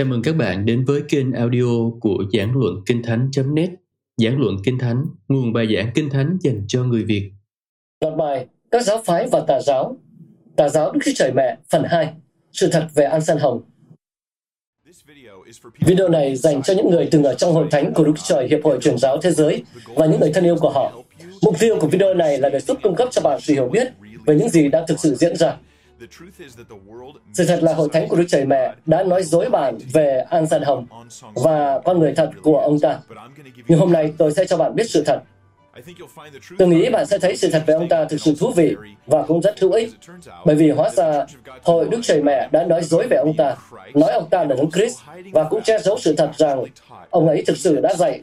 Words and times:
Chào 0.00 0.06
mừng 0.06 0.22
các 0.22 0.36
bạn 0.36 0.66
đến 0.66 0.84
với 0.84 1.02
kênh 1.08 1.32
audio 1.32 1.90
của 2.00 2.24
Giảng 2.32 2.52
Luận 2.56 2.74
Kinh 2.86 3.02
Thánh.net 3.02 3.70
Giảng 4.16 4.40
Luận 4.40 4.56
Kinh 4.64 4.78
Thánh, 4.78 5.04
nguồn 5.28 5.52
bài 5.52 5.66
giảng 5.74 5.90
Kinh 5.94 6.10
Thánh 6.10 6.38
dành 6.40 6.64
cho 6.68 6.84
người 6.84 7.04
Việt 7.04 7.32
Loạt 8.00 8.16
bài 8.16 8.46
Các 8.70 8.82
giáo 8.82 9.02
phái 9.04 9.28
và 9.32 9.40
tà 9.40 9.60
giáo 9.60 9.96
Tà 10.56 10.68
giáo 10.68 10.92
Đức 10.92 11.00
Chúa 11.04 11.10
Trời 11.14 11.32
Mẹ 11.32 11.58
phần 11.70 11.82
2 11.84 12.12
Sự 12.52 12.68
thật 12.72 12.88
về 12.94 13.04
An 13.04 13.20
San 13.20 13.38
Hồng 13.38 13.62
Video 15.80 16.08
này 16.08 16.36
dành 16.36 16.62
cho 16.62 16.74
những 16.74 16.90
người 16.90 17.08
từng 17.10 17.24
ở 17.24 17.34
trong 17.34 17.52
hội 17.52 17.66
thánh 17.70 17.94
của 17.94 18.04
Đức 18.04 18.12
Chúa 18.16 18.34
Trời 18.34 18.48
Hiệp 18.48 18.60
hội 18.64 18.78
Truyền 18.80 18.98
giáo 18.98 19.18
Thế 19.22 19.30
giới 19.30 19.64
và 19.94 20.06
những 20.06 20.20
người 20.20 20.32
thân 20.32 20.44
yêu 20.44 20.56
của 20.60 20.70
họ. 20.70 20.92
Mục 21.42 21.54
tiêu 21.60 21.76
của 21.80 21.86
video 21.86 22.14
này 22.14 22.38
là 22.38 22.48
để 22.48 22.60
giúp 22.60 22.78
cung 22.82 22.94
cấp 22.94 23.08
cho 23.10 23.22
bạn 23.22 23.40
sự 23.40 23.54
hiểu 23.54 23.68
biết 23.68 23.88
về 24.26 24.34
những 24.34 24.48
gì 24.48 24.68
đang 24.68 24.84
thực 24.88 25.00
sự 25.00 25.14
diễn 25.14 25.36
ra. 25.36 25.56
Sự 27.32 27.46
thật 27.46 27.62
là 27.62 27.74
Hội 27.74 27.88
Thánh 27.92 28.08
của 28.08 28.16
Đức 28.16 28.24
Trời 28.28 28.44
Mẹ 28.44 28.74
đã 28.86 29.02
nói 29.02 29.22
dối 29.22 29.50
bạn 29.50 29.78
về 29.92 30.24
An 30.30 30.46
San 30.46 30.62
Hồng 30.62 30.86
và 31.34 31.80
con 31.84 31.98
người 31.98 32.12
thật 32.16 32.30
của 32.42 32.58
ông 32.58 32.80
ta. 32.80 32.98
Nhưng 33.68 33.78
hôm 33.78 33.92
nay 33.92 34.12
tôi 34.18 34.32
sẽ 34.32 34.46
cho 34.46 34.56
bạn 34.56 34.74
biết 34.74 34.90
sự 34.90 35.02
thật. 35.06 35.20
Tôi 36.58 36.68
nghĩ 36.68 36.90
bạn 36.90 37.06
sẽ 37.06 37.18
thấy 37.18 37.36
sự 37.36 37.50
thật 37.50 37.62
về 37.66 37.74
ông 37.74 37.88
ta 37.88 38.04
thực 38.04 38.20
sự 38.20 38.34
thú 38.40 38.52
vị 38.56 38.76
và 39.06 39.22
cũng 39.22 39.40
rất 39.40 39.60
hữu 39.60 39.72
ích. 39.72 39.90
Bởi 40.44 40.56
vì 40.56 40.70
hóa 40.70 40.90
ra 40.90 41.26
Hội 41.62 41.88
Đức 41.90 42.00
Trời 42.02 42.22
Mẹ 42.22 42.48
đã 42.52 42.64
nói 42.64 42.82
dối 42.82 43.06
về 43.10 43.16
ông 43.16 43.36
ta, 43.36 43.56
nói 43.94 44.12
ông 44.12 44.28
ta 44.30 44.44
là 44.44 44.54
Đấng 44.56 44.70
Christ 44.70 44.98
và 45.32 45.44
cũng 45.44 45.62
che 45.62 45.78
giấu 45.78 45.98
sự 45.98 46.14
thật 46.16 46.30
rằng 46.36 46.64
ông 47.10 47.28
ấy 47.28 47.44
thực 47.46 47.56
sự 47.56 47.80
đã 47.80 47.94
dạy 47.94 48.20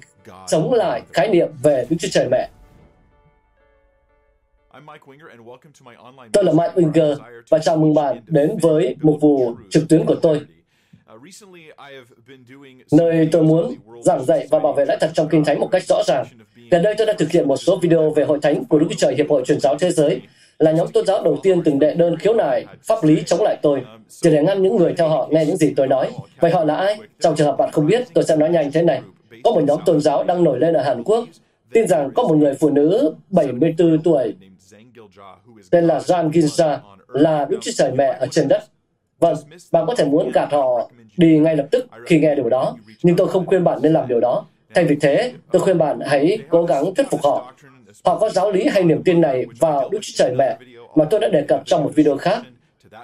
chống 0.47 0.73
lại 0.73 1.01
khái 1.13 1.29
niệm 1.29 1.47
về 1.63 1.85
Đức 1.89 1.97
Chúa 1.99 2.09
Trời 2.11 2.27
Mẹ. 2.31 2.49
Tôi 6.33 6.43
là 6.43 6.51
Mike 6.51 6.73
Winger 6.75 7.15
và 7.49 7.59
chào 7.59 7.77
mừng 7.77 7.93
bạn 7.93 8.21
đến 8.25 8.57
với 8.61 8.95
mục 9.01 9.21
vụ 9.21 9.55
trực 9.69 9.83
tuyến 9.89 10.05
của 10.05 10.15
tôi, 10.15 10.41
nơi 12.91 13.29
tôi 13.31 13.43
muốn 13.43 13.75
giảng 14.01 14.25
dạy 14.25 14.47
và 14.49 14.59
bảo 14.59 14.73
vệ 14.73 14.85
lẽ 14.85 14.97
thật 14.99 15.11
trong 15.13 15.27
Kinh 15.29 15.43
Thánh 15.45 15.59
một 15.59 15.67
cách 15.71 15.83
rõ 15.83 16.03
ràng. 16.07 16.25
Gần 16.71 16.83
đây 16.83 16.95
tôi 16.97 17.07
đã 17.07 17.13
thực 17.17 17.31
hiện 17.31 17.47
một 17.47 17.57
số 17.57 17.79
video 17.81 18.09
về 18.09 18.23
Hội 18.23 18.39
Thánh 18.41 18.65
của 18.65 18.79
Đức 18.79 18.85
Chúa 18.89 18.95
Trời 18.97 19.15
Hiệp 19.15 19.29
hội 19.29 19.43
Truyền 19.45 19.59
giáo 19.59 19.77
Thế 19.77 19.91
giới, 19.91 20.21
là 20.59 20.71
nhóm 20.71 20.87
tôn 20.87 21.05
giáo 21.05 21.23
đầu 21.23 21.37
tiên 21.43 21.61
từng 21.63 21.79
đệ 21.79 21.93
đơn 21.93 22.17
khiếu 22.17 22.33
nại 22.33 22.65
pháp 22.83 23.03
lý 23.03 23.23
chống 23.25 23.41
lại 23.41 23.57
tôi, 23.61 23.81
chỉ 24.09 24.29
để 24.29 24.43
ngăn 24.43 24.63
những 24.63 24.75
người 24.75 24.93
theo 24.97 25.09
họ 25.09 25.27
nghe 25.31 25.45
những 25.45 25.57
gì 25.57 25.73
tôi 25.75 25.87
nói. 25.87 26.11
Vậy 26.39 26.51
họ 26.51 26.63
là 26.63 26.75
ai? 26.75 26.99
Trong 27.19 27.35
trường 27.35 27.47
hợp 27.47 27.55
bạn 27.57 27.71
không 27.71 27.85
biết, 27.87 28.07
tôi 28.13 28.23
sẽ 28.23 28.35
nói 28.35 28.49
nhanh 28.49 28.71
thế 28.71 28.81
này. 28.81 29.01
Có 29.43 29.51
một 29.51 29.63
nhóm 29.63 29.79
tôn 29.85 30.01
giáo 30.01 30.23
đang 30.23 30.43
nổi 30.43 30.59
lên 30.59 30.73
ở 30.73 30.83
Hàn 30.83 31.03
Quốc, 31.03 31.25
tin 31.73 31.87
rằng 31.87 32.11
có 32.15 32.23
một 32.23 32.35
người 32.35 32.53
phụ 32.53 32.69
nữ 32.69 33.15
74 33.29 34.01
tuổi 34.03 34.35
tên 35.71 35.83
là 35.83 35.99
Jan 35.99 36.29
Ginza, 36.29 36.77
là 37.07 37.45
Đức 37.49 37.57
Chúa 37.61 37.71
Trời 37.75 37.91
Mẹ 37.91 38.17
ở 38.19 38.27
trên 38.31 38.47
đất. 38.47 38.63
Vâng, 39.19 39.35
bạn 39.71 39.83
có 39.87 39.95
thể 39.95 40.05
muốn 40.05 40.31
gạt 40.31 40.51
họ 40.51 40.89
đi 41.17 41.39
ngay 41.39 41.55
lập 41.55 41.67
tức 41.71 41.87
khi 42.05 42.19
nghe 42.19 42.35
điều 42.35 42.49
đó, 42.49 42.77
nhưng 43.03 43.15
tôi 43.15 43.27
không 43.27 43.45
khuyên 43.45 43.63
bạn 43.63 43.79
nên 43.81 43.93
làm 43.93 44.07
điều 44.07 44.19
đó. 44.19 44.45
Thay 44.75 44.85
vì 44.85 44.95
thế, 45.01 45.33
tôi 45.51 45.61
khuyên 45.61 45.77
bạn 45.77 45.99
hãy 46.05 46.37
cố 46.49 46.65
gắng 46.65 46.95
thuyết 46.95 47.09
phục 47.09 47.23
họ. 47.23 47.53
Họ 48.05 48.19
có 48.19 48.29
giáo 48.29 48.51
lý 48.51 48.67
hay 48.67 48.83
niềm 48.83 49.03
tin 49.03 49.21
này 49.21 49.45
vào 49.59 49.89
Đức 49.89 49.99
Chúa 50.01 50.13
Trời 50.15 50.35
Mẹ 50.35 50.57
mà 50.95 51.05
tôi 51.05 51.19
đã 51.19 51.27
đề 51.27 51.41
cập 51.41 51.61
trong 51.65 51.83
một 51.83 51.91
video 51.95 52.17
khác. 52.17 52.41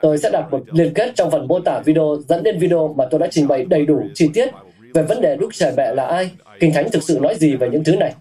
Tôi 0.01 0.17
sẽ 0.17 0.29
đặt 0.29 0.51
một 0.51 0.63
liên 0.71 0.93
kết 0.93 1.11
trong 1.15 1.31
phần 1.31 1.47
mô 1.47 1.59
tả 1.59 1.79
video 1.79 2.17
dẫn 2.27 2.43
đến 2.43 2.59
video 2.59 2.93
mà 2.97 3.05
tôi 3.11 3.19
đã 3.19 3.27
trình 3.31 3.47
bày 3.47 3.65
đầy 3.65 3.85
đủ 3.85 4.03
chi 4.13 4.29
tiết 4.33 4.49
về 4.93 5.03
vấn 5.03 5.21
đề 5.21 5.35
Đức 5.35 5.49
Trời 5.53 5.73
Mẹ 5.77 5.93
là 5.95 6.05
ai, 6.05 6.31
Kinh 6.59 6.73
Thánh 6.73 6.91
thực 6.91 7.03
sự 7.03 7.19
nói 7.21 7.35
gì 7.35 7.55
về 7.55 7.69
những 7.69 7.83
thứ 7.83 7.95
này 7.95 8.13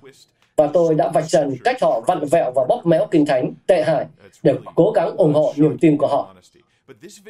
và 0.56 0.66
tôi 0.72 0.94
đã 0.94 1.08
vạch 1.08 1.28
trần 1.28 1.56
cách 1.64 1.82
họ 1.82 2.00
vặn 2.00 2.24
vẹo 2.24 2.52
và 2.54 2.64
bóp 2.64 2.86
méo 2.86 3.06
kinh 3.10 3.26
thánh 3.26 3.54
tệ 3.66 3.82
hại 3.82 4.06
để 4.42 4.54
cố 4.74 4.90
gắng 4.90 5.16
ủng 5.16 5.34
hộ 5.34 5.52
niềm 5.56 5.78
tin 5.80 5.98
của 5.98 6.06
họ. 6.06 6.34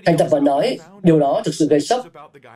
Thành 0.05 0.19
thật 0.19 0.29
và 0.31 0.41
nói, 0.41 0.79
điều 1.03 1.19
đó 1.19 1.43
thực 1.45 1.55
sự 1.55 1.69
gây 1.69 1.81
sốc. 1.81 2.07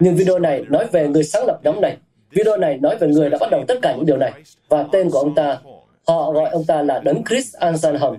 Nhưng 0.01 0.17
video 0.17 0.39
này 0.39 0.65
nói 0.69 0.87
về 0.93 1.09
người 1.09 1.25
sáng 1.25 1.47
lập 1.47 1.59
nhóm 1.65 1.81
này. 1.81 1.97
Video 2.31 2.57
này 2.57 2.79
nói 2.79 2.97
về 2.97 3.09
người 3.09 3.31
đã 3.31 3.39
bắt 3.41 3.51
đầu 3.51 3.65
tất 3.69 3.79
cả 3.83 3.95
những 3.97 4.07
điều 4.07 4.17
này. 4.17 4.33
Và 4.69 4.87
tên 4.93 5.11
của 5.11 5.19
ông 5.19 5.35
ta, 5.35 5.59
họ 6.07 6.33
gọi 6.33 6.51
ông 6.51 6.65
ta 6.65 6.83
là 6.83 6.99
Đấng 6.99 7.25
Chris 7.25 7.55
Ansan 7.55 7.97
Hồng. 7.97 8.19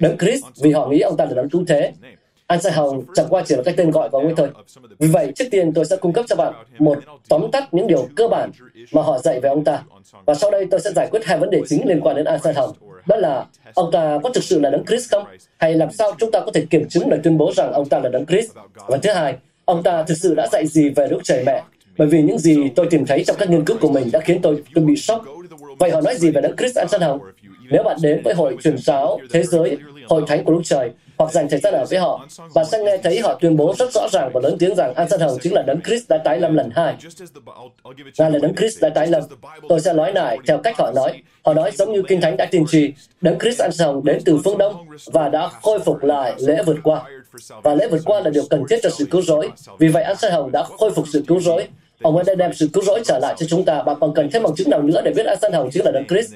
Đấng 0.00 0.18
Chris 0.18 0.42
vì 0.62 0.72
họ 0.72 0.86
nghĩ 0.86 1.00
ông 1.00 1.16
ta 1.16 1.24
là 1.24 1.34
đấng 1.34 1.48
cứu 1.48 1.64
thế. 1.68 1.92
An 2.46 2.60
Sai 2.60 2.72
Hồng 2.72 3.04
chẳng 3.14 3.26
qua 3.30 3.42
chỉ 3.46 3.56
là 3.56 3.62
cái 3.62 3.74
tên 3.76 3.90
gọi 3.90 4.08
của 4.08 4.18
ông 4.18 4.26
ấy 4.26 4.34
thôi. 4.36 4.48
Vì 4.98 5.08
vậy, 5.08 5.32
trước 5.36 5.44
tiên 5.50 5.72
tôi 5.72 5.84
sẽ 5.84 5.96
cung 5.96 6.12
cấp 6.12 6.24
cho 6.28 6.36
bạn 6.36 6.52
một 6.78 6.98
tóm 7.28 7.50
tắt 7.50 7.74
những 7.74 7.86
điều 7.86 8.08
cơ 8.16 8.28
bản 8.28 8.50
mà 8.92 9.02
họ 9.02 9.18
dạy 9.18 9.40
về 9.40 9.48
ông 9.48 9.64
ta. 9.64 9.82
Và 10.26 10.34
sau 10.34 10.50
đây 10.50 10.66
tôi 10.70 10.80
sẽ 10.80 10.90
giải 10.92 11.08
quyết 11.10 11.24
hai 11.24 11.38
vấn 11.38 11.50
đề 11.50 11.62
chính 11.68 11.88
liên 11.88 12.00
quan 12.00 12.16
đến 12.16 12.24
An 12.24 12.38
Sai 12.44 12.54
Hồng. 12.54 12.72
Đó 13.06 13.16
là 13.16 13.46
ông 13.74 13.90
ta 13.92 14.18
có 14.22 14.30
thực 14.30 14.44
sự 14.44 14.60
là 14.60 14.70
đấng 14.70 14.84
Christ 14.84 15.10
không? 15.10 15.24
Hay 15.58 15.74
làm 15.74 15.90
sao 15.90 16.12
chúng 16.18 16.30
ta 16.30 16.40
có 16.40 16.52
thể 16.54 16.66
kiểm 16.70 16.88
chứng 16.88 17.08
lời 17.08 17.20
tuyên 17.22 17.38
bố 17.38 17.52
rằng 17.56 17.72
ông 17.72 17.88
ta 17.88 17.98
là 17.98 18.08
đấng 18.08 18.26
Christ? 18.26 18.50
Và 18.86 18.98
thứ 19.02 19.12
hai, 19.12 19.36
ông 19.64 19.82
ta 19.82 20.02
thực 20.02 20.14
sự 20.14 20.34
đã 20.34 20.46
dạy 20.52 20.66
gì 20.66 20.90
về 20.90 21.08
Đức 21.08 21.18
Trời 21.24 21.42
Mẹ? 21.46 21.62
Bởi 21.98 22.08
vì 22.08 22.22
những 22.22 22.38
gì 22.38 22.68
tôi 22.76 22.86
tìm 22.90 23.06
thấy 23.06 23.24
trong 23.24 23.36
các 23.38 23.50
nghiên 23.50 23.64
cứu 23.64 23.76
của 23.80 23.88
mình 23.88 24.08
đã 24.12 24.20
khiến 24.20 24.42
tôi, 24.42 24.62
tôi 24.74 24.84
bị 24.84 24.96
sốc. 24.96 25.24
Vậy 25.78 25.90
họ 25.90 26.00
nói 26.00 26.16
gì 26.16 26.30
về 26.30 26.40
đấng 26.40 26.56
Christ 26.56 26.78
An 26.78 26.88
Sai 26.88 27.00
Hồng? 27.00 27.18
Nếu 27.70 27.82
bạn 27.82 27.96
đến 28.02 28.22
với 28.24 28.34
hội 28.34 28.56
truyền 28.62 28.78
giáo 28.78 29.20
thế 29.32 29.42
giới, 29.42 29.78
hội 30.08 30.22
thánh 30.26 30.44
của 30.44 30.52
Đức 30.52 30.60
Trời, 30.64 30.90
hoặc 31.18 31.32
dành 31.32 31.48
thời 31.48 31.60
gian 31.60 31.74
ở 31.74 31.84
với 31.90 31.98
họ, 31.98 32.26
bạn 32.54 32.66
sẽ 32.66 32.78
nghe 32.78 32.98
thấy 32.98 33.20
họ 33.20 33.38
tuyên 33.40 33.56
bố 33.56 33.74
rất 33.78 33.92
rõ 33.92 34.08
ràng 34.12 34.30
và 34.34 34.40
lớn 34.40 34.56
tiếng 34.58 34.74
rằng 34.74 34.94
An 34.94 35.08
San 35.08 35.20
Hồng 35.20 35.38
chính 35.42 35.52
là 35.52 35.62
đấng 35.62 35.80
Christ 35.80 36.08
đã 36.08 36.18
tái 36.18 36.40
lâm 36.40 36.54
lần 36.54 36.70
hai. 36.74 36.94
Ngài 38.18 38.30
là 38.30 38.38
đấng 38.38 38.54
Christ 38.54 38.82
đã 38.82 38.88
tái 38.88 39.06
lâm. 39.06 39.22
Tôi 39.68 39.80
sẽ 39.80 39.92
nói 39.92 40.12
lại 40.12 40.38
theo 40.46 40.58
cách 40.58 40.74
họ 40.78 40.92
nói. 40.94 41.22
Họ 41.44 41.54
nói 41.54 41.70
giống 41.70 41.92
như 41.92 42.02
Kinh 42.08 42.20
Thánh 42.20 42.36
đã 42.36 42.46
tiên 42.50 42.64
tri, 42.68 42.92
đấng 43.20 43.38
Christ 43.38 43.60
An 43.60 43.72
San 43.72 43.88
Hồng 43.88 44.04
đến 44.04 44.18
từ 44.24 44.38
phương 44.44 44.58
Đông 44.58 44.86
và 45.12 45.28
đã 45.28 45.48
khôi 45.62 45.78
phục 45.78 46.04
lại 46.04 46.34
lễ 46.38 46.62
vượt 46.66 46.76
qua. 46.82 47.02
Và 47.62 47.74
lễ 47.74 47.88
vượt 47.88 48.00
qua 48.04 48.20
là 48.20 48.30
điều 48.30 48.44
cần 48.50 48.64
thiết 48.70 48.78
cho 48.82 48.90
sự 48.90 49.04
cứu 49.10 49.22
rỗi. 49.22 49.50
Vì 49.78 49.88
vậy 49.88 50.02
An 50.02 50.16
San 50.16 50.32
Hồng 50.32 50.52
đã 50.52 50.62
khôi 50.62 50.90
phục 50.90 51.04
sự 51.12 51.24
cứu 51.28 51.40
rỗi 51.40 51.68
Ông 52.04 52.16
ấy 52.16 52.24
đã 52.26 52.34
đem 52.34 52.52
sự 52.52 52.68
cứu 52.72 52.84
rỗi 52.84 53.00
trở 53.04 53.18
lại 53.22 53.34
cho 53.38 53.46
chúng 53.46 53.64
ta. 53.64 53.82
Bạn 53.82 53.96
còn 54.00 54.14
cần 54.14 54.30
thêm 54.32 54.42
bằng 54.42 54.54
chứng 54.56 54.70
nào 54.70 54.82
nữa 54.82 55.00
để 55.04 55.12
biết 55.16 55.26
Asan 55.26 55.52
Hồng 55.52 55.70
chính 55.72 55.84
là 55.84 55.90
Đấng 55.90 56.06
Christ. 56.06 56.34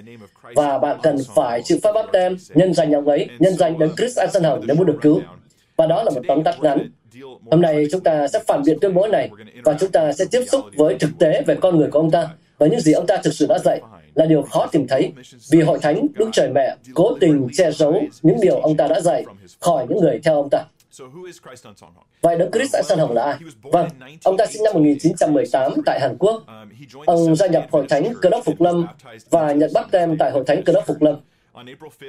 Và 0.55 0.79
bạn 0.79 0.99
cần 1.03 1.17
phải 1.34 1.62
chịu 1.62 1.79
pháp 1.83 1.93
báp 1.93 2.06
tem, 2.12 2.37
nhân 2.55 2.75
danh 2.75 2.93
ông 2.93 3.09
ấy, 3.09 3.29
nhân 3.39 3.55
danh 3.55 3.79
Đấng 3.79 3.97
Christ 3.97 4.19
Asan 4.19 4.43
Hồng 4.43 4.67
để 4.67 4.75
muốn 4.75 4.87
được 4.87 4.99
cứu. 5.01 5.21
Và 5.77 5.87
đó 5.87 6.03
là 6.03 6.11
một 6.11 6.21
tóm 6.29 6.43
tắt 6.43 6.56
ngắn. 6.61 6.91
Hôm 7.51 7.61
nay 7.61 7.87
chúng 7.93 8.01
ta 8.01 8.29
sẽ 8.29 8.39
phản 8.47 8.62
biện 8.67 8.79
tuyên 8.81 8.95
bố 8.95 9.06
này 9.06 9.31
và 9.65 9.75
chúng 9.81 9.91
ta 9.91 10.12
sẽ 10.12 10.25
tiếp 10.31 10.45
xúc 10.49 10.61
với 10.77 10.97
thực 10.99 11.11
tế 11.19 11.43
về 11.47 11.55
con 11.55 11.79
người 11.79 11.89
của 11.91 11.99
ông 11.99 12.11
ta 12.11 12.29
và 12.59 12.67
những 12.67 12.81
gì 12.81 12.93
ông 12.93 13.06
ta 13.06 13.17
thực 13.17 13.35
sự 13.35 13.47
đã 13.47 13.59
dạy 13.59 13.81
là 14.15 14.27
điều 14.27 14.43
khó 14.43 14.67
tìm 14.67 14.87
thấy 14.89 15.12
vì 15.50 15.61
hội 15.61 15.79
thánh 15.83 16.06
Đức 16.15 16.29
Trời 16.33 16.50
Mẹ 16.55 16.77
cố 16.95 17.17
tình 17.21 17.49
che 17.56 17.71
giấu 17.73 18.03
những 18.23 18.37
điều 18.41 18.61
ông 18.61 18.77
ta 18.77 18.89
đã 18.89 19.00
dạy 19.00 19.25
khỏi 19.61 19.87
những 19.89 20.00
người 20.00 20.21
theo 20.25 20.35
ông 20.35 20.49
ta. 20.50 20.65
Vậy 22.21 22.38
Đấng 22.38 22.50
Christ 22.50 22.75
An 22.75 22.84
San 22.84 22.99
Hồng 22.99 23.12
là 23.12 23.22
ai? 23.25 23.38
Vâng, 23.62 23.88
ông 24.25 24.37
ta 24.37 24.47
sinh 24.47 24.62
năm 24.62 24.75
1918 24.75 25.72
tại 25.87 26.00
Hàn 26.00 26.16
Quốc. 26.19 26.43
Ông 27.06 27.37
gia 27.37 27.47
nhập 27.47 27.66
Hội 27.71 27.87
Thánh 27.88 28.12
Cơ 28.22 28.31
đốc 28.31 28.44
Phục 28.44 28.60
Lâm 28.60 28.87
và 29.31 29.53
nhận 29.53 29.71
bắt 29.75 29.88
tem 29.91 30.19
tại 30.19 30.31
Hội 30.31 30.44
Thánh 30.47 30.62
Cơ 30.65 30.72
đốc 30.72 30.87
Phục 30.87 31.03
Lâm. 31.03 31.16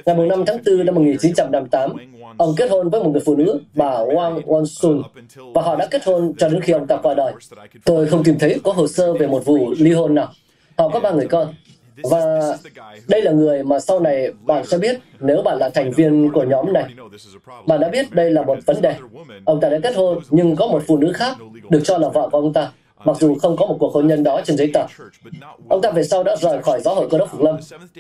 Ngày 0.06 0.16
5 0.28 0.44
tháng 0.48 0.58
4 0.66 0.86
năm 0.86 0.96
1958, 0.96 1.92
ông 2.38 2.54
kết 2.58 2.72
hôn 2.72 2.90
với 2.90 3.04
một 3.04 3.10
người 3.10 3.22
phụ 3.26 3.36
nữ, 3.36 3.62
bà 3.74 3.92
Wang 3.92 4.42
Won-sun, 4.42 5.02
và 5.54 5.62
họ 5.62 5.76
đã 5.76 5.88
kết 5.92 6.06
hôn 6.06 6.34
cho 6.38 6.50
đến 6.50 6.62
khi 6.62 6.74
ông 6.74 6.88
ta 6.88 6.98
qua 7.04 7.14
đời. 7.14 7.34
Tôi 7.86 8.08
không 8.08 8.24
tìm 8.24 8.40
thấy 8.40 8.60
có 8.64 8.72
hồ 8.72 8.88
sơ 8.88 9.14
về 9.14 9.28
một 9.28 9.46
vụ 9.46 9.74
ly 9.78 9.92
hôn 9.92 10.16
nào. 10.16 10.32
Họ 10.78 10.90
có 10.90 11.00
ba 11.00 11.12
người 11.12 11.28
con. 11.28 11.54
Và 12.04 12.58
đây 13.08 13.22
là 13.22 13.32
người 13.32 13.64
mà 13.64 13.80
sau 13.80 14.00
này 14.00 14.30
bạn 14.42 14.66
sẽ 14.66 14.78
biết 14.78 15.00
nếu 15.20 15.42
bạn 15.42 15.58
là 15.58 15.70
thành 15.70 15.92
viên 15.92 16.32
của 16.32 16.44
nhóm 16.44 16.74
này. 16.74 16.86
Bạn 17.68 17.80
đã 17.80 17.90
biết 17.90 18.12
đây 18.12 18.32
là 18.32 18.42
một 18.42 18.58
vấn 18.66 18.82
đề. 18.82 18.96
Ông 19.46 19.62
ta 19.62 19.70
đã 19.70 19.78
kết 19.84 19.96
hôn 19.96 20.20
nhưng 20.30 20.56
có 20.56 20.68
một 20.68 20.84
phụ 20.88 20.98
nữ 20.98 21.12
khác 21.14 21.38
được 21.70 21.82
cho 21.84 21.98
là 21.98 22.10
vợ 22.10 22.30
của 22.32 22.38
ông 22.38 22.54
ta, 22.54 22.72
mặc 23.06 23.18
dù 23.20 23.36
không 23.36 23.58
có 23.58 23.66
một 23.66 23.78
cuộc 23.80 23.94
hôn 23.94 24.08
nhân 24.08 24.24
đó 24.24 24.42
trên 24.46 24.58
giấy 24.58 24.72
tờ. 24.74 24.86
Ông 25.70 25.82
ta 25.82 25.92
về 25.92 26.04
sau 26.04 26.24
đã 26.24 26.36
rời 26.36 26.62
khỏi 26.62 26.82
giáo 26.82 26.96
hội 26.96 27.08
cơ 27.10 27.18
đốc 27.18 27.32
Phục 27.32 27.42
Lâm, 27.42 27.58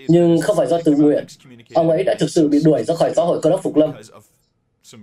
nhưng 0.07 0.41
không 0.41 0.57
phải 0.57 0.67
do 0.67 0.81
tự 0.81 0.95
nguyện. 0.95 1.25
Ông 1.73 1.90
ấy 1.90 2.03
đã 2.03 2.16
thực 2.19 2.29
sự 2.29 2.47
bị 2.47 2.59
đuổi 2.66 2.84
ra 2.84 2.95
khỏi 2.95 3.13
giáo 3.16 3.25
hội 3.25 3.40
cơ 3.41 3.49
đốc 3.49 3.63
Phục 3.63 3.75
Lâm 3.75 3.91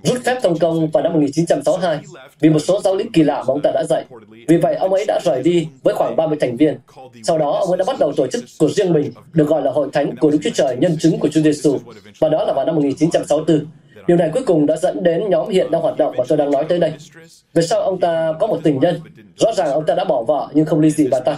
rút 0.02 0.24
phép 0.24 0.38
công 0.42 0.58
công 0.58 0.90
vào 0.90 1.02
năm 1.02 1.12
1962 1.12 2.00
vì 2.40 2.50
một 2.50 2.58
số 2.58 2.80
giáo 2.80 2.96
lý 2.96 3.04
kỳ 3.12 3.22
lạ 3.22 3.36
mà 3.36 3.52
ông 3.52 3.60
ta 3.62 3.70
đã 3.74 3.84
dạy. 3.84 4.04
Vì 4.48 4.56
vậy, 4.56 4.74
ông 4.74 4.92
ấy 4.92 5.04
đã 5.08 5.20
rời 5.24 5.42
đi 5.42 5.68
với 5.82 5.94
khoảng 5.94 6.16
30 6.16 6.38
thành 6.40 6.56
viên. 6.56 6.78
Sau 7.22 7.38
đó, 7.38 7.50
ông 7.50 7.70
ấy 7.70 7.78
đã 7.78 7.84
bắt 7.86 7.96
đầu 7.98 8.12
tổ 8.16 8.26
chức 8.26 8.44
của 8.58 8.68
riêng 8.68 8.92
mình, 8.92 9.12
được 9.32 9.48
gọi 9.48 9.62
là 9.62 9.70
Hội 9.70 9.88
Thánh 9.92 10.16
của 10.16 10.30
Đức 10.30 10.38
Chúa 10.44 10.50
Trời 10.54 10.76
Nhân 10.76 10.96
chứng 10.98 11.18
của 11.18 11.28
Chúa 11.28 11.40
Giêsu, 11.40 11.78
và 12.18 12.28
đó 12.28 12.44
là 12.44 12.52
vào 12.52 12.64
năm 12.64 12.74
1964. 12.74 13.66
Điều 14.06 14.16
này 14.16 14.30
cuối 14.32 14.42
cùng 14.46 14.66
đã 14.66 14.76
dẫn 14.76 15.02
đến 15.02 15.30
nhóm 15.30 15.48
hiện 15.48 15.70
đang 15.70 15.82
hoạt 15.82 15.96
động 15.96 16.14
mà 16.18 16.24
tôi 16.28 16.38
đang 16.38 16.50
nói 16.50 16.64
tới 16.68 16.78
đây. 16.78 16.92
Về 17.54 17.62
sau 17.62 17.80
ông 17.80 18.00
ta 18.00 18.32
có 18.40 18.46
một 18.46 18.60
tình 18.62 18.80
nhân. 18.80 19.00
Rõ 19.36 19.52
ràng 19.52 19.70
ông 19.70 19.86
ta 19.86 19.94
đã 19.94 20.04
bỏ 20.04 20.22
vợ 20.22 20.48
nhưng 20.54 20.66
không 20.66 20.80
ly 20.80 20.90
dị 20.90 21.08
bà 21.10 21.20
ta. 21.20 21.36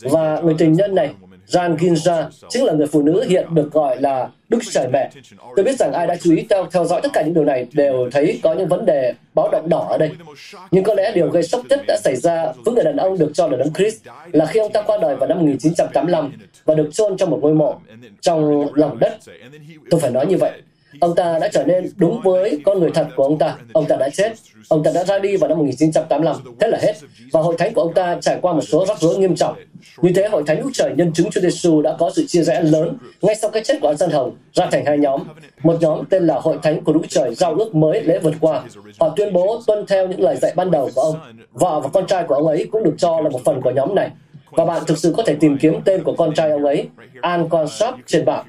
Và 0.00 0.40
người 0.40 0.54
tình 0.58 0.72
nhân 0.72 0.94
này 0.94 1.10
Jan 1.48 1.76
Ginza 1.76 2.30
chính 2.48 2.64
là 2.64 2.72
người 2.72 2.86
phụ 2.86 3.02
nữ 3.02 3.24
hiện 3.28 3.54
được 3.54 3.72
gọi 3.72 4.00
là 4.00 4.28
Đức 4.48 4.58
Trời 4.70 4.88
Mẹ. 4.92 5.10
Tôi 5.56 5.64
biết 5.64 5.78
rằng 5.78 5.92
ai 5.92 6.06
đã 6.06 6.16
chú 6.16 6.34
ý 6.36 6.46
theo, 6.50 6.66
theo 6.72 6.84
dõi 6.84 7.00
tất 7.02 7.08
cả 7.12 7.22
những 7.22 7.34
điều 7.34 7.44
này 7.44 7.66
đều 7.72 8.10
thấy 8.12 8.40
có 8.42 8.54
những 8.54 8.68
vấn 8.68 8.86
đề 8.86 9.14
báo 9.34 9.48
động 9.52 9.68
đỏ 9.68 9.86
ở 9.90 9.98
đây. 9.98 10.10
Nhưng 10.70 10.84
có 10.84 10.94
lẽ 10.94 11.12
điều 11.14 11.30
gây 11.30 11.42
sốc 11.42 11.62
nhất 11.68 11.80
đã 11.86 11.98
xảy 12.04 12.16
ra 12.16 12.52
với 12.64 12.74
người 12.74 12.84
đàn 12.84 12.96
ông 12.96 13.18
được 13.18 13.30
cho 13.34 13.46
là 13.46 13.56
Đấng 13.56 13.72
Christ 13.72 13.96
là 14.32 14.46
khi 14.46 14.60
ông 14.60 14.72
ta 14.72 14.82
qua 14.82 14.98
đời 15.02 15.16
vào 15.16 15.28
năm 15.28 15.38
1985 15.38 16.32
và 16.64 16.74
được 16.74 16.90
chôn 16.92 17.16
trong 17.16 17.30
một 17.30 17.38
ngôi 17.42 17.54
mộ 17.54 17.74
trong 18.20 18.66
lòng 18.74 18.98
đất. 18.98 19.18
Tôi 19.90 20.00
phải 20.00 20.10
nói 20.10 20.26
như 20.26 20.36
vậy. 20.36 20.52
Ông 21.00 21.14
ta 21.14 21.38
đã 21.38 21.48
trở 21.52 21.64
nên 21.64 21.90
đúng 21.96 22.20
với 22.22 22.60
con 22.64 22.80
người 22.80 22.90
thật 22.94 23.06
của 23.16 23.22
ông 23.22 23.38
ta. 23.38 23.56
Ông 23.72 23.84
ta 23.88 23.96
đã 23.96 24.08
chết. 24.08 24.32
Ông 24.68 24.82
ta 24.84 24.90
đã 24.94 25.04
ra 25.04 25.18
đi 25.18 25.36
vào 25.36 25.48
năm 25.48 25.58
1985. 25.58 26.36
Thế 26.60 26.68
là 26.68 26.78
hết. 26.82 26.92
Và 27.32 27.40
hội 27.40 27.54
thánh 27.58 27.74
của 27.74 27.82
ông 27.82 27.94
ta 27.94 28.18
trải 28.20 28.38
qua 28.42 28.52
một 28.52 28.60
số 28.60 28.86
rắc 28.86 28.98
rối 29.00 29.18
nghiêm 29.18 29.36
trọng. 29.36 29.54
Như 30.02 30.12
thế, 30.14 30.28
hội 30.28 30.42
thánh 30.46 30.62
Đức 30.62 30.70
Trời 30.72 30.92
nhân 30.96 31.12
chứng 31.12 31.30
Chúa 31.30 31.40
Giêsu 31.40 31.82
đã 31.82 31.96
có 31.98 32.10
sự 32.14 32.26
chia 32.26 32.42
rẽ 32.42 32.62
lớn 32.62 32.98
ngay 33.22 33.34
sau 33.36 33.50
cái 33.50 33.64
chết 33.64 33.74
của 33.80 33.88
An 33.88 33.96
Dân 33.96 34.10
Hồng 34.10 34.36
ra 34.52 34.66
thành 34.70 34.84
hai 34.86 34.98
nhóm. 34.98 35.20
Một 35.62 35.76
nhóm 35.80 36.04
tên 36.10 36.26
là 36.26 36.34
Hội 36.34 36.58
thánh 36.62 36.84
của 36.84 36.92
Đức 36.92 37.02
Trời 37.08 37.34
giao 37.34 37.54
ước 37.54 37.74
mới 37.74 38.02
lễ 38.02 38.18
vượt 38.18 38.34
qua. 38.40 38.62
Họ 39.00 39.14
tuyên 39.16 39.32
bố 39.32 39.60
tuân 39.66 39.86
theo 39.86 40.08
những 40.08 40.20
lời 40.20 40.36
dạy 40.36 40.52
ban 40.56 40.70
đầu 40.70 40.90
của 40.94 41.00
ông. 41.00 41.16
Vợ 41.52 41.80
và 41.80 41.88
con 41.92 42.06
trai 42.06 42.24
của 42.24 42.34
ông 42.34 42.46
ấy 42.46 42.68
cũng 42.72 42.84
được 42.84 42.94
cho 42.98 43.20
là 43.20 43.30
một 43.30 43.40
phần 43.44 43.60
của 43.60 43.70
nhóm 43.70 43.94
này. 43.94 44.10
Và 44.50 44.64
bạn 44.64 44.82
thực 44.86 44.98
sự 44.98 45.14
có 45.16 45.22
thể 45.26 45.36
tìm 45.40 45.58
kiếm 45.58 45.74
tên 45.84 46.04
của 46.04 46.14
con 46.18 46.34
trai 46.34 46.50
ông 46.50 46.64
ấy, 46.64 46.88
An 47.20 47.48
Consap, 47.48 47.94
trên 48.06 48.24
bảng. 48.24 48.44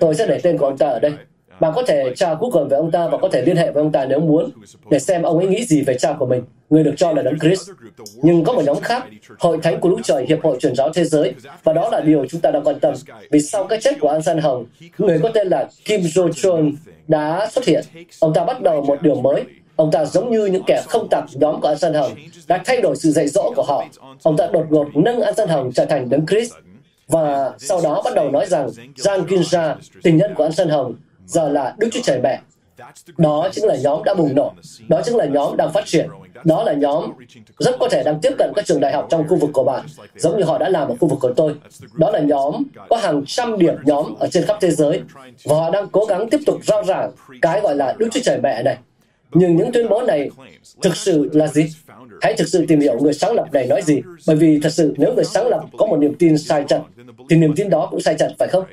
Tôi 0.00 0.14
sẽ 0.14 0.26
để 0.26 0.40
tên 0.42 0.58
của 0.58 0.66
ông 0.66 0.78
ta 0.78 0.88
ở 0.88 0.98
đây. 0.98 1.12
Bạn 1.60 1.72
có 1.74 1.82
thể 1.82 2.14
tra 2.16 2.34
Google 2.34 2.68
về 2.70 2.76
ông 2.76 2.90
ta 2.90 3.08
và 3.08 3.18
có 3.18 3.28
thể 3.28 3.42
liên 3.42 3.56
hệ 3.56 3.70
với 3.70 3.82
ông 3.82 3.92
ta 3.92 4.04
nếu 4.04 4.20
muốn 4.20 4.50
để 4.90 4.98
xem 4.98 5.22
ông 5.22 5.38
ấy 5.38 5.46
nghĩ 5.46 5.64
gì 5.64 5.82
về 5.82 5.98
cha 5.98 6.12
của 6.18 6.26
mình, 6.26 6.42
người 6.70 6.84
được 6.84 6.94
cho 6.96 7.12
là 7.12 7.22
đấng 7.22 7.38
Chris. 7.38 7.70
Nhưng 8.22 8.44
có 8.44 8.52
một 8.52 8.62
nhóm 8.64 8.80
khác, 8.80 9.06
Hội 9.38 9.58
Thánh 9.62 9.80
của 9.80 9.88
Lũ 9.88 9.96
Trời 10.04 10.26
Hiệp 10.28 10.38
hội 10.42 10.56
Truyền 10.60 10.74
giáo 10.74 10.90
Thế 10.94 11.04
giới, 11.04 11.34
và 11.64 11.72
đó 11.72 11.88
là 11.92 12.00
điều 12.00 12.26
chúng 12.26 12.40
ta 12.40 12.50
đang 12.50 12.64
quan 12.64 12.80
tâm. 12.80 12.94
Vì 13.30 13.40
sau 13.40 13.64
cái 13.64 13.80
chết 13.80 14.00
của 14.00 14.08
An 14.08 14.22
San 14.22 14.38
Hồng, 14.38 14.66
người 14.98 15.18
có 15.22 15.30
tên 15.34 15.48
là 15.48 15.68
Kim 15.84 16.00
Jo 16.00 16.32
chun 16.32 16.72
đã 17.08 17.48
xuất 17.50 17.64
hiện. 17.64 17.84
Ông 18.20 18.34
ta 18.34 18.44
bắt 18.44 18.62
đầu 18.62 18.82
một 18.82 19.02
điều 19.02 19.14
mới, 19.14 19.44
Ông 19.76 19.90
ta 19.90 20.04
giống 20.04 20.30
như 20.30 20.46
những 20.46 20.62
kẻ 20.66 20.82
không 20.88 21.08
tập 21.10 21.24
nhóm 21.32 21.60
của 21.60 21.68
An 21.68 21.78
San 21.78 21.94
Hồng 21.94 22.12
đã 22.48 22.62
thay 22.64 22.80
đổi 22.80 22.96
sự 22.96 23.10
dạy 23.10 23.28
dỗ 23.28 23.52
của 23.56 23.62
họ. 23.62 23.84
Ông 24.22 24.36
ta 24.36 24.46
đột 24.52 24.66
ngột 24.70 24.86
nâng 24.94 25.20
An 25.20 25.34
San 25.34 25.48
Hồng 25.48 25.72
trở 25.74 25.84
thành 25.84 26.10
đấng 26.10 26.26
Chris 26.26 26.52
và 27.08 27.52
sau 27.58 27.80
đó 27.84 28.02
bắt 28.04 28.14
đầu 28.14 28.30
nói 28.30 28.46
rằng 28.46 28.70
Giang 28.96 29.26
Kinja, 29.26 29.74
tình 30.02 30.16
nhân 30.16 30.34
của 30.34 30.44
An 30.44 30.52
San 30.52 30.68
Hồng, 30.68 30.94
giờ 31.30 31.48
là 31.48 31.74
Đức 31.78 31.88
Chúa 31.92 32.00
Trời 32.02 32.20
Mẹ. 32.22 32.40
Đó 33.18 33.48
chính 33.52 33.64
là 33.64 33.76
nhóm 33.76 34.04
đã 34.04 34.14
bùng 34.14 34.34
nổ. 34.34 34.52
Đó 34.88 35.00
chính 35.04 35.16
là 35.16 35.24
nhóm 35.24 35.56
đang 35.56 35.72
phát 35.72 35.86
triển. 35.86 36.08
Đó 36.44 36.62
là 36.64 36.72
nhóm 36.72 37.10
rất 37.58 37.76
có 37.80 37.88
thể 37.88 38.02
đang 38.02 38.20
tiếp 38.20 38.32
cận 38.38 38.52
các 38.56 38.66
trường 38.66 38.80
đại 38.80 38.92
học 38.92 39.06
trong 39.10 39.28
khu 39.28 39.36
vực 39.36 39.50
của 39.52 39.64
bạn, 39.64 39.86
giống 40.16 40.38
như 40.38 40.44
họ 40.44 40.58
đã 40.58 40.68
làm 40.68 40.88
ở 40.88 40.94
khu 41.00 41.08
vực 41.08 41.18
của 41.22 41.32
tôi. 41.36 41.54
Đó 41.94 42.10
là 42.10 42.20
nhóm 42.20 42.62
có 42.88 42.96
hàng 42.96 43.22
trăm 43.26 43.58
điểm 43.58 43.74
nhóm 43.84 44.14
ở 44.18 44.28
trên 44.28 44.44
khắp 44.46 44.56
thế 44.60 44.70
giới, 44.70 45.00
và 45.44 45.56
họ 45.56 45.70
đang 45.70 45.88
cố 45.92 46.04
gắng 46.04 46.30
tiếp 46.30 46.40
tục 46.46 46.56
rao 46.64 46.84
giảng 46.84 47.10
cái 47.42 47.60
gọi 47.60 47.76
là 47.76 47.94
Đức 47.98 48.08
Chúa 48.12 48.20
Trời 48.24 48.38
Mẹ 48.42 48.62
này. 48.62 48.76
Nhưng 49.32 49.56
những 49.56 49.72
tuyên 49.72 49.88
bố 49.88 50.02
này 50.02 50.30
thực 50.82 50.96
sự 50.96 51.30
là 51.32 51.46
gì? 51.46 51.66
Hãy 52.20 52.34
thực 52.38 52.48
sự 52.48 52.64
tìm 52.68 52.80
hiểu 52.80 52.98
người 53.00 53.12
sáng 53.12 53.32
lập 53.32 53.46
này 53.52 53.66
nói 53.66 53.82
gì. 53.82 54.02
Bởi 54.26 54.36
vì 54.36 54.60
thật 54.62 54.70
sự 54.72 54.94
nếu 54.98 55.14
người 55.14 55.24
sáng 55.24 55.46
lập 55.46 55.64
có 55.78 55.86
một 55.86 55.96
niềm 55.96 56.14
tin 56.14 56.38
sai 56.38 56.64
chặt, 56.68 56.80
thì 57.30 57.36
niềm 57.36 57.52
tin 57.56 57.70
đó 57.70 57.88
cũng 57.90 58.00
sai 58.00 58.14
chặt 58.18 58.28
phải 58.38 58.48
không? 58.48 58.64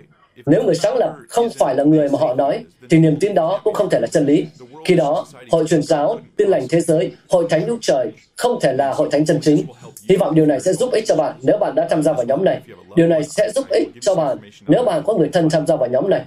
Nếu 0.46 0.64
người 0.64 0.76
sáng 0.76 0.98
lập 0.98 1.16
không 1.30 1.50
phải 1.50 1.76
là 1.76 1.84
người 1.84 2.10
mà 2.10 2.20
họ 2.20 2.34
nói, 2.34 2.66
thì 2.90 3.00
niềm 3.00 3.18
tin 3.20 3.34
đó 3.34 3.62
cũng 3.64 3.74
không 3.74 3.90
thể 3.90 4.00
là 4.00 4.08
chân 4.08 4.26
lý. 4.26 4.46
Khi 4.86 4.96
đó, 4.96 5.26
Hội 5.50 5.68
truyền 5.68 5.84
giáo, 5.84 6.20
Tin 6.38 6.50
lành 6.50 6.68
thế 6.70 6.82
giới, 6.82 7.12
Hội 7.30 7.46
thánh 7.50 7.68
Đức 7.68 7.78
Trời 7.82 8.12
không 8.36 8.60
thể 8.62 8.74
là 8.74 8.94
hội 8.94 9.10
thánh 9.12 9.26
chân 9.26 9.40
chính. 9.42 9.66
Hy 10.10 10.16
vọng 10.16 10.36
điều 10.36 10.46
này 10.46 10.60
sẽ 10.60 10.74
giúp 10.74 10.92
ích 10.92 11.04
cho 11.08 11.16
bạn 11.16 11.34
nếu 11.42 11.58
bạn 11.58 11.76
đã 11.76 11.88
tham 11.90 12.04
gia 12.04 12.14
vào 12.14 12.24
nhóm 12.24 12.46
này. 12.46 12.62
Điều 12.96 13.08
này 13.08 13.24
sẽ 13.24 13.52
giúp 13.56 13.66
ích 13.70 13.88
cho 14.02 14.16
bạn 14.16 14.38
nếu 14.68 14.84
bạn 14.84 15.04
có 15.06 15.14
người 15.14 15.30
thân 15.34 15.50
tham 15.50 15.68
gia 15.68 15.76
vào 15.76 15.90
nhóm 15.90 16.10
này. 16.10 16.22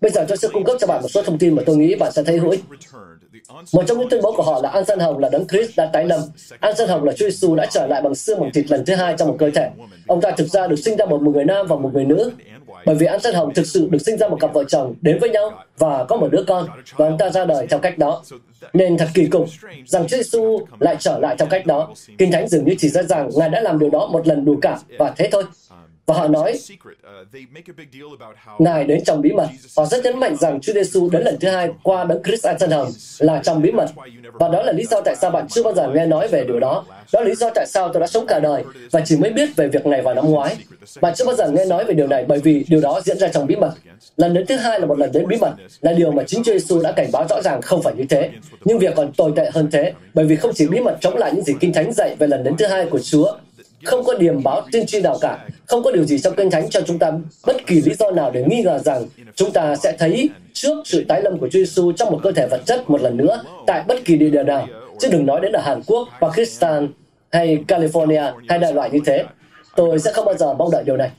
Bây 0.00 0.10
giờ 0.10 0.24
tôi 0.28 0.36
sẽ 0.36 0.48
cung 0.52 0.64
cấp 0.64 0.76
cho 0.80 0.86
bạn 0.86 1.02
một 1.02 1.08
số 1.08 1.22
thông 1.22 1.38
tin 1.38 1.54
mà 1.54 1.62
tôi 1.66 1.76
nghĩ 1.76 1.94
bạn 1.94 2.12
sẽ 2.12 2.22
thấy 2.22 2.38
hữu 2.38 2.50
ích. 2.50 2.60
Một 3.72 3.82
trong 3.86 3.98
những 3.98 4.08
tuyên 4.10 4.22
bố 4.22 4.32
của 4.36 4.42
họ 4.42 4.60
là 4.62 4.68
An 4.68 4.84
Sơn 4.84 4.98
Hồng 4.98 5.18
là 5.18 5.28
đấng 5.28 5.46
Christ 5.48 5.70
đã 5.76 5.90
tái 5.92 6.06
lâm. 6.06 6.20
An 6.60 6.76
Sơn 6.76 6.88
Hồng 6.88 7.04
là 7.04 7.12
Chúa 7.12 7.30
Giêsu 7.30 7.54
đã 7.54 7.66
trở 7.66 7.86
lại 7.86 8.02
bằng 8.02 8.14
xương 8.14 8.40
bằng 8.40 8.50
thịt 8.54 8.70
lần 8.70 8.84
thứ 8.84 8.94
hai 8.94 9.14
trong 9.18 9.28
một 9.28 9.36
cơ 9.38 9.50
thể. 9.50 9.70
Ông 10.06 10.20
ta 10.20 10.30
thực 10.30 10.48
ra 10.48 10.66
được 10.66 10.76
sinh 10.76 10.96
ra 10.96 11.06
một 11.06 11.22
người 11.22 11.44
nam 11.44 11.66
và 11.66 11.76
một 11.76 11.90
người 11.94 12.04
nữ. 12.04 12.30
Bởi 12.86 12.94
vì 12.94 13.06
An 13.06 13.20
Dân 13.20 13.34
Hồng 13.34 13.54
thực 13.54 13.66
sự 13.66 13.88
được 13.90 13.98
sinh 13.98 14.16
ra 14.18 14.28
một 14.28 14.38
cặp 14.40 14.54
vợ 14.54 14.64
chồng 14.64 14.94
đến 15.00 15.18
với 15.20 15.30
nhau 15.30 15.52
và 15.78 16.04
có 16.04 16.16
một 16.16 16.28
đứa 16.32 16.44
con 16.46 16.68
và 16.96 17.06
ông 17.06 17.18
ta 17.18 17.30
ra 17.30 17.44
đời 17.44 17.66
theo 17.66 17.78
cách 17.78 17.98
đó. 17.98 18.22
Nên 18.72 18.98
thật 18.98 19.08
kỳ 19.14 19.26
cục 19.26 19.48
rằng 19.86 20.06
Chúa 20.08 20.16
Giêsu 20.16 20.66
lại 20.78 20.96
trở 20.98 21.18
lại 21.18 21.36
theo 21.38 21.48
cách 21.48 21.66
đó. 21.66 21.94
Kinh 22.18 22.32
Thánh 22.32 22.48
dường 22.48 22.64
như 22.64 22.74
chỉ 22.78 22.88
ra 22.88 23.02
rằng 23.02 23.30
Ngài 23.36 23.48
đã 23.48 23.60
làm 23.60 23.78
điều 23.78 23.90
đó 23.90 24.06
một 24.06 24.26
lần 24.26 24.44
đủ 24.44 24.58
cả 24.62 24.78
và 24.98 25.12
thế 25.16 25.28
thôi. 25.32 25.44
Và 26.06 26.14
họ 26.14 26.28
nói, 26.28 26.58
Ngài 28.58 28.84
đến 28.84 29.04
trong 29.04 29.22
bí 29.22 29.32
mật. 29.32 29.48
Họ 29.76 29.86
rất 29.86 30.04
nhấn 30.04 30.20
mạnh 30.20 30.36
rằng 30.36 30.60
Chúa 30.60 30.72
Giêsu 30.72 31.10
đến 31.10 31.22
lần 31.22 31.36
thứ 31.40 31.48
hai 31.48 31.68
qua 31.82 32.04
đấng 32.04 32.22
Christ 32.22 32.46
An 32.46 32.70
Hồng 32.70 32.88
là 33.18 33.40
trong 33.44 33.62
bí 33.62 33.72
mật. 33.72 33.86
Và 34.32 34.48
đó 34.48 34.62
là 34.62 34.72
lý 34.72 34.84
do 34.84 35.00
tại 35.00 35.16
sao 35.16 35.30
bạn 35.30 35.48
chưa 35.48 35.62
bao 35.62 35.74
giờ 35.74 35.88
nghe 35.94 36.06
nói 36.06 36.28
về 36.28 36.44
điều 36.44 36.60
đó. 36.60 36.84
Đó 37.12 37.20
là 37.20 37.26
lý 37.26 37.34
do 37.34 37.50
tại 37.54 37.66
sao 37.66 37.92
tôi 37.92 38.00
đã 38.00 38.06
sống 38.06 38.26
cả 38.26 38.38
đời 38.38 38.64
và 38.90 39.00
chỉ 39.04 39.16
mới 39.16 39.30
biết 39.30 39.48
về 39.56 39.68
việc 39.68 39.86
này 39.86 40.02
vào 40.02 40.14
năm 40.14 40.30
ngoái. 40.30 40.56
Bạn 41.00 41.14
chưa 41.16 41.24
bao 41.24 41.34
giờ 41.34 41.50
nghe 41.50 41.64
nói 41.64 41.84
về 41.84 41.94
điều 41.94 42.06
này 42.06 42.24
bởi 42.28 42.38
vì 42.38 42.64
điều 42.68 42.80
đó 42.80 43.00
diễn 43.04 43.18
ra 43.18 43.28
trong 43.28 43.46
bí 43.46 43.56
mật. 43.56 43.72
Lần 44.16 44.34
đến 44.34 44.46
thứ 44.46 44.56
hai 44.56 44.80
là 44.80 44.86
một 44.86 44.98
lần 44.98 45.12
đến 45.12 45.28
bí 45.28 45.36
mật, 45.40 45.52
là 45.80 45.92
điều 45.92 46.12
mà 46.12 46.22
chính 46.26 46.42
Chúa 46.44 46.52
Giêsu 46.52 46.82
đã 46.82 46.92
cảnh 46.92 47.12
báo 47.12 47.26
rõ 47.28 47.42
ràng 47.42 47.62
không 47.62 47.82
phải 47.82 47.94
như 47.94 48.04
thế. 48.10 48.30
Nhưng 48.64 48.78
việc 48.78 48.94
còn 48.96 49.12
tồi 49.12 49.32
tệ 49.36 49.50
hơn 49.54 49.68
thế, 49.72 49.92
bởi 50.14 50.24
vì 50.24 50.36
không 50.36 50.52
chỉ 50.54 50.68
bí 50.68 50.80
mật 50.80 50.96
chống 51.00 51.16
lại 51.16 51.32
những 51.34 51.44
gì 51.44 51.54
Kinh 51.60 51.72
Thánh 51.72 51.92
dạy 51.92 52.16
về 52.18 52.26
lần 52.26 52.44
đến 52.44 52.56
thứ 52.56 52.66
hai 52.66 52.86
của 52.86 52.98
Chúa, 52.98 53.36
không 53.84 54.04
có 54.04 54.14
điểm 54.14 54.42
báo 54.42 54.62
tiên 54.72 54.86
tri 54.86 55.00
nào 55.00 55.18
cả, 55.20 55.48
không 55.66 55.82
có 55.82 55.92
điều 55.92 56.04
gì 56.04 56.18
trong 56.18 56.34
kinh 56.36 56.50
thánh 56.50 56.70
cho 56.70 56.80
chúng 56.80 56.98
ta 56.98 57.12
bất 57.46 57.66
kỳ 57.66 57.82
lý 57.82 57.94
do 57.94 58.10
nào 58.10 58.30
để 58.30 58.44
nghi 58.48 58.62
ngờ 58.62 58.78
rằng 58.78 59.04
chúng 59.34 59.52
ta 59.52 59.76
sẽ 59.76 59.96
thấy 59.98 60.30
trước 60.52 60.82
sự 60.84 61.04
tái 61.08 61.22
lâm 61.22 61.38
của 61.38 61.48
Chúa 61.48 61.58
Giêsu 61.58 61.92
trong 61.92 62.10
một 62.10 62.20
cơ 62.22 62.32
thể 62.32 62.46
vật 62.50 62.60
chất 62.66 62.90
một 62.90 63.00
lần 63.00 63.16
nữa 63.16 63.42
tại 63.66 63.84
bất 63.88 64.04
kỳ 64.04 64.16
địa 64.16 64.30
điểm 64.30 64.46
nào, 64.46 64.66
chứ 65.00 65.08
đừng 65.12 65.26
nói 65.26 65.40
đến 65.40 65.52
là 65.52 65.62
Hàn 65.62 65.82
Quốc, 65.86 66.08
Pakistan 66.20 66.88
hay 67.30 67.64
California 67.68 68.32
hay 68.48 68.58
đại 68.58 68.72
loại 68.72 68.90
như 68.90 68.98
thế. 69.06 69.24
Tôi 69.76 69.98
sẽ 69.98 70.12
không 70.12 70.24
bao 70.24 70.34
giờ 70.34 70.54
mong 70.54 70.70
đợi 70.70 70.84
điều 70.86 70.96
này. 70.96 71.10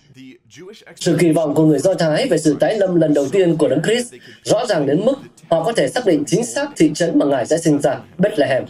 Sự 0.96 1.18
kỳ 1.20 1.32
vọng 1.32 1.56
của 1.56 1.66
người 1.66 1.80
Do 1.80 1.94
Thái 1.94 2.28
về 2.28 2.38
sự 2.38 2.58
tái 2.60 2.78
lâm 2.78 2.96
lần 2.96 3.14
đầu 3.14 3.30
tiên 3.30 3.58
của 3.58 3.68
Đấng 3.68 3.82
Christ 3.82 4.14
rõ 4.44 4.66
ràng 4.66 4.86
đến 4.86 5.06
mức 5.06 5.16
họ 5.50 5.64
có 5.64 5.74
thể 5.74 5.88
xác 5.88 6.06
định 6.06 6.24
chính 6.28 6.46
xác 6.46 6.70
thị 6.78 6.92
trấn 6.96 7.20
mà 7.20 7.26
Ngài 7.26 7.46
sẽ 7.46 7.58
sinh 7.58 7.82
ra, 7.82 8.00
Bethlehem. 8.18 8.64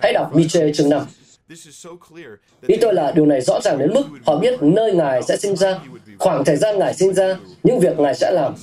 Hãy 0.00 0.12
đọc 0.12 0.34
Miche 0.34 0.72
chương 0.72 0.88
5. 0.88 1.06
Ý 2.66 2.76
tôi 2.80 2.94
là 2.94 3.12
điều 3.12 3.26
này 3.26 3.40
rõ 3.40 3.60
ràng 3.60 3.78
đến 3.78 3.94
mức 3.94 4.04
họ 4.26 4.36
biết 4.36 4.62
nơi 4.62 4.92
Ngài 4.92 5.22
sẽ 5.22 5.36
sinh 5.36 5.56
ra, 5.56 5.78
khoảng 6.18 6.44
thời 6.44 6.56
gian 6.56 6.78
Ngài 6.78 6.94
sinh 6.94 7.14
ra, 7.14 7.36
những 7.62 7.80
việc 7.80 7.98
Ngài 7.98 8.14
sẽ 8.14 8.30
làm. 8.32 8.54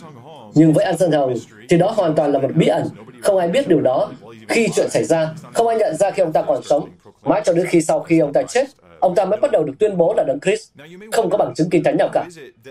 Nhưng 0.54 0.74
với 0.74 0.86
An 0.86 0.98
Sơn 0.98 1.12
Hồng 1.12 1.34
thì 1.70 1.78
đó 1.78 1.92
hoàn 1.92 2.16
toàn 2.16 2.32
là 2.32 2.40
một 2.40 2.52
bí 2.56 2.68
ẩn, 2.68 2.84
không 3.22 3.38
ai 3.38 3.48
biết 3.48 3.68
điều 3.68 3.82
đó 3.82 4.12
khi 4.48 4.68
chuyện 4.76 4.90
xảy 4.90 5.04
ra, 5.04 5.34
không 5.54 5.68
ai 5.68 5.78
nhận 5.78 5.96
ra 5.96 6.12
khi 6.12 6.24
ông 6.24 6.34
ta 6.34 6.42
còn 6.42 6.64
sống, 6.64 6.90
mãi 7.24 7.42
cho 7.46 7.54
đến 7.54 7.68
khi 7.70 7.82
sau 7.82 8.00
khi 8.00 8.20
ông 8.20 8.34
ta 8.34 8.42
chết, 8.44 8.66
ông 9.04 9.16
ta 9.16 9.26
mới 9.26 9.40
bắt 9.40 9.52
đầu 9.52 9.64
được 9.64 9.74
tuyên 9.80 9.98
bố 9.98 10.14
là 10.18 10.24
đấng 10.28 10.40
Christ, 10.40 10.72
không 11.12 11.30
có 11.30 11.38
bằng 11.38 11.54
chứng 11.56 11.70
kinh 11.70 11.84
thánh 11.84 11.98
nào 11.98 12.10
cả. 12.14 12.26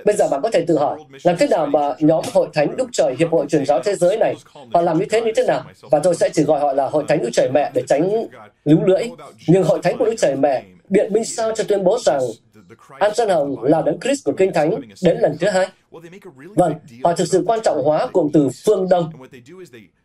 Bây 0.05 0.17
giờ 0.17 0.29
bạn 0.31 0.40
có 0.43 0.50
thể 0.50 0.64
tự 0.67 0.79
hỏi, 0.79 0.99
làm 1.23 1.37
thế 1.38 1.46
nào 1.46 1.67
mà 1.67 1.94
nhóm 1.99 2.25
Hội 2.32 2.49
Thánh 2.52 2.76
Đức 2.76 2.89
Trời 2.93 3.15
Hiệp 3.19 3.31
hội 3.31 3.46
Truyền 3.48 3.67
giáo 3.67 3.82
Thế 3.82 3.94
giới 3.94 4.17
này, 4.17 4.34
họ 4.74 4.82
làm 4.82 4.98
như 4.98 5.05
thế 5.10 5.20
như 5.20 5.32
thế 5.36 5.44
nào? 5.44 5.65
Và 5.91 5.98
tôi 5.98 6.15
sẽ 6.15 6.29
chỉ 6.32 6.43
gọi 6.43 6.60
họ 6.60 6.72
là 6.72 6.89
Hội 6.89 7.05
Thánh 7.08 7.22
Đức 7.22 7.31
Trời 7.32 7.51
Mẹ 7.55 7.70
để 7.74 7.82
tránh 7.89 8.27
lú 8.65 8.77
lưỡi. 8.86 9.03
Nhưng 9.48 9.62
Hội 9.62 9.81
Thánh 9.82 9.98
của 9.98 10.05
Đức 10.05 10.15
Trời 10.19 10.36
Mẹ 10.36 10.62
biện 10.89 11.12
minh 11.12 11.24
sao 11.24 11.53
cho 11.55 11.65
tuyên 11.65 11.84
bố 11.84 11.98
rằng 11.98 12.20
An 12.98 13.15
Sơn 13.15 13.29
Hồng 13.29 13.62
là 13.62 13.82
đấng 13.82 14.01
Christ 14.01 14.24
của 14.24 14.32
Kinh 14.36 14.53
Thánh 14.53 14.81
đến 15.03 15.19
lần 15.19 15.36
thứ 15.41 15.48
hai. 15.48 15.67
Vâng, 16.55 16.74
họ 17.05 17.12
thực 17.12 17.29
sự 17.29 17.44
quan 17.46 17.60
trọng 17.65 17.82
hóa 17.84 18.06
cụm 18.06 18.31
từ 18.32 18.48
phương 18.65 18.89
Đông. 18.89 19.12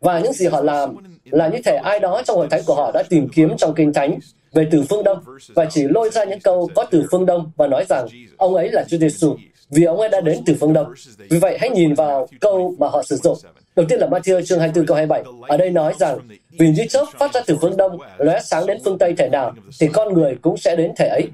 Và 0.00 0.18
những 0.18 0.32
gì 0.32 0.46
họ 0.46 0.60
làm 0.60 0.96
là 1.24 1.48
như 1.48 1.58
thể 1.64 1.76
ai 1.76 2.00
đó 2.00 2.22
trong 2.24 2.36
hội 2.36 2.46
thánh 2.50 2.62
của 2.66 2.74
họ 2.74 2.90
đã 2.94 3.02
tìm 3.08 3.28
kiếm 3.28 3.56
trong 3.56 3.74
Kinh 3.74 3.92
Thánh 3.92 4.18
về 4.52 4.68
từ 4.70 4.82
phương 4.90 5.04
Đông 5.04 5.22
và 5.54 5.64
chỉ 5.70 5.84
lôi 5.88 6.10
ra 6.10 6.24
những 6.24 6.40
câu 6.40 6.70
có 6.74 6.84
từ 6.90 7.04
phương 7.10 7.26
Đông 7.26 7.50
và 7.56 7.66
nói 7.66 7.84
rằng 7.88 8.06
ông 8.36 8.54
ấy 8.54 8.70
là 8.70 8.84
Chúa 8.88 8.98
Giêsu 8.98 9.36
vì 9.70 9.84
ông 9.84 10.00
ấy 10.00 10.08
đã 10.08 10.20
đến 10.20 10.38
từ 10.46 10.54
phương 10.60 10.72
Đông. 10.72 10.92
Vì 11.30 11.38
vậy 11.38 11.58
hãy 11.60 11.70
nhìn 11.70 11.94
vào 11.94 12.28
câu 12.40 12.74
mà 12.78 12.88
họ 12.88 13.02
sử 13.02 13.16
dụng. 13.16 13.38
Đầu 13.76 13.86
tiên 13.88 13.98
là 14.00 14.06
Matthew 14.06 14.44
chương 14.44 14.58
24 14.60 14.86
câu 14.86 14.96
27. 14.96 15.22
Ở 15.48 15.56
đây 15.56 15.70
nói 15.70 15.94
rằng 15.98 16.18
vì 16.58 16.70
như 16.70 16.86
chớp 16.90 17.04
phát 17.18 17.34
ra 17.34 17.40
từ 17.46 17.56
phương 17.60 17.76
Đông, 17.76 17.98
lóe 18.18 18.40
sáng 18.40 18.66
đến 18.66 18.78
phương 18.84 18.98
Tây 18.98 19.14
thể 19.18 19.28
nào, 19.28 19.54
thì 19.80 19.88
con 19.92 20.14
người 20.14 20.36
cũng 20.42 20.56
sẽ 20.56 20.76
đến 20.76 20.92
thể 20.96 21.08
ấy. 21.08 21.28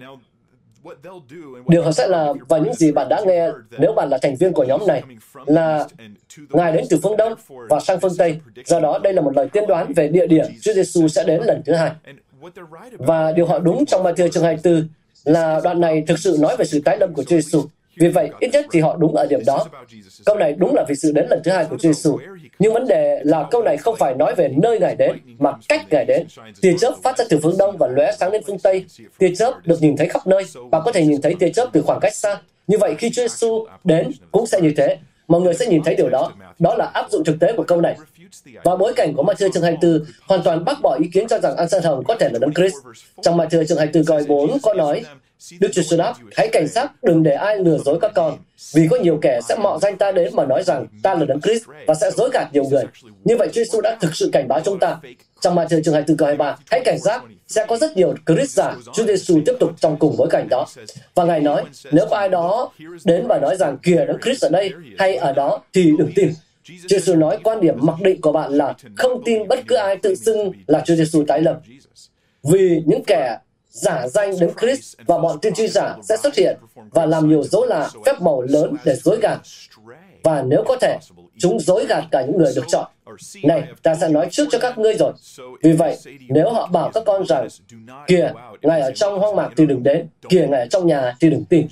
Điều 1.68 1.82
họ 1.82 1.92
sẽ 1.92 2.06
làm 2.06 2.36
và 2.48 2.58
những 2.58 2.74
gì 2.74 2.92
bạn 2.92 3.08
đã 3.08 3.20
nghe 3.26 3.48
nếu 3.78 3.92
bạn 3.92 4.08
là 4.08 4.18
thành 4.18 4.36
viên 4.36 4.52
của 4.52 4.64
nhóm 4.64 4.86
này 4.86 5.02
là 5.46 5.86
Ngài 6.50 6.72
đến 6.72 6.84
từ 6.90 6.98
phương 7.02 7.16
Đông 7.16 7.34
và 7.48 7.80
sang 7.80 8.00
phương 8.00 8.16
Tây. 8.18 8.40
Do 8.64 8.80
đó, 8.80 8.98
đây 9.02 9.12
là 9.12 9.22
một 9.22 9.36
lời 9.36 9.48
tiên 9.52 9.64
đoán 9.68 9.92
về 9.92 10.08
địa 10.08 10.26
điểm 10.26 10.44
Chúa 10.62 10.72
Giêsu 10.72 11.08
sẽ 11.08 11.24
đến 11.24 11.40
lần 11.44 11.62
thứ 11.64 11.74
hai. 11.74 11.90
Và 12.98 13.32
điều 13.32 13.46
họ 13.46 13.58
đúng 13.58 13.86
trong 13.86 14.02
Matthew 14.02 14.28
chương 14.28 14.42
24 14.42 14.88
là 15.24 15.60
đoạn 15.64 15.80
này 15.80 16.04
thực 16.06 16.18
sự 16.18 16.36
nói 16.40 16.56
về 16.56 16.64
sự 16.64 16.80
tái 16.84 16.96
lâm 16.98 17.14
của 17.14 17.24
Chúa 17.24 17.36
Giêsu. 17.36 17.62
Vì 17.96 18.08
vậy, 18.08 18.30
ít 18.40 18.48
nhất 18.52 18.66
thì 18.72 18.80
họ 18.80 18.96
đúng 18.96 19.14
ở 19.16 19.26
điểm 19.26 19.40
đó. 19.46 19.66
Câu 20.26 20.36
này 20.36 20.52
đúng 20.52 20.74
là 20.74 20.84
vì 20.88 20.94
sự 20.94 21.12
đến 21.12 21.26
lần 21.30 21.40
thứ 21.44 21.50
hai 21.50 21.64
của 21.64 21.76
Chúa 21.78 21.92
Giêsu. 21.92 22.18
Nhưng 22.58 22.72
vấn 22.72 22.86
đề 22.86 23.20
là 23.24 23.48
câu 23.50 23.62
này 23.62 23.76
không 23.76 23.96
phải 23.96 24.14
nói 24.14 24.34
về 24.34 24.48
nơi 24.56 24.78
Ngài 24.80 24.94
đến, 24.94 25.16
mà 25.38 25.52
cách 25.68 25.86
Ngài 25.90 26.04
đến. 26.04 26.26
Tia 26.60 26.74
chớp 26.80 26.94
phát 27.02 27.18
ra 27.18 27.24
từ 27.30 27.38
phương 27.42 27.58
Đông 27.58 27.76
và 27.78 27.88
lóe 27.88 28.12
sáng 28.18 28.32
đến 28.32 28.42
phương 28.46 28.58
Tây. 28.58 28.84
Tia 29.18 29.34
chớp 29.34 29.54
được 29.64 29.82
nhìn 29.82 29.96
thấy 29.96 30.08
khắp 30.08 30.26
nơi. 30.26 30.44
Bạn 30.70 30.82
có 30.84 30.92
thể 30.92 31.06
nhìn 31.06 31.20
thấy 31.22 31.34
tia 31.38 31.50
chớp 31.50 31.68
từ 31.72 31.82
khoảng 31.82 32.00
cách 32.00 32.14
xa. 32.14 32.40
Như 32.66 32.78
vậy, 32.78 32.94
khi 32.98 33.10
Chúa 33.10 33.22
Giêsu 33.22 33.66
đến 33.84 34.10
cũng 34.32 34.46
sẽ 34.46 34.60
như 34.60 34.72
thế. 34.76 34.98
Mọi 35.28 35.40
người 35.40 35.54
sẽ 35.54 35.66
nhìn 35.66 35.82
thấy 35.84 35.94
điều 35.94 36.08
đó. 36.08 36.32
Đó 36.58 36.74
là 36.74 36.90
áp 36.94 37.10
dụng 37.10 37.24
thực 37.24 37.36
tế 37.40 37.52
của 37.56 37.64
câu 37.64 37.80
này. 37.80 37.96
Và 38.64 38.76
bối 38.76 38.92
cảnh 38.96 39.14
của 39.14 39.22
Matthew 39.22 39.50
chương 39.50 39.62
24 39.62 40.04
hoàn 40.26 40.42
toàn 40.42 40.64
bác 40.64 40.82
bỏ 40.82 40.98
ý 41.02 41.08
kiến 41.12 41.28
cho 41.28 41.38
rằng 41.38 41.56
An 41.56 41.68
San 41.68 41.82
Hồng 41.82 42.04
có 42.04 42.16
thể 42.20 42.28
là 42.32 42.38
Đấng 42.38 42.54
Christ. 42.54 42.74
Trong 43.22 43.38
Matthew 43.38 43.64
chương 43.64 43.78
24 43.78 44.04
câu 44.04 44.20
4 44.28 44.58
có 44.62 44.74
nói, 44.74 45.04
Đức 45.60 45.68
Chúa 45.72 45.82
Giêsu 45.82 45.96
đáp, 45.96 46.14
hãy 46.36 46.48
cảnh 46.52 46.66
giác 46.66 46.92
đừng 47.02 47.22
để 47.22 47.32
ai 47.32 47.58
lừa 47.58 47.78
dối 47.78 47.98
các 48.00 48.12
con, 48.14 48.38
vì 48.74 48.88
có 48.90 48.96
nhiều 48.96 49.18
kẻ 49.22 49.40
sẽ 49.48 49.56
mạo 49.56 49.78
danh 49.78 49.96
ta 49.96 50.12
đến 50.12 50.36
mà 50.36 50.46
nói 50.46 50.62
rằng 50.62 50.86
ta 51.02 51.14
là 51.14 51.24
Đấng 51.24 51.40
Christ 51.40 51.64
và 51.86 51.94
sẽ 51.94 52.10
dối 52.10 52.30
gạt 52.32 52.48
nhiều 52.52 52.64
người. 52.64 52.84
Như 53.24 53.36
vậy 53.36 53.48
Chúa 53.48 53.64
Giêsu 53.64 53.80
đã 53.80 53.96
thực 54.00 54.16
sự 54.16 54.30
cảnh 54.32 54.48
báo 54.48 54.60
chúng 54.64 54.78
ta. 54.78 54.96
Trong 55.40 55.56
Matthew 55.56 55.82
chương 55.82 55.94
24 55.94 56.16
câu 56.16 56.26
23, 56.26 56.56
hãy 56.70 56.80
cảnh 56.84 56.98
giác, 56.98 57.22
sẽ 57.48 57.66
có 57.68 57.76
rất 57.76 57.96
nhiều 57.96 58.14
Christ 58.26 58.50
giả. 58.50 58.76
Chúa 58.94 59.04
Giêsu 59.04 59.40
tiếp 59.46 59.54
tục 59.60 59.70
trong 59.80 59.96
cùng 59.98 60.16
bối 60.16 60.28
cảnh 60.30 60.48
đó. 60.50 60.66
Và 61.14 61.24
Ngài 61.24 61.40
nói, 61.40 61.64
nếu 61.92 62.06
có 62.10 62.16
ai 62.16 62.28
đó 62.28 62.72
đến 63.04 63.26
và 63.28 63.38
nói 63.38 63.56
rằng 63.56 63.78
kìa 63.82 64.04
Đấng 64.06 64.20
Christ 64.20 64.44
ở 64.44 64.48
đây 64.48 64.72
hay 64.98 65.16
ở 65.16 65.32
đó 65.32 65.60
thì 65.72 65.92
đừng 65.98 66.12
tin. 66.14 66.32
Chúa 66.64 66.74
Giêsu 66.88 67.16
nói 67.16 67.38
quan 67.44 67.60
điểm 67.60 67.74
mặc 67.80 67.96
định 68.00 68.20
của 68.20 68.32
bạn 68.32 68.52
là 68.52 68.74
không 68.96 69.22
tin 69.24 69.48
bất 69.48 69.58
cứ 69.68 69.74
ai 69.74 69.96
tự 69.96 70.14
xưng 70.14 70.52
là 70.66 70.82
Chúa 70.86 70.94
Giêsu 70.94 71.24
tái 71.28 71.40
lập. 71.40 71.60
Vì 72.42 72.82
những 72.86 73.02
kẻ 73.06 73.38
giả 73.68 74.08
danh 74.08 74.40
đến 74.40 74.50
Christ 74.60 74.96
và 75.06 75.18
bọn 75.18 75.40
tiên 75.40 75.54
tri 75.54 75.68
giả 75.68 75.96
sẽ 76.02 76.16
xuất 76.16 76.34
hiện 76.36 76.56
và 76.74 77.06
làm 77.06 77.28
nhiều 77.28 77.42
dấu 77.42 77.64
lạ 77.64 77.90
phép 78.06 78.20
màu 78.20 78.42
lớn 78.42 78.76
để 78.84 78.94
dối 78.94 79.18
gạt. 79.22 79.38
Và 80.22 80.42
nếu 80.42 80.64
có 80.66 80.76
thể, 80.80 80.98
chúng 81.38 81.60
dối 81.60 81.86
gạt 81.88 82.04
cả 82.10 82.22
những 82.22 82.38
người 82.38 82.52
được 82.56 82.64
chọn. 82.68 82.90
Này, 83.42 83.62
ta 83.82 83.94
sẽ 83.94 84.08
nói 84.08 84.28
trước 84.30 84.44
cho 84.50 84.58
các 84.58 84.78
ngươi 84.78 84.94
rồi. 84.94 85.12
Vì 85.62 85.72
vậy, 85.72 85.98
nếu 86.28 86.52
họ 86.52 86.66
bảo 86.66 86.90
các 86.94 87.02
con 87.06 87.26
rằng, 87.26 87.48
kìa, 88.06 88.32
Ngài 88.62 88.80
ở 88.80 88.90
trong 88.90 89.18
hoang 89.18 89.36
mạc 89.36 89.50
thì 89.56 89.66
đừng 89.66 89.82
đến, 89.82 90.08
kìa, 90.28 90.46
Ngài 90.50 90.60
ở 90.60 90.66
trong 90.70 90.86
nhà 90.86 91.16
thì 91.20 91.30
đừng 91.30 91.44
tin. 91.44 91.66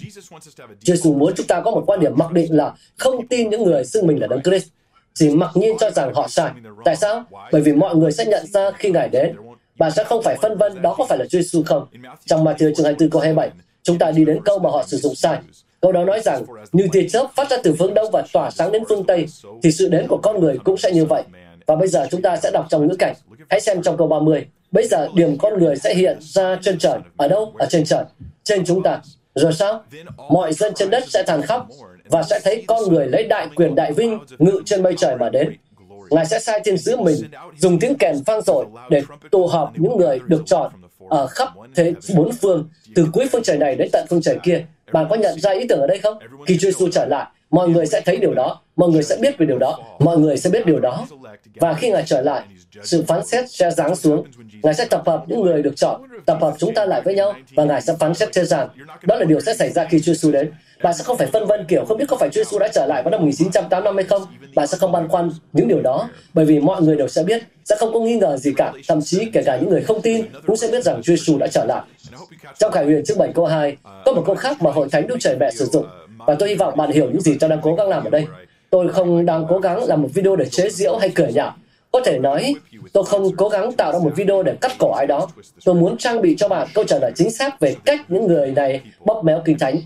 Chúa 0.81 1.13
muốn 1.13 1.33
chúng 1.37 1.47
ta 1.47 1.61
có 1.61 1.71
một 1.71 1.85
quan 1.87 2.01
điểm 2.01 2.13
mặc 2.17 2.33
định 2.33 2.57
là 2.57 2.75
không 2.99 3.27
tin 3.27 3.51
những 3.51 3.65
người 3.65 3.85
xưng 3.85 4.07
mình 4.07 4.21
là 4.21 4.27
Đấng 4.27 4.43
Christ, 4.43 4.69
chỉ 5.15 5.31
mặc 5.31 5.51
nhiên 5.55 5.77
cho 5.81 5.91
rằng 5.91 6.15
họ 6.15 6.29
sai. 6.29 6.51
Tại 6.85 6.97
sao? 6.97 7.25
Bởi 7.53 7.63
vì 7.63 7.73
mọi 7.73 7.97
người 7.97 8.13
sẽ 8.13 8.25
nhận 8.25 8.47
ra 8.47 8.71
khi 8.71 8.91
Ngài 8.91 9.09
đến 9.09 9.37
bạn 9.79 9.91
sẽ 9.91 10.05
không 10.05 10.23
phải 10.23 10.37
phân 10.43 10.59
vân 10.59 10.83
đó 10.83 10.95
có 10.99 11.07
phải 11.09 11.19
là 11.19 11.25
Chúa 11.25 11.39
Giêsu 11.39 11.63
không. 11.67 11.87
Trong 12.27 12.45
Matthew 12.45 12.75
chương 12.75 12.85
24 12.85 13.11
câu 13.11 13.21
27, 13.21 13.51
chúng 13.83 13.99
ta 13.99 14.11
đi 14.11 14.25
đến 14.25 14.41
câu 14.45 14.59
mà 14.59 14.71
họ 14.71 14.85
sử 14.87 14.97
dụng 14.97 15.15
sai. 15.15 15.39
Câu 15.81 15.93
đó 15.93 16.05
nói 16.05 16.21
rằng, 16.21 16.45
như 16.73 16.89
tia 16.93 17.09
chớp 17.09 17.27
phát 17.35 17.51
ra 17.51 17.57
từ 17.63 17.75
phương 17.79 17.95
Đông 17.95 18.11
và 18.13 18.25
tỏa 18.33 18.51
sáng 18.51 18.73
đến 18.73 18.83
phương 18.89 19.05
Tây, 19.05 19.27
thì 19.63 19.73
sự 19.73 19.89
đến 19.89 20.07
của 20.09 20.19
con 20.23 20.41
người 20.41 20.59
cũng 20.65 20.77
sẽ 20.77 20.93
như 20.93 21.05
vậy. 21.05 21.23
Và 21.67 21.77
bây 21.77 21.89
giờ 21.89 22.07
chúng 22.11 22.23
ta 22.23 22.37
sẽ 22.37 22.51
đọc 22.51 22.67
trong 22.71 22.87
ngữ 22.87 22.97
cảnh. 22.99 23.15
Hãy 23.51 23.61
xem 23.61 23.83
trong 23.83 23.97
câu 23.97 24.07
30. 24.07 24.47
Bây 24.71 24.87
giờ 24.87 25.09
điểm 25.15 25.39
con 25.39 25.59
người 25.59 25.77
sẽ 25.77 25.95
hiện 25.95 26.19
ra 26.21 26.59
trên 26.63 26.79
trời. 26.79 26.99
Ở 27.17 27.29
đâu? 27.29 27.53
Ở 27.59 27.67
trên 27.71 27.85
trời. 27.85 28.05
Trên 28.45 28.65
chúng 28.65 28.83
ta. 28.83 29.01
Rồi 29.35 29.53
sao? 29.53 29.83
Mọi 30.31 30.53
dân 30.53 30.75
trên 30.75 30.91
đất 30.91 31.05
sẽ 31.09 31.23
than 31.27 31.43
khóc 31.43 31.69
và 32.09 32.23
sẽ 32.23 32.41
thấy 32.45 32.65
con 32.67 32.83
người 32.89 33.07
lấy 33.07 33.25
đại 33.25 33.49
quyền 33.55 33.75
đại 33.75 33.93
vinh 33.93 34.19
ngự 34.39 34.63
trên 34.65 34.83
mây 34.83 34.95
trời 34.97 35.17
mà 35.17 35.29
đến. 35.29 35.57
Ngài 36.11 36.27
sẽ 36.27 36.41
sai 36.41 36.61
thiên 36.65 36.79
sứ 36.79 36.97
mình 36.97 37.17
dùng 37.57 37.79
tiếng 37.79 37.95
kèn 37.99 38.17
vang 38.27 38.43
dội 38.43 38.67
để 38.91 39.03
tụ 39.31 39.47
họp 39.47 39.73
những 39.77 39.97
người 39.97 40.21
được 40.27 40.43
chọn 40.47 40.73
ở 41.09 41.27
khắp 41.27 41.49
thế 41.75 41.95
bốn 42.15 42.33
phương, 42.33 42.69
từ 42.95 43.07
cuối 43.13 43.27
phương 43.33 43.43
trời 43.43 43.59
này 43.59 43.75
đến 43.75 43.89
tận 43.93 44.07
phương 44.11 44.23
trời 44.23 44.39
kia. 44.43 44.65
Bạn 44.93 45.07
có 45.11 45.17
nhận 45.17 45.41
ra 45.41 45.51
ý 45.51 45.67
tưởng 45.69 45.81
ở 45.81 45.87
đây 45.87 45.99
không? 45.99 46.19
Khi 46.47 46.59
Chúa 46.61 46.69
Giêsu 46.69 46.89
trở 46.93 47.07
lại, 47.07 47.27
mọi 47.53 47.69
người 47.69 47.87
sẽ 47.87 48.01
thấy 48.01 48.17
điều 48.17 48.35
đó, 48.35 48.61
mọi 48.77 48.91
người 48.91 49.03
sẽ 49.03 49.17
biết 49.21 49.39
về 49.39 49.47
điều 49.47 49.59
đó, 49.59 49.79
mọi 49.99 50.19
người 50.19 50.37
sẽ 50.37 50.51
biết 50.51 50.67
điều 50.67 50.81
đó. 50.81 51.07
Và 51.55 51.75
khi 51.75 51.91
Ngài 51.91 52.03
trở 52.07 52.21
lại, 52.23 52.43
sự 52.83 53.05
phán 53.09 53.27
xét 53.27 53.51
sẽ 53.51 53.71
giáng 53.71 53.97
xuống. 53.97 54.25
Ngài 54.63 54.75
sẽ 54.75 54.85
tập 54.85 55.03
hợp 55.07 55.25
những 55.27 55.41
người 55.41 55.63
được 55.63 55.77
chọn, 55.77 56.03
tập 56.27 56.39
hợp 56.41 56.55
chúng 56.59 56.75
ta 56.75 56.85
lại 56.85 57.03
với 57.05 57.15
nhau, 57.15 57.33
và 57.55 57.65
Ngài 57.65 57.81
sẽ 57.81 57.95
phán 58.01 58.15
xét 58.15 58.33
trên 58.33 58.47
gian. 58.47 58.69
Đó 59.03 59.17
là 59.17 59.25
điều 59.25 59.41
sẽ 59.41 59.55
xảy 59.55 59.71
ra 59.71 59.85
khi 59.85 60.01
Chúa 60.01 60.13
Giêsu 60.13 60.31
đến. 60.31 60.51
Bạn 60.83 60.95
sẽ 60.95 61.05
không 61.05 61.17
phải 61.19 61.27
phân 61.27 61.47
vân 61.47 61.65
kiểu 61.69 61.85
không 61.89 61.99
biết 61.99 62.05
có 62.09 62.17
phải 62.17 62.29
Chúa 62.33 62.45
Giêsu 62.45 62.59
đã 62.59 62.69
trở 62.69 62.87
lại 62.87 63.03
vào 63.03 63.11
năm 63.11 63.21
1985 63.21 63.97
hay 63.97 64.05
không. 64.05 64.23
Bạn 64.55 64.67
sẽ 64.67 64.79
không 64.79 64.93
băn 64.93 65.09
khoăn 65.09 65.31
những 65.53 65.69
điều 65.69 65.83
đó, 65.83 66.09
bởi 66.35 66.45
vì 66.45 66.61
mọi 66.61 66.83
người 66.83 66.97
đều 66.97 67.09
sẽ 67.09 67.23
biết, 67.23 67.43
sẽ 67.65 67.77
không 67.79 67.93
có 67.93 68.01
nghi 68.01 68.17
ngờ 68.17 68.37
gì 68.37 68.53
cả. 68.57 68.73
Thậm 68.89 69.03
chí 69.03 69.31
kể 69.33 69.43
cả 69.47 69.57
những 69.57 69.71
người 69.71 69.83
không 69.83 70.03
tin 70.03 70.27
cũng 70.47 70.57
sẽ 70.57 70.69
biết 70.69 70.85
rằng 70.85 71.03
Chúa 71.03 71.17
Giêsu 71.17 71.39
đã 71.39 71.47
trở 71.47 71.65
lại. 71.65 71.83
Trong 72.59 72.73
Khải 72.73 72.85
Huyền 72.85 73.05
chương 73.05 73.19
7 73.19 73.33
câu 73.35 73.47
2, 73.47 73.77
có 74.05 74.13
một 74.13 74.23
câu 74.27 74.35
khác 74.35 74.63
mà 74.63 74.71
Hội 74.71 74.89
Thánh 74.93 75.07
Đức 75.07 75.17
Trời 75.21 75.37
Mẹ 75.41 75.51
sử 75.51 75.65
dụng, 75.65 75.87
và 76.27 76.35
tôi 76.35 76.49
hy 76.49 76.55
vọng 76.55 76.77
bạn 76.77 76.91
hiểu 76.91 77.11
những 77.11 77.21
gì 77.21 77.37
tôi 77.41 77.51
đang 77.51 77.61
cố 77.63 77.75
gắng 77.75 77.89
làm 77.89 78.05
ở 78.05 78.11
đây. 78.11 78.27
Tôi 78.71 78.89
không 78.89 79.27
đang 79.27 79.47
cố 79.49 79.59
gắng 79.59 79.85
làm 79.85 80.03
một 80.03 80.09
video 80.15 80.37
để 80.37 80.45
chế 80.45 80.71
giễu 80.71 80.97
hay 80.97 81.11
cười 81.15 81.33
nhạo. 81.33 81.55
Có 81.93 82.01
thể 82.05 82.19
nói, 82.19 82.55
tôi 82.93 83.05
không 83.05 83.37
cố 83.37 83.49
gắng 83.49 83.73
tạo 83.73 83.93
ra 83.93 83.99
một 83.99 84.13
video 84.17 84.43
để 84.43 84.55
cắt 84.61 84.73
cổ 84.79 84.93
ai 84.93 85.07
đó. 85.07 85.29
Tôi 85.65 85.75
muốn 85.75 85.97
trang 85.99 86.23
bị 86.23 86.35
cho 86.39 86.49
bạn 86.49 86.69
câu 86.75 86.85
trả 86.85 86.99
lời 86.99 87.13
chính 87.15 87.31
xác 87.31 87.61
về 87.61 87.75
cách 87.85 88.01
những 88.09 88.27
người 88.27 88.51
này 88.51 88.81
bóp 89.05 89.23
méo 89.25 89.43
kinh 89.45 89.59
thánh. 89.59 89.77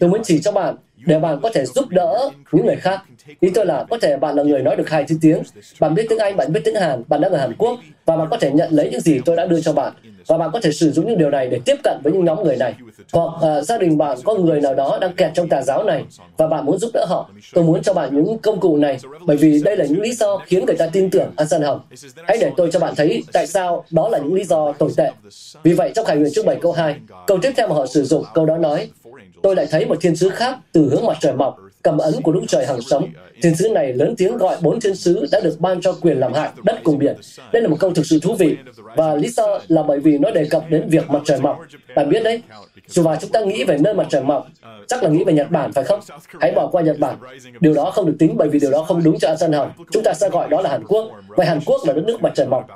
Tôi 0.00 0.10
muốn 0.10 0.20
chỉ 0.24 0.40
cho 0.40 0.52
bạn 0.52 0.74
để 1.06 1.18
bạn 1.18 1.38
có 1.42 1.50
thể 1.54 1.64
giúp 1.66 1.88
đỡ 1.88 2.30
những 2.52 2.66
người 2.66 2.76
khác. 2.76 3.00
Ý 3.40 3.50
tôi 3.54 3.66
là 3.66 3.84
có 3.90 3.98
thể 3.98 4.16
bạn 4.16 4.34
là 4.34 4.42
người 4.42 4.62
nói 4.62 4.76
được 4.76 4.90
hai 4.90 5.04
thứ 5.04 5.16
tiếng, 5.20 5.42
bạn 5.80 5.94
biết 5.94 6.06
tiếng 6.08 6.18
Anh, 6.18 6.36
bạn 6.36 6.52
biết 6.52 6.60
tiếng 6.64 6.74
Hàn, 6.74 7.02
bạn 7.08 7.20
đang 7.20 7.32
ở 7.32 7.38
Hàn 7.38 7.54
Quốc 7.58 7.80
và 8.06 8.16
bạn 8.16 8.28
có 8.30 8.36
thể 8.36 8.50
nhận 8.50 8.72
lấy 8.72 8.90
những 8.90 9.00
gì 9.00 9.20
tôi 9.24 9.36
đã 9.36 9.46
đưa 9.46 9.60
cho 9.60 9.72
bạn 9.72 9.92
và 10.26 10.38
bạn 10.38 10.50
có 10.52 10.60
thể 10.60 10.72
sử 10.72 10.92
dụng 10.92 11.06
những 11.06 11.18
điều 11.18 11.30
này 11.30 11.48
để 11.48 11.60
tiếp 11.64 11.76
cận 11.84 12.00
với 12.02 12.12
những 12.12 12.24
nhóm 12.24 12.44
người 12.44 12.56
này. 12.56 12.74
Hoặc 13.12 13.58
uh, 13.58 13.64
gia 13.64 13.78
đình 13.78 13.98
bạn 13.98 14.18
có 14.24 14.34
người 14.34 14.60
nào 14.60 14.74
đó 14.74 14.98
đang 15.00 15.14
kẹt 15.14 15.30
trong 15.34 15.48
tà 15.48 15.62
giáo 15.62 15.84
này 15.84 16.04
và 16.36 16.46
bạn 16.46 16.66
muốn 16.66 16.78
giúp 16.78 16.90
đỡ 16.94 17.04
họ. 17.08 17.30
Tôi 17.54 17.64
muốn 17.64 17.82
cho 17.82 17.94
bạn 17.94 18.16
những 18.16 18.38
công 18.38 18.60
cụ 18.60 18.76
này 18.76 18.98
bởi 19.26 19.36
vì 19.36 19.62
đây 19.64 19.76
là 19.76 19.84
những 19.84 20.00
lý 20.00 20.12
do 20.12 20.38
khiến 20.46 20.66
người 20.66 20.76
ta 20.76 20.86
tin 20.86 21.10
tưởng 21.10 21.30
An 21.36 21.48
Sơn 21.48 21.62
Hồng. 21.62 21.80
Hãy 22.24 22.38
để 22.40 22.50
tôi 22.56 22.70
cho 22.72 22.80
bạn 22.80 22.94
thấy 22.96 23.22
tại 23.32 23.46
sao 23.46 23.84
đó 23.90 24.08
là 24.08 24.18
những 24.18 24.34
lý 24.34 24.44
do 24.44 24.72
tồi 24.72 24.90
tệ. 24.96 25.10
Vì 25.62 25.72
vậy 25.72 25.92
trong 25.94 26.04
Khải 26.04 26.16
Huyền 26.16 26.32
chương 26.34 26.46
7 26.46 26.56
câu 26.62 26.72
2, 26.72 26.96
câu 27.26 27.38
tiếp 27.42 27.52
theo 27.56 27.68
mà 27.68 27.74
họ 27.74 27.86
sử 27.86 28.04
dụng, 28.04 28.24
câu 28.34 28.46
đó 28.46 28.58
nói, 28.58 28.90
tôi 29.46 29.56
lại 29.56 29.66
thấy 29.70 29.86
một 29.86 29.96
thiên 30.00 30.16
sứ 30.16 30.28
khác 30.28 30.58
từ 30.72 30.88
hướng 30.90 31.06
mặt 31.06 31.16
trời 31.20 31.32
mọc 31.32 31.56
cầm 31.82 31.98
ấn 31.98 32.22
của 32.22 32.32
lũ 32.32 32.40
Trời 32.48 32.66
hằng 32.66 32.80
sống. 32.80 33.08
Thiên 33.42 33.54
sứ 33.54 33.68
này 33.68 33.92
lớn 33.92 34.14
tiếng 34.16 34.36
gọi 34.36 34.56
bốn 34.60 34.80
thiên 34.80 34.94
sứ 34.94 35.26
đã 35.32 35.40
được 35.40 35.56
ban 35.60 35.80
cho 35.80 35.92
quyền 35.92 36.20
làm 36.20 36.32
hại 36.32 36.50
đất 36.62 36.80
cùng 36.84 36.98
biển. 36.98 37.16
Đây 37.52 37.62
là 37.62 37.68
một 37.68 37.76
câu 37.80 37.90
thực 37.90 38.06
sự 38.06 38.18
thú 38.22 38.34
vị 38.34 38.56
và 38.96 39.14
lý 39.14 39.28
do 39.28 39.58
là 39.68 39.82
bởi 39.82 40.00
vì 40.00 40.18
nó 40.18 40.30
đề 40.30 40.44
cập 40.44 40.64
đến 40.68 40.88
việc 40.88 41.10
mặt 41.10 41.22
trời 41.24 41.40
mọc. 41.40 41.60
Bạn 41.96 42.08
biết 42.08 42.22
đấy, 42.22 42.42
dù 42.86 43.02
mà 43.02 43.16
chúng 43.20 43.30
ta 43.30 43.40
nghĩ 43.40 43.64
về 43.64 43.78
nơi 43.78 43.94
mặt 43.94 44.06
trời 44.10 44.22
mọc, 44.22 44.46
chắc 44.88 45.02
là 45.02 45.08
nghĩ 45.08 45.24
về 45.24 45.32
Nhật 45.32 45.50
Bản 45.50 45.72
phải 45.72 45.84
không? 45.84 46.00
Hãy 46.40 46.52
bỏ 46.52 46.66
qua 46.66 46.82
Nhật 46.82 46.98
Bản. 46.98 47.16
Điều 47.60 47.74
đó 47.74 47.90
không 47.90 48.06
được 48.06 48.16
tính 48.18 48.36
bởi 48.36 48.48
vì 48.48 48.58
điều 48.60 48.70
đó 48.70 48.82
không 48.82 49.02
đúng 49.04 49.18
cho 49.18 49.28
An 49.28 49.36
Dân 49.36 49.52
Hồng. 49.52 49.70
Chúng 49.90 50.02
ta 50.02 50.12
sẽ 50.14 50.28
gọi 50.28 50.48
đó 50.48 50.60
là 50.60 50.70
Hàn 50.70 50.84
Quốc. 50.84 51.10
Vậy 51.28 51.46
Hàn 51.46 51.60
Quốc 51.66 51.80
là 51.86 51.92
đất 51.92 52.02
nước 52.06 52.22
mặt 52.22 52.32
trời 52.34 52.46
mọc. 52.46 52.66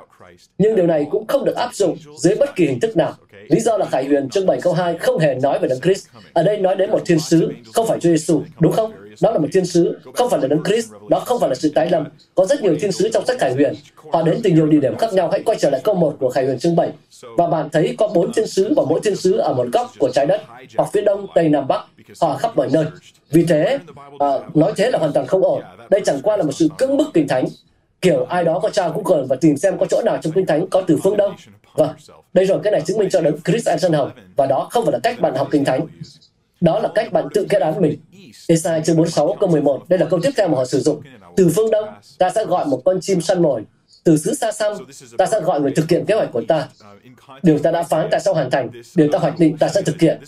Nhưng 0.59 0.77
điều 0.77 0.87
này 0.87 1.07
cũng 1.11 1.27
không 1.27 1.45
được 1.45 1.57
áp 1.57 1.75
dụng 1.75 1.97
dưới 2.17 2.35
bất 2.35 2.57
kỳ 2.57 2.67
hình 2.67 2.81
thức 2.81 2.97
nào. 2.97 3.15
Lý 3.49 3.61
do 3.61 3.79
là 3.79 3.87
Khải 3.87 4.05
Huyền 4.05 4.29
chương 4.29 4.47
7 4.47 4.61
câu 4.61 4.73
2 4.73 4.99
không 4.99 5.19
hề 5.19 5.35
nói 5.35 5.59
về 5.59 5.69
Đấng 5.69 5.81
Christ. 5.81 6.07
Ở 6.33 6.43
đây 6.43 6.59
nói 6.59 6.77
đến 6.77 6.91
một 6.91 7.03
thiên 7.07 7.21
sứ, 7.21 7.53
không 7.75 7.87
phải 7.87 8.01
Chúa 8.01 8.09
Giêsu, 8.09 8.43
đúng 8.61 8.73
không? 8.73 8.93
Đó 9.23 9.31
là 9.31 9.39
một 9.39 9.49
thiên 9.53 9.67
sứ, 9.67 9.99
không 10.15 10.31
phải 10.31 10.41
là 10.41 10.49
Đấng 10.49 10.65
Christ, 10.65 10.93
đó 11.09 11.21
không 11.21 11.41
phải 11.41 11.49
là 11.49 11.55
sự 11.55 11.73
tái 11.75 11.91
lâm. 11.91 12.05
Có 12.35 12.47
rất 12.47 12.63
nhiều 12.63 12.77
thiên 12.81 12.93
sứ 12.93 13.09
trong 13.09 13.27
sách 13.27 13.39
Khải 13.39 13.53
Huyền. 13.53 13.75
Họ 14.13 14.23
đến 14.23 14.41
từ 14.43 14.51
nhiều 14.51 14.67
địa 14.67 14.81
điểm 14.81 14.97
khác 14.97 15.13
nhau. 15.13 15.29
Hãy 15.33 15.43
quay 15.43 15.59
trở 15.61 15.71
lại 15.71 15.81
câu 15.85 15.95
1 15.95 16.17
của 16.21 16.31
Khải 16.31 16.45
Huyền 16.45 16.59
chương 16.59 16.77
7. 16.77 16.91
Và 17.37 17.47
bạn 17.47 17.69
thấy 17.73 17.95
có 17.99 18.09
bốn 18.15 18.33
thiên 18.33 18.47
sứ 18.47 18.73
và 18.77 18.83
mỗi 18.89 19.01
thiên 19.05 19.17
sứ 19.17 19.37
ở 19.37 19.55
một 19.55 19.67
góc 19.73 19.91
của 19.99 20.11
trái 20.11 20.27
đất, 20.27 20.43
hoặc 20.77 20.91
phía 20.93 21.01
đông, 21.01 21.27
tây, 21.35 21.49
nam, 21.49 21.69
bắc. 21.69 21.85
Họ 22.21 22.37
khắp 22.37 22.57
mọi 22.57 22.69
nơi. 22.73 22.85
Vì 23.31 23.45
thế, 23.45 23.79
à, 24.19 24.29
nói 24.55 24.73
thế 24.77 24.91
là 24.91 24.99
hoàn 24.99 25.13
toàn 25.13 25.27
không 25.27 25.43
ổn. 25.43 25.63
Đây 25.91 26.01
chẳng 26.05 26.21
qua 26.23 26.37
là 26.37 26.43
một 26.43 26.53
sự 26.53 26.69
cưỡng 26.79 26.97
bức 26.97 27.07
kinh 27.15 27.29
thánh 27.29 27.45
kiểu 28.03 28.25
ai 28.25 28.45
đó 28.45 28.59
có 28.63 28.71
tra 28.71 28.89
Google 28.89 29.27
và 29.29 29.37
tìm 29.37 29.57
xem 29.57 29.79
có 29.79 29.87
chỗ 29.91 30.03
nào 30.05 30.19
trong 30.23 30.33
kinh 30.33 30.47
thánh 30.47 30.67
có 30.67 30.83
từ 30.87 30.99
phương 31.03 31.17
Đông. 31.17 31.35
Vâng, 31.75 31.91
đây 32.33 32.47
rồi 32.47 32.61
cái 32.63 32.71
này 32.71 32.83
chứng 32.87 32.99
minh 32.99 33.09
cho 33.11 33.21
đấng 33.21 33.41
Chris 33.43 33.69
Anson 33.69 33.93
Hồng 33.93 34.11
và 34.37 34.47
đó 34.47 34.69
không 34.71 34.85
phải 34.85 34.93
là 34.93 34.99
cách 35.03 35.21
bạn 35.21 35.35
học 35.35 35.49
kinh 35.51 35.65
thánh. 35.65 35.87
Đó 36.61 36.79
là 36.79 36.89
cách 36.95 37.13
bạn 37.13 37.29
tự 37.35 37.47
kết 37.49 37.63
án 37.63 37.81
mình. 37.81 37.99
Esai 38.49 38.83
chương 38.85 38.97
46 38.97 39.37
câu 39.41 39.49
11, 39.49 39.89
đây 39.89 39.99
là 39.99 40.07
câu 40.07 40.21
tiếp 40.23 40.31
theo 40.37 40.49
mà 40.49 40.57
họ 40.57 40.65
sử 40.65 40.81
dụng. 40.81 41.01
Từ 41.37 41.51
phương 41.57 41.71
Đông, 41.71 41.89
ta 42.19 42.31
sẽ 42.31 42.45
gọi 42.45 42.67
một 42.67 42.83
con 42.85 42.99
chim 43.01 43.21
săn 43.21 43.43
mồi. 43.43 43.63
Từ 44.05 44.17
xứ 44.17 44.35
xa 44.35 44.53
xăm, 44.53 44.73
ta 45.19 45.27
sẽ 45.27 45.41
gọi 45.41 45.61
người 45.61 45.73
thực 45.77 45.91
hiện 45.91 46.05
kế 46.07 46.15
hoạch 46.15 46.33
của 46.33 46.43
ta. 46.49 46.69
Điều 47.43 47.59
ta 47.59 47.71
đã 47.71 47.83
phán 47.83 48.09
tại 48.11 48.21
sao 48.21 48.35
hoàn 48.35 48.51
thành, 48.51 48.69
điều 48.95 49.09
ta 49.13 49.19
hoạch 49.19 49.39
định 49.39 49.59
ta 49.59 49.69
sẽ 49.69 49.83
thực 49.83 50.01
hiện. 50.01 50.21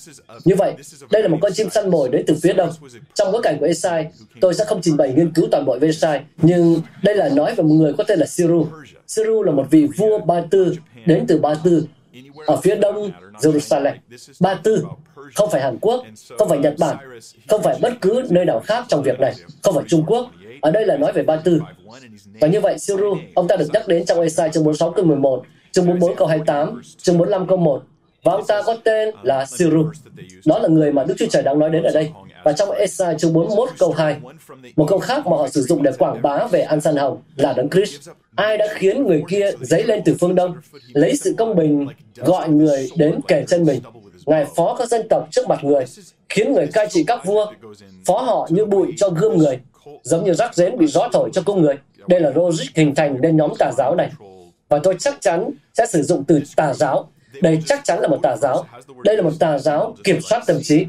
Như 0.45 0.55
vậy, 0.55 0.75
đây 1.11 1.23
là 1.23 1.29
một 1.29 1.39
con 1.43 1.53
chim 1.53 1.71
săn 1.71 1.91
mồi 1.91 2.09
đến 2.09 2.25
từ 2.27 2.35
phía 2.43 2.53
đông. 2.53 2.71
Trong 3.15 3.33
bối 3.33 3.43
cảnh 3.43 3.59
của 3.59 3.67
Esai, 3.67 4.07
tôi 4.41 4.55
sẽ 4.55 4.65
không 4.65 4.81
trình 4.83 4.97
bày 4.97 5.13
nghiên 5.13 5.33
cứu 5.33 5.49
toàn 5.51 5.65
bộ 5.65 5.79
về 5.79 5.89
Esai, 5.89 6.21
nhưng 6.43 6.81
đây 7.03 7.17
là 7.17 7.29
nói 7.29 7.55
về 7.55 7.63
một 7.63 7.75
người 7.75 7.93
có 7.99 8.05
tên 8.05 8.19
là 8.19 8.27
Siru. 8.27 8.67
Siru 9.07 9.43
là 9.43 9.53
một 9.53 9.67
vị 9.71 9.89
vua 9.97 10.19
Ba 10.19 10.43
Tư 10.51 10.77
đến 11.07 11.25
từ 11.29 11.39
Ba 11.39 11.55
Tư 11.65 11.87
ở 12.47 12.57
phía 12.57 12.77
đông 12.77 13.11
Jerusalem. 13.41 13.95
Ba 14.41 14.55
Tư 14.55 14.85
không 15.35 15.51
phải 15.51 15.63
Hàn 15.63 15.79
Quốc, 15.81 16.05
không 16.39 16.49
phải 16.49 16.59
Nhật 16.59 16.75
Bản, 16.79 16.97
không 17.49 17.63
phải 17.63 17.79
bất 17.81 17.93
cứ 18.01 18.23
nơi 18.31 18.45
nào 18.45 18.61
khác 18.61 18.85
trong 18.89 19.03
việc 19.03 19.21
này, 19.21 19.35
không 19.63 19.75
phải 19.75 19.85
Trung 19.89 20.05
Quốc. 20.07 20.31
Ở 20.63 20.71
đây 20.71 20.87
là 20.87 20.97
nói 20.97 21.13
về 21.13 21.23
Ba 21.23 21.37
Tư. 21.37 21.61
Và 22.41 22.49
như 22.49 22.61
vậy, 22.61 22.79
Siru, 22.79 23.17
ông 23.35 23.49
ta 23.49 23.57
được 23.57 23.69
nhắc 23.73 23.89
đến 23.89 24.05
trong 24.05 24.21
Esai 24.21 24.51
chương 24.51 24.65
46 24.65 24.91
câu 24.91 25.05
11, 25.05 25.43
chương 25.73 25.87
44 25.87 26.17
câu 26.17 26.29
28, 26.29 26.83
chương 26.97 27.19
45 27.19 27.47
câu 27.47 27.59
1. 27.59 27.83
Và 28.23 28.33
ông 28.33 28.47
ta 28.47 28.63
có 28.63 28.77
tên 28.85 29.15
là 29.23 29.47
Siru. 29.47 29.91
Đó 30.47 30.59
là 30.59 30.69
người 30.69 30.93
mà 30.93 31.05
Đức 31.05 31.15
Chúa 31.19 31.27
Trời 31.31 31.43
đang 31.43 31.59
nói 31.59 31.71
đến 31.71 31.83
ở 31.83 31.91
đây. 31.93 32.11
Và 32.45 32.53
trong 32.53 32.71
Esai 32.71 33.15
chương 33.19 33.33
41 33.33 33.69
câu 33.79 33.93
2, 33.93 34.17
một 34.77 34.87
câu 34.89 34.99
khác 34.99 35.27
mà 35.27 35.37
họ 35.37 35.49
sử 35.49 35.63
dụng 35.63 35.83
để 35.83 35.93
quảng 35.99 36.23
bá 36.23 36.47
về 36.47 36.61
An 36.61 36.81
San 36.81 36.97
Hồng 36.97 37.23
là 37.37 37.53
Đấng 37.53 37.71
Christ. 37.71 38.11
Ai 38.35 38.59
đã 38.59 38.67
khiến 38.75 39.07
người 39.07 39.23
kia 39.29 39.51
dấy 39.61 39.85
lên 39.85 40.03
từ 40.05 40.17
phương 40.21 40.35
Đông, 40.35 40.57
lấy 40.93 41.17
sự 41.17 41.35
công 41.39 41.57
bình 41.57 41.89
gọi 42.17 42.49
người 42.49 42.91
đến 42.97 43.21
kề 43.29 43.45
chân 43.49 43.65
mình. 43.65 43.81
Ngài 44.27 44.45
phó 44.57 44.77
các 44.79 44.89
dân 44.89 45.09
tộc 45.09 45.29
trước 45.31 45.49
mặt 45.49 45.65
người, 45.65 45.85
khiến 46.29 46.53
người 46.53 46.67
cai 46.67 46.87
trị 46.91 47.05
các 47.07 47.25
vua, 47.25 47.47
phó 48.07 48.21
họ 48.21 48.49
như 48.51 48.65
bụi 48.65 48.89
cho 48.97 49.09
gươm 49.09 49.39
người, 49.39 49.59
giống 50.03 50.25
như 50.25 50.35
rác 50.35 50.55
rến 50.55 50.79
bị 50.79 50.87
gió 50.87 51.09
thổi 51.13 51.31
cho 51.33 51.43
cung 51.43 51.63
người. 51.63 51.75
Đây 52.07 52.21
là 52.21 52.31
logic 52.35 52.67
hình 52.75 52.95
thành 52.95 53.21
nên 53.21 53.37
nhóm 53.37 53.53
tà 53.59 53.73
giáo 53.73 53.95
này. 53.95 54.11
Và 54.69 54.81
tôi 54.83 54.97
chắc 54.99 55.21
chắn 55.21 55.51
sẽ 55.75 55.87
sử 55.87 56.03
dụng 56.03 56.25
từ 56.25 56.41
tà 56.57 56.75
giáo 56.75 57.09
Đây 57.43 57.63
chắc 57.67 57.81
chắn 57.85 58.01
là 58.01 58.09
một 58.09 58.19
tà 58.23 58.37
giáo. 58.37 58.65
Đây 59.05 59.17
là 59.17 59.23
một 59.23 59.33
tà 59.39 59.59
giáo 59.59 59.97
kiểm 60.05 60.21
soát 60.21 60.43
tâm 60.47 60.59
trí. 60.63 60.87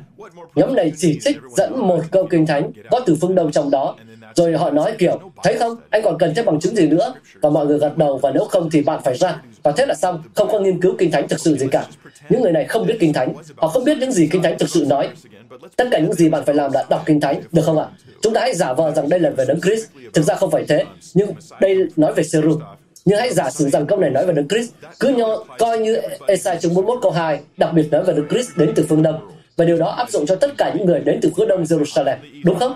Nhóm 0.56 0.76
này 0.76 0.92
chỉ 0.98 1.20
trích 1.24 1.38
dẫn 1.58 1.88
một 1.88 2.02
câu 2.12 2.28
kinh 2.30 2.46
thánh 2.46 2.72
có 2.92 3.00
từ 3.06 3.18
phương 3.22 3.36
Đông 3.36 3.52
trong 3.52 3.72
đó. 3.72 3.96
Rồi 4.36 4.54
họ 4.54 4.70
nói 4.70 4.96
kiểu, 4.98 5.20
thấy 5.44 5.58
không, 5.58 5.76
anh 5.90 6.02
còn 6.04 6.18
cần 6.18 6.34
thêm 6.36 6.46
bằng 6.46 6.60
chứng 6.60 6.76
gì 6.76 6.88
nữa? 6.88 7.14
Và 7.42 7.50
mọi 7.50 7.66
người 7.66 7.80
gật 7.80 7.98
đầu 7.98 8.18
và 8.18 8.32
nếu 8.32 8.46
không 8.46 8.70
thì 8.70 8.82
bạn 8.82 9.02
phải 9.04 9.18
ra. 9.18 9.42
Và 9.64 9.72
thế 9.72 9.86
là 9.86 9.96
xong, 9.96 10.24
không 10.36 10.52
có 10.52 10.60
nghiên 10.60 10.82
cứu 10.82 10.96
kinh 10.98 11.12
thánh 11.12 11.28
thực 11.28 11.40
sự 11.40 11.58
gì 11.58 11.68
cả. 11.72 11.86
Những 12.30 12.42
người 12.42 12.52
này 12.52 12.66
không 12.66 12.88
biết 12.88 12.98
kinh 13.00 13.14
thánh. 13.14 13.34
Họ 13.56 13.68
không 13.68 13.84
biết 13.84 13.98
những 13.98 14.12
gì 14.12 14.28
kinh 14.32 14.44
thánh 14.44 14.58
thực 14.58 14.70
sự 14.70 14.86
nói. 14.90 15.10
Tất 15.76 15.88
cả 15.92 16.00
những 16.00 16.14
gì 16.14 16.30
bạn 16.30 16.46
phải 16.46 16.56
làm 16.56 16.72
là 16.72 16.84
đọc 16.90 17.04
kinh 17.06 17.20
thánh, 17.20 17.42
được 17.52 17.62
không 17.66 17.80
ạ? 17.80 17.86
Chúng 18.22 18.34
ta 18.34 18.42
hãy 18.42 18.56
giả 18.56 18.74
vờ 18.74 18.92
rằng 18.92 19.10
đây 19.10 19.20
là 19.20 19.30
về 19.30 19.46
đấng 19.48 19.62
Christ. 19.62 19.86
Thực 20.14 20.22
ra 20.22 20.36
không 20.36 20.52
phải 20.52 20.66
thế. 20.68 20.84
Nhưng 21.14 21.30
đây 21.62 21.78
nói 21.96 22.14
về 22.14 22.24
Seru. 22.24 22.60
Nhưng 23.06 23.20
hãy 23.20 23.34
giả 23.34 23.50
sử 23.50 23.70
rằng 23.70 23.86
câu 23.88 24.00
này 24.00 24.10
nói 24.10 24.26
về 24.26 24.34
Đức 24.34 24.44
Christ, 24.50 24.72
cứ 25.00 25.10
nho, 25.10 25.44
coi 25.60 25.80
như 25.80 26.02
Esai 26.28 26.58
chương 26.58 26.74
41 26.74 27.00
câu 27.02 27.12
2, 27.12 27.40
đặc 27.58 27.74
biệt 27.74 27.92
nói 27.92 28.04
về 28.04 28.14
Đức 28.14 28.26
Christ 28.30 28.50
đến 28.58 28.72
từ 28.76 28.86
phương 28.90 29.04
Đông. 29.04 29.30
Và 29.58 29.66
điều 29.66 29.78
đó 29.78 29.90
áp 29.90 30.10
dụng 30.10 30.26
cho 30.26 30.36
tất 30.36 30.58
cả 30.58 30.74
những 30.76 30.86
người 30.86 31.00
đến 31.00 31.20
từ 31.22 31.30
phía 31.38 31.46
Đông 31.46 31.64
Jerusalem, 31.64 32.16
đúng 32.44 32.60
không? 32.60 32.74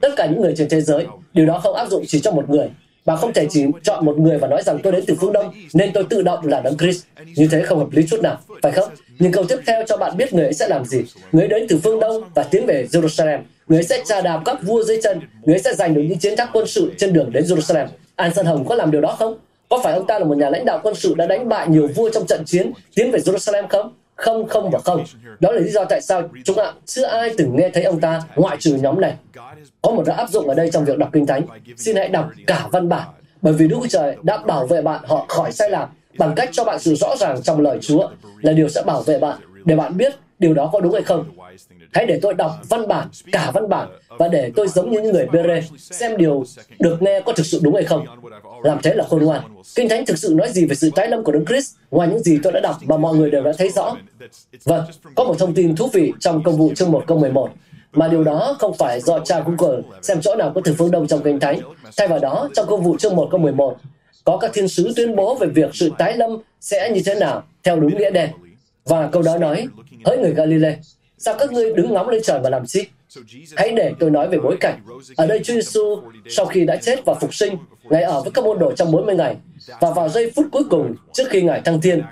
Tất 0.00 0.08
cả 0.16 0.26
những 0.26 0.40
người 0.40 0.54
trên 0.56 0.68
thế 0.68 0.80
giới, 0.80 1.06
điều 1.32 1.46
đó 1.46 1.58
không 1.58 1.76
áp 1.76 1.88
dụng 1.90 2.04
chỉ 2.06 2.20
cho 2.20 2.32
một 2.32 2.50
người. 2.50 2.68
Bạn 3.04 3.16
không 3.16 3.32
thể 3.32 3.46
chỉ 3.50 3.64
chọn 3.82 4.04
một 4.04 4.18
người 4.18 4.38
và 4.38 4.48
nói 4.48 4.62
rằng 4.62 4.78
tôi 4.82 4.92
đến 4.92 5.04
từ 5.06 5.14
phương 5.20 5.32
Đông, 5.32 5.54
nên 5.74 5.92
tôi 5.92 6.04
tự 6.10 6.22
động 6.22 6.46
là 6.46 6.60
Đấng 6.60 6.76
Christ. 6.76 7.04
Như 7.36 7.48
thế 7.50 7.62
không 7.62 7.78
hợp 7.78 7.88
lý 7.92 8.06
chút 8.10 8.20
nào, 8.22 8.38
phải 8.62 8.72
không? 8.72 8.88
Nhưng 9.18 9.32
câu 9.32 9.44
tiếp 9.44 9.58
theo 9.66 9.84
cho 9.86 9.96
bạn 9.96 10.16
biết 10.16 10.34
người 10.34 10.44
ấy 10.44 10.54
sẽ 10.54 10.68
làm 10.68 10.84
gì. 10.84 10.98
Người 11.32 11.42
ấy 11.42 11.48
đến 11.48 11.66
từ 11.68 11.78
phương 11.82 12.00
Đông 12.00 12.24
và 12.34 12.42
tiến 12.42 12.66
về 12.66 12.86
Jerusalem. 12.92 13.38
Người 13.68 13.78
ấy 13.78 13.84
sẽ 13.84 14.02
trà 14.06 14.20
đạp 14.20 14.42
các 14.44 14.62
vua 14.62 14.84
dưới 14.84 15.00
chân. 15.02 15.20
Người 15.44 15.54
ấy 15.54 15.62
sẽ 15.62 15.74
giành 15.74 15.94
được 15.94 16.02
những 16.02 16.18
chiến 16.18 16.36
thắng 16.36 16.48
quân 16.52 16.66
sự 16.66 16.92
trên 16.98 17.12
đường 17.12 17.32
đến 17.32 17.44
Jerusalem. 17.44 17.86
An 18.16 18.34
Sơn 18.34 18.46
Hồng 18.46 18.64
có 18.68 18.74
làm 18.74 18.90
điều 18.90 19.00
đó 19.00 19.16
không? 19.18 19.38
Có 19.68 19.80
phải 19.84 19.94
ông 19.94 20.06
ta 20.06 20.18
là 20.18 20.24
một 20.24 20.36
nhà 20.36 20.50
lãnh 20.50 20.64
đạo 20.64 20.80
quân 20.82 20.94
sự 20.94 21.14
đã 21.14 21.26
đánh 21.26 21.48
bại 21.48 21.68
nhiều 21.68 21.88
vua 21.94 22.10
trong 22.10 22.26
trận 22.26 22.44
chiến 22.46 22.72
tiến 22.94 23.10
về 23.10 23.18
Jerusalem 23.18 23.68
không? 23.68 23.92
Không, 24.20 24.48
không 24.48 24.70
và 24.70 24.78
không. 24.84 25.04
Đó 25.40 25.52
là 25.52 25.60
lý 25.60 25.70
do 25.70 25.84
tại 25.84 26.00
sao 26.00 26.22
chúng 26.44 26.58
ạ, 26.58 26.72
chưa 26.86 27.04
ai 27.04 27.34
từng 27.38 27.56
nghe 27.56 27.70
thấy 27.74 27.82
ông 27.82 28.00
ta 28.00 28.22
ngoại 28.36 28.56
trừ 28.60 28.74
nhóm 28.74 29.00
này. 29.00 29.14
Có 29.82 29.92
một 29.92 30.02
đã 30.06 30.14
áp 30.14 30.30
dụng 30.30 30.48
ở 30.48 30.54
đây 30.54 30.70
trong 30.72 30.84
việc 30.84 30.98
đọc 30.98 31.08
Kinh 31.12 31.26
Thánh. 31.26 31.42
Xin 31.76 31.96
hãy 31.96 32.08
đọc 32.08 32.30
cả 32.46 32.68
văn 32.72 32.88
bản. 32.88 33.08
Bởi 33.42 33.52
vì 33.52 33.68
Đức 33.68 33.76
Chúa 33.80 33.88
Trời 33.88 34.16
đã 34.22 34.36
bảo 34.36 34.66
vệ 34.66 34.82
bạn 34.82 35.00
họ 35.06 35.26
khỏi 35.28 35.52
sai 35.52 35.70
lạc 35.70 35.88
bằng 36.18 36.34
cách 36.36 36.48
cho 36.52 36.64
bạn 36.64 36.78
sự 36.78 36.94
rõ 36.94 37.16
ràng 37.16 37.42
trong 37.42 37.60
lời 37.60 37.78
Chúa 37.80 38.08
là 38.40 38.52
điều 38.52 38.68
sẽ 38.68 38.82
bảo 38.82 39.02
vệ 39.02 39.18
bạn 39.18 39.38
để 39.64 39.76
bạn 39.76 39.96
biết 39.96 40.14
điều 40.40 40.54
đó 40.54 40.70
có 40.72 40.80
đúng 40.80 40.92
hay 40.92 41.02
không. 41.02 41.24
Hãy 41.92 42.06
để 42.06 42.18
tôi 42.22 42.34
đọc 42.34 42.52
văn 42.68 42.88
bản, 42.88 43.08
cả 43.32 43.50
văn 43.54 43.68
bản 43.68 43.88
và 44.08 44.28
để 44.28 44.52
tôi 44.56 44.68
giống 44.68 44.90
như 44.90 45.00
những 45.00 45.12
người 45.12 45.26
Bere 45.26 45.62
xem 45.78 46.16
điều 46.16 46.44
được 46.78 47.02
nghe 47.02 47.20
có 47.20 47.32
thực 47.32 47.46
sự 47.46 47.60
đúng 47.62 47.74
hay 47.74 47.84
không. 47.84 48.06
Làm 48.62 48.78
thế 48.82 48.94
là 48.94 49.04
khôn 49.08 49.24
ngoan. 49.24 49.42
Kinh 49.74 49.88
Thánh 49.88 50.06
thực 50.06 50.18
sự 50.18 50.34
nói 50.36 50.48
gì 50.52 50.66
về 50.66 50.74
sự 50.74 50.90
tái 50.94 51.08
lâm 51.08 51.24
của 51.24 51.32
Đấng 51.32 51.46
Christ 51.46 51.74
ngoài 51.90 52.08
những 52.08 52.22
gì 52.22 52.38
tôi 52.42 52.52
đã 52.52 52.60
đọc 52.60 52.76
mà 52.86 52.96
mọi 52.96 53.16
người 53.16 53.30
đều 53.30 53.44
đã 53.44 53.52
thấy 53.58 53.68
rõ. 53.70 53.96
Vâng, 54.64 54.84
có 55.14 55.24
một 55.24 55.34
thông 55.38 55.54
tin 55.54 55.76
thú 55.76 55.88
vị 55.92 56.12
trong 56.20 56.42
công 56.42 56.56
vụ 56.56 56.72
chương 56.74 56.90
1 56.90 57.04
câu 57.06 57.18
11 57.18 57.50
mà 57.92 58.08
điều 58.08 58.24
đó 58.24 58.56
không 58.58 58.74
phải 58.74 59.00
do 59.00 59.18
cha 59.18 59.40
Google 59.40 59.82
xem 60.02 60.20
chỗ 60.20 60.34
nào 60.34 60.52
có 60.54 60.60
từ 60.64 60.74
phương 60.78 60.90
Đông 60.90 61.06
trong 61.06 61.22
Kinh 61.22 61.40
Thánh. 61.40 61.60
Thay 61.96 62.08
vào 62.08 62.18
đó, 62.18 62.48
trong 62.54 62.66
công 62.66 62.82
vụ 62.82 62.96
chương 62.96 63.16
1 63.16 63.28
câu 63.30 63.40
11, 63.40 63.76
có 64.24 64.36
các 64.36 64.50
thiên 64.54 64.68
sứ 64.68 64.92
tuyên 64.96 65.16
bố 65.16 65.34
về 65.34 65.46
việc 65.46 65.70
sự 65.72 65.90
tái 65.98 66.16
lâm 66.16 66.30
sẽ 66.60 66.90
như 66.94 67.00
thế 67.04 67.14
nào 67.14 67.42
theo 67.62 67.80
đúng 67.80 67.98
nghĩa 67.98 68.10
đen. 68.10 68.30
Và 68.90 69.08
câu 69.12 69.22
đó 69.22 69.38
nói, 69.38 69.68
hỡi 70.04 70.18
người 70.18 70.34
Galilee, 70.34 70.78
sao 71.18 71.34
các 71.38 71.52
ngươi 71.52 71.72
đứng 71.74 71.92
ngóng 71.92 72.08
lên 72.08 72.22
trời 72.24 72.40
mà 72.40 72.50
làm 72.50 72.66
gì? 72.66 72.80
Hãy 73.56 73.70
để 73.70 73.92
tôi 73.98 74.10
nói 74.10 74.28
về 74.28 74.38
bối 74.38 74.56
cảnh. 74.60 74.80
Ở 75.16 75.26
đây 75.26 75.40
Chúa 75.44 75.54
Giêsu 75.54 76.02
sau 76.28 76.46
khi 76.46 76.64
đã 76.64 76.76
chết 76.76 77.04
và 77.04 77.14
phục 77.14 77.34
sinh, 77.34 77.56
Ngài 77.90 78.02
ở 78.02 78.22
với 78.22 78.30
các 78.30 78.44
môn 78.44 78.58
đồ 78.58 78.72
trong 78.72 78.92
40 78.92 79.14
ngày. 79.14 79.36
Và 79.80 79.90
vào 79.90 80.08
giây 80.08 80.32
phút 80.36 80.46
cuối 80.52 80.62
cùng, 80.70 80.94
trước 81.12 81.24
khi 81.30 81.42
Ngài 81.42 81.60
thăng 81.60 81.80
thiên, 81.80 82.02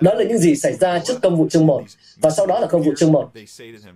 đó 0.00 0.14
là 0.14 0.24
những 0.24 0.38
gì 0.38 0.56
xảy 0.56 0.74
ra 0.74 0.98
trước 0.98 1.14
công 1.22 1.36
vụ 1.36 1.48
chương 1.48 1.66
1. 1.66 1.82
Và 2.20 2.30
sau 2.30 2.46
đó 2.46 2.58
là 2.58 2.66
công 2.66 2.82
vụ 2.82 2.92
chương 2.96 3.12
1. 3.12 3.30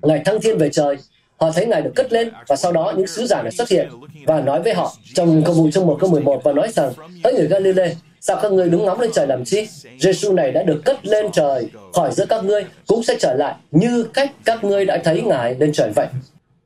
Ngài 0.03 0.23
thăng 0.25 0.41
thiên 0.41 0.59
về 0.59 0.69
trời, 0.73 0.97
họ 1.37 1.51
thấy 1.51 1.67
Ngài 1.67 1.83
được 1.83 1.93
cất 1.97 2.13
lên 2.13 2.31
và 2.47 2.57
sau 2.57 2.73
đó 2.73 2.93
những 2.97 3.07
sứ 3.07 3.27
giả 3.27 3.43
này 3.43 3.53
xuất 3.53 3.69
hiện 3.69 3.89
và 4.27 4.41
nói 4.41 4.63
với 4.63 4.75
họ 4.75 4.93
trong 5.15 5.43
công 5.45 5.57
vụ 5.57 5.71
chương 5.71 5.87
1 5.87 5.97
câu 6.01 6.11
11 6.11 6.41
và 6.45 6.53
nói 6.53 6.69
rằng 6.73 6.93
hỡi 7.25 7.35
người 7.35 7.47
Galilee 7.47 7.95
sao 8.27 8.39
các 8.43 8.53
ngươi 8.53 8.69
đứng 8.69 8.85
ngóng 8.85 9.01
lên 9.01 9.11
trời 9.15 9.27
làm 9.27 9.45
chi 9.45 9.69
Giêsu 9.99 10.33
này 10.33 10.53
đã 10.53 10.63
được 10.63 10.83
cất 10.85 11.07
lên 11.07 11.27
trời 11.33 11.67
khỏi 11.93 12.13
giữa 12.13 12.27
các 12.27 12.45
ngươi 12.45 12.65
cũng 12.87 13.03
sẽ 13.03 13.17
trở 13.19 13.35
lại 13.35 13.55
như 13.71 14.03
cách 14.03 14.33
các 14.45 14.65
ngươi 14.65 14.85
đã 14.85 14.99
thấy 15.05 15.23
Ngài 15.23 15.55
lên 15.55 15.73
trời 15.73 15.91
vậy 15.95 16.07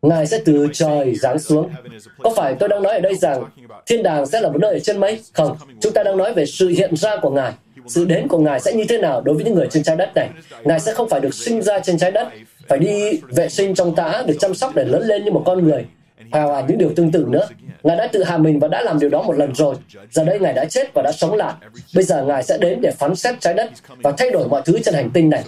Ngài 0.03 0.27
sẽ 0.27 0.41
từ 0.45 0.67
trời 0.73 1.15
giáng 1.15 1.39
xuống. 1.39 1.71
Có 2.19 2.31
phải 2.37 2.55
tôi 2.55 2.69
đang 2.69 2.83
nói 2.83 2.93
ở 2.95 3.01
đây 3.01 3.15
rằng 3.15 3.45
thiên 3.87 4.03
đàng 4.03 4.27
sẽ 4.27 4.41
là 4.41 4.49
một 4.49 4.59
nơi 4.61 4.73
ở 4.73 4.79
trên 4.79 4.99
mây? 4.99 5.21
Không, 5.33 5.57
chúng 5.81 5.93
ta 5.93 6.03
đang 6.03 6.17
nói 6.17 6.33
về 6.33 6.47
sự 6.47 6.69
hiện 6.69 6.97
ra 6.97 7.17
của 7.23 7.31
Ngài. 7.31 7.53
Sự 7.87 8.05
đến 8.05 8.29
của 8.29 8.39
Ngài 8.39 8.61
sẽ 8.61 8.73
như 8.73 8.85
thế 8.89 8.99
nào 8.99 9.21
đối 9.21 9.35
với 9.35 9.45
những 9.45 9.55
người 9.55 9.69
trên 9.71 9.83
trái 9.83 9.97
đất 9.97 10.11
này? 10.15 10.29
Ngài 10.65 10.81
sẽ 10.81 10.95
không 10.95 11.09
phải 11.09 11.21
được 11.21 11.35
sinh 11.35 11.63
ra 11.63 11.79
trên 11.79 11.99
trái 11.99 12.11
đất, 12.11 12.29
phải 12.69 12.79
đi 12.79 13.21
vệ 13.29 13.49
sinh 13.49 13.75
trong 13.75 13.95
tã, 13.95 14.23
được 14.27 14.37
chăm 14.41 14.55
sóc 14.55 14.75
để 14.75 14.85
lớn 14.85 15.03
lên 15.03 15.25
như 15.25 15.31
một 15.31 15.43
con 15.47 15.65
người. 15.65 15.85
À, 16.31 16.47
và 16.47 16.65
những 16.69 16.79
điều 16.79 16.93
tương 16.97 17.13
tự 17.13 17.27
nữa. 17.29 17.49
Ngài 17.83 17.97
đã 17.97 18.07
tự 18.13 18.25
hạ 18.25 18.39
mình 18.39 18.59
và 18.59 18.69
đã 18.69 18.83
làm 18.83 18.99
điều 18.99 19.11
đó 19.11 19.23
một 19.23 19.33
lần 19.33 19.55
rồi. 19.55 19.75
Giờ 20.11 20.25
đây 20.25 20.39
Ngài 20.39 20.53
đã 20.53 20.65
chết 20.65 20.95
và 20.95 21.03
đã 21.03 21.13
sống 21.13 21.35
lại. 21.35 21.53
Bây 21.95 22.05
giờ 22.05 22.25
Ngài 22.25 22.43
sẽ 22.43 22.59
đến 22.59 22.81
để 22.81 22.91
phán 22.91 23.15
xét 23.15 23.41
trái 23.41 23.55
đất 23.55 23.71
và 24.03 24.13
thay 24.13 24.31
đổi 24.31 24.49
mọi 24.49 24.63
thứ 24.65 24.79
trên 24.85 24.95
hành 24.95 25.11
tinh 25.11 25.31
này. 25.31 25.45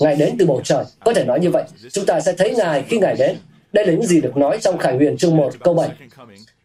Ngài 0.00 0.16
đến 0.16 0.36
từ 0.38 0.46
bầu 0.46 0.60
trời. 0.64 0.84
Có 1.04 1.14
thể 1.14 1.24
nói 1.24 1.40
như 1.40 1.50
vậy. 1.50 1.62
Chúng 1.92 2.06
ta 2.06 2.20
sẽ 2.20 2.32
thấy 2.32 2.54
Ngài 2.54 2.82
khi 2.82 2.98
Ngài 2.98 3.14
đến. 3.14 3.36
Đây 3.72 3.86
là 3.86 3.92
những 3.92 4.06
gì 4.06 4.20
được 4.20 4.36
nói 4.36 4.58
trong 4.60 4.78
Khải 4.78 4.96
Huyền 4.96 5.16
chương 5.16 5.36
1 5.36 5.52
câu 5.64 5.74
7. 5.74 5.88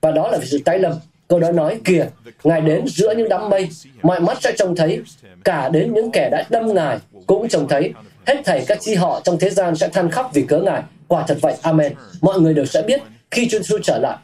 Và 0.01 0.11
đó 0.11 0.27
là 0.27 0.39
sự 0.43 0.59
tái 0.65 0.79
lâm. 0.79 0.93
Câu 1.27 1.39
đó 1.39 1.51
nói, 1.51 1.79
kìa, 1.85 2.05
Ngài 2.43 2.61
đến 2.61 2.87
giữa 2.87 3.13
những 3.15 3.29
đám 3.29 3.49
mây, 3.49 3.69
mọi 4.01 4.19
mắt 4.19 4.37
sẽ 4.41 4.53
trông 4.57 4.75
thấy, 4.75 5.01
cả 5.43 5.69
đến 5.69 5.93
những 5.93 6.11
kẻ 6.11 6.29
đã 6.31 6.43
đâm 6.49 6.73
Ngài 6.73 6.97
cũng 7.27 7.47
trông 7.47 7.67
thấy. 7.67 7.93
Hết 8.25 8.41
thảy 8.45 8.65
các 8.67 8.77
chi 8.81 8.95
họ 8.95 9.21
trong 9.23 9.39
thế 9.39 9.49
gian 9.49 9.75
sẽ 9.75 9.87
than 9.87 10.09
khóc 10.11 10.31
vì 10.33 10.41
cớ 10.41 10.59
Ngài. 10.59 10.81
Quả 11.07 11.23
thật 11.27 11.37
vậy, 11.41 11.53
Amen. 11.61 11.93
Mọi 12.21 12.39
người 12.39 12.53
đều 12.53 12.65
sẽ 12.65 12.81
biết 12.81 13.01
khi 13.33 13.49
Chúa 13.49 13.57
Giêsu 13.57 13.77
trở 13.83 13.97
lại. 13.97 14.17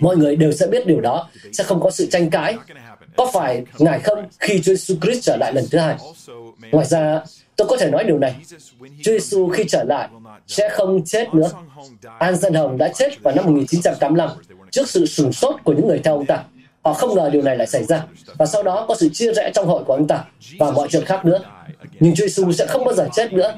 Mọi 0.00 0.16
người 0.16 0.36
đều 0.36 0.52
sẽ 0.52 0.66
biết 0.66 0.86
điều 0.86 1.00
đó, 1.00 1.28
sẽ 1.52 1.64
không 1.64 1.80
có 1.80 1.90
sự 1.90 2.06
tranh 2.10 2.30
cãi. 2.30 2.56
Có 3.16 3.30
phải 3.32 3.64
Ngài 3.78 4.00
không 4.00 4.28
khi 4.38 4.54
Chúa 4.62 4.74
Giêsu 4.74 4.94
Christ 5.02 5.24
trở 5.24 5.36
lại 5.36 5.52
lần 5.52 5.64
thứ 5.70 5.78
hai? 5.78 5.96
Ngoài 6.72 6.86
ra, 6.86 7.20
tôi 7.56 7.68
có 7.68 7.76
thể 7.76 7.90
nói 7.90 8.04
điều 8.04 8.18
này. 8.18 8.34
Chúa 8.80 9.12
Giêsu 9.12 9.48
khi 9.48 9.64
trở 9.68 9.84
lại 9.84 10.08
sẽ 10.46 10.68
không 10.68 11.04
chết 11.04 11.34
nữa. 11.34 11.50
An 12.18 12.36
Dân 12.36 12.54
Hồng 12.54 12.78
đã 12.78 12.88
chết 12.88 13.22
vào 13.22 13.34
năm 13.34 13.46
1985 13.46 14.30
trước 14.70 14.88
sự 14.88 15.06
sửng 15.06 15.32
sốt 15.32 15.54
của 15.64 15.72
những 15.72 15.88
người 15.88 16.00
theo 16.04 16.14
ông 16.16 16.26
ta. 16.26 16.44
Họ 16.82 16.94
không 16.94 17.14
ngờ 17.14 17.30
điều 17.32 17.42
này 17.42 17.56
lại 17.56 17.66
xảy 17.66 17.84
ra. 17.84 18.04
Và 18.38 18.46
sau 18.46 18.62
đó 18.62 18.84
có 18.88 18.94
sự 18.94 19.08
chia 19.08 19.32
rẽ 19.32 19.50
trong 19.54 19.66
hội 19.66 19.84
của 19.84 19.92
ông 19.92 20.06
ta 20.06 20.24
và 20.58 20.70
mọi 20.70 20.88
chuyện 20.88 21.04
khác 21.04 21.24
nữa. 21.24 21.40
Nhưng 22.00 22.14
Chúa 22.14 22.26
Giêsu 22.26 22.52
sẽ 22.52 22.66
không 22.66 22.84
bao 22.84 22.94
giờ 22.94 23.08
chết 23.14 23.32
nữa. 23.32 23.54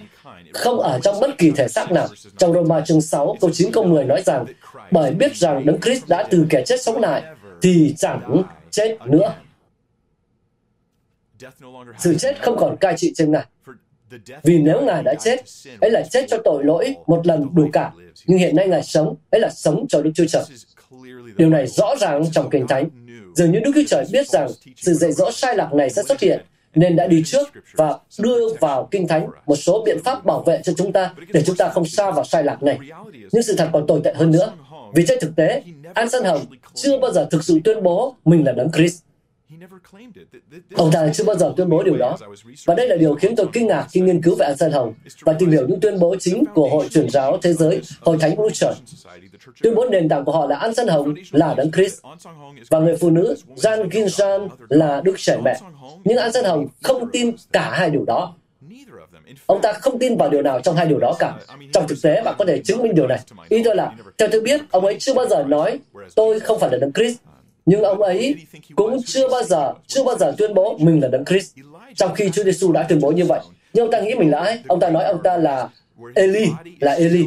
Không 0.52 0.80
ở 0.80 0.98
trong 1.02 1.20
bất 1.20 1.38
kỳ 1.38 1.50
thể 1.50 1.68
xác 1.68 1.92
nào. 1.92 2.08
Trong 2.38 2.52
Roma 2.52 2.80
chương 2.80 3.00
6 3.00 3.36
câu 3.40 3.50
9 3.52 3.72
câu 3.72 3.84
10 3.84 4.04
nói 4.04 4.22
rằng 4.26 4.44
bởi 4.90 5.14
biết 5.14 5.36
rằng 5.36 5.66
Đấng 5.66 5.80
Christ 5.80 6.08
đã 6.08 6.26
từ 6.30 6.46
kẻ 6.50 6.62
chết 6.66 6.82
sống 6.82 7.00
lại 7.00 7.22
thì 7.62 7.94
chẳng 7.98 8.42
chết 8.70 8.98
nữa. 9.06 9.34
Sự 11.98 12.14
chết 12.14 12.42
không 12.42 12.56
còn 12.56 12.76
cai 12.76 12.94
trị 12.96 13.12
trên 13.16 13.32
Ngài. 13.32 13.44
Vì 14.42 14.58
nếu 14.58 14.82
Ngài 14.84 15.02
đã 15.02 15.14
chết, 15.14 15.40
ấy 15.80 15.90
là 15.90 16.02
chết 16.10 16.26
cho 16.28 16.38
tội 16.44 16.64
lỗi 16.64 16.94
một 17.06 17.26
lần 17.26 17.48
đủ 17.54 17.68
cả. 17.72 17.92
Nhưng 18.26 18.38
hiện 18.38 18.56
nay 18.56 18.68
Ngài 18.68 18.82
sống, 18.82 19.16
ấy 19.30 19.40
là 19.40 19.50
sống 19.50 19.86
cho 19.88 20.02
Đức 20.02 20.10
Chúa 20.14 20.26
Trời. 20.28 20.44
Điều 21.36 21.48
này 21.48 21.66
rõ 21.66 21.94
ràng 22.00 22.24
trong 22.32 22.50
Kinh 22.50 22.66
Thánh. 22.66 22.88
Dường 23.34 23.52
như 23.52 23.60
Đức 23.60 23.70
Chúa 23.74 23.82
Trời 23.86 24.04
biết 24.12 24.28
rằng 24.28 24.48
sự 24.76 24.94
dạy 24.94 25.12
dỗ 25.12 25.30
sai 25.32 25.56
lạc 25.56 25.72
này 25.72 25.90
sẽ 25.90 26.02
xuất 26.02 26.20
hiện, 26.20 26.44
nên 26.74 26.96
đã 26.96 27.06
đi 27.06 27.22
trước 27.26 27.48
và 27.74 27.98
đưa 28.18 28.48
vào 28.60 28.88
Kinh 28.90 29.08
Thánh 29.08 29.26
một 29.46 29.56
số 29.56 29.82
biện 29.86 29.98
pháp 30.04 30.24
bảo 30.24 30.42
vệ 30.42 30.60
cho 30.64 30.72
chúng 30.76 30.92
ta 30.92 31.14
để 31.32 31.42
chúng 31.46 31.56
ta 31.56 31.68
không 31.68 31.84
xa 31.84 32.10
vào 32.10 32.24
sai 32.24 32.44
lạc 32.44 32.62
này. 32.62 32.78
Nhưng 33.32 33.42
sự 33.42 33.54
thật 33.58 33.68
còn 33.72 33.86
tồi 33.86 34.00
tệ 34.04 34.12
hơn 34.14 34.30
nữa. 34.30 34.52
Vì 34.94 35.04
trên 35.08 35.18
thực 35.20 35.36
tế, 35.36 35.62
An 35.94 36.08
San 36.08 36.24
Hồng 36.24 36.44
chưa 36.74 36.98
bao 36.98 37.12
giờ 37.12 37.28
thực 37.30 37.44
sự 37.44 37.60
tuyên 37.64 37.82
bố 37.82 38.16
mình 38.24 38.46
là 38.46 38.52
Đấng 38.52 38.72
Christ. 38.72 39.02
Ông 40.74 40.90
ta 40.92 41.08
chưa 41.14 41.24
bao 41.24 41.36
giờ 41.36 41.52
tuyên 41.56 41.68
bố 41.68 41.82
điều 41.82 41.96
đó. 41.96 42.16
Và 42.66 42.74
đây 42.74 42.88
là 42.88 42.96
điều 42.96 43.14
khiến 43.14 43.36
tôi 43.36 43.46
kinh 43.52 43.66
ngạc 43.66 43.86
khi 43.90 44.00
nghiên 44.00 44.22
cứu 44.22 44.34
về 44.34 44.46
An 44.46 44.56
San 44.56 44.72
Hồng 44.72 44.94
và 45.20 45.32
tìm 45.32 45.50
hiểu 45.50 45.68
những 45.68 45.80
tuyên 45.80 45.98
bố 45.98 46.16
chính 46.20 46.44
của 46.54 46.68
Hội 46.68 46.88
truyền 46.88 47.10
giáo 47.10 47.38
thế 47.42 47.52
giới, 47.52 47.80
Hội 48.00 48.16
Thánh 48.20 48.40
Lutheran. 48.40 48.74
Tuyên 49.62 49.74
bố 49.74 49.84
nền 49.90 50.08
tảng 50.08 50.24
của 50.24 50.32
họ 50.32 50.46
là 50.46 50.56
An 50.56 50.74
San 50.74 50.88
Hồng 50.88 51.14
là 51.30 51.54
Đấng 51.54 51.72
Christ 51.72 52.00
và 52.70 52.78
người 52.78 52.96
phụ 52.96 53.10
nữ 53.10 53.34
Jan 53.56 53.88
Ginjan 53.88 54.48
là 54.68 55.00
Đức 55.00 55.14
Trẻ 55.18 55.36
Mẹ. 55.44 55.60
Nhưng 56.04 56.18
An 56.18 56.32
San 56.32 56.44
Hồng 56.44 56.66
không 56.82 57.10
tin 57.10 57.36
cả 57.52 57.70
hai 57.70 57.90
điều 57.90 58.04
đó. 58.04 58.34
Ông 59.46 59.62
ta 59.62 59.72
không 59.72 59.98
tin 59.98 60.16
vào 60.16 60.30
điều 60.30 60.42
nào 60.42 60.60
trong 60.60 60.76
hai 60.76 60.86
điều 60.86 60.98
đó 60.98 61.16
cả. 61.18 61.34
Trong 61.72 61.88
thực 61.88 61.98
tế, 62.02 62.22
bạn 62.24 62.34
có 62.38 62.44
thể 62.44 62.58
chứng 62.58 62.82
minh 62.82 62.94
điều 62.94 63.06
này. 63.06 63.20
Ý 63.48 63.62
tôi 63.64 63.76
là, 63.76 63.92
theo 64.18 64.28
tôi 64.32 64.40
biết, 64.40 64.60
ông 64.70 64.84
ấy 64.84 64.96
chưa 64.98 65.14
bao 65.14 65.28
giờ 65.28 65.44
nói, 65.44 65.78
tôi 66.14 66.40
không 66.40 66.58
phải 66.60 66.70
là 66.70 66.78
Đấng 66.78 66.92
Christ, 66.92 67.18
nhưng 67.66 67.82
ông 67.82 68.02
ấy 68.02 68.36
cũng 68.76 69.02
chưa 69.06 69.28
bao 69.28 69.42
giờ 69.42 69.72
chưa 69.86 70.04
bao 70.04 70.18
giờ 70.18 70.34
tuyên 70.38 70.54
bố 70.54 70.76
mình 70.78 71.02
là 71.02 71.08
đấng 71.08 71.24
Christ 71.24 71.56
trong 71.94 72.14
khi 72.14 72.30
Chúa 72.30 72.44
Giêsu 72.44 72.72
đã 72.72 72.86
tuyên 72.88 73.00
bố 73.00 73.10
như 73.10 73.24
vậy 73.24 73.40
nhưng 73.72 73.84
ông 73.84 73.92
ta 73.92 74.00
nghĩ 74.00 74.14
mình 74.14 74.30
là 74.30 74.40
ai 74.40 74.58
ông 74.68 74.80
ta 74.80 74.90
nói 74.90 75.04
ông 75.04 75.22
ta 75.24 75.36
là 75.36 75.68
Eli 76.14 76.46
là 76.80 76.92
Eli 76.92 77.24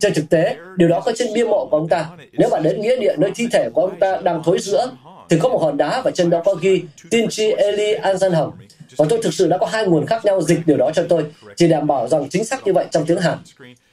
trên 0.00 0.14
thực 0.14 0.30
tế 0.30 0.56
điều 0.76 0.88
đó 0.88 1.00
có 1.00 1.12
trên 1.16 1.32
bia 1.34 1.44
mộ 1.44 1.68
của 1.70 1.76
ông 1.76 1.88
ta 1.88 2.10
nếu 2.32 2.50
bạn 2.50 2.62
đến 2.62 2.80
nghĩa 2.80 2.96
địa 2.96 3.14
nơi 3.18 3.30
thi 3.34 3.48
thể 3.52 3.68
của 3.74 3.80
ông 3.80 3.98
ta 4.00 4.16
đang 4.24 4.42
thối 4.42 4.58
rữa 4.58 4.90
thì 5.28 5.38
có 5.38 5.48
một 5.48 5.58
hòn 5.58 5.76
đá 5.76 6.02
và 6.04 6.10
trên 6.10 6.30
đó 6.30 6.42
có 6.44 6.54
ghi 6.54 6.82
tiên 7.10 7.28
tri 7.28 7.50
Eli 7.50 7.92
An 7.92 8.18
Dân 8.18 8.32
Hồng 8.32 8.52
Và 8.96 9.06
tôi 9.08 9.20
thực 9.22 9.34
sự 9.34 9.48
đã 9.48 9.58
có 9.58 9.66
hai 9.66 9.86
nguồn 9.86 10.06
khác 10.06 10.24
nhau 10.24 10.42
dịch 10.42 10.58
điều 10.66 10.76
đó 10.76 10.90
cho 10.94 11.04
tôi, 11.08 11.24
chỉ 11.56 11.68
đảm 11.68 11.86
bảo 11.86 12.08
rằng 12.08 12.28
chính 12.28 12.44
xác 12.44 12.66
như 12.66 12.72
vậy 12.72 12.86
trong 12.90 13.06
tiếng 13.06 13.18
Hàn. 13.18 13.38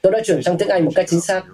Tôi 0.02 0.12
đã 0.12 0.20
chuyển 0.24 0.42
sang 0.42 0.58
tiếng 0.58 0.68
Anh 0.68 0.84
một 0.84 0.92
cách 0.94 1.06
chính 1.08 1.20
xác. 1.20 1.44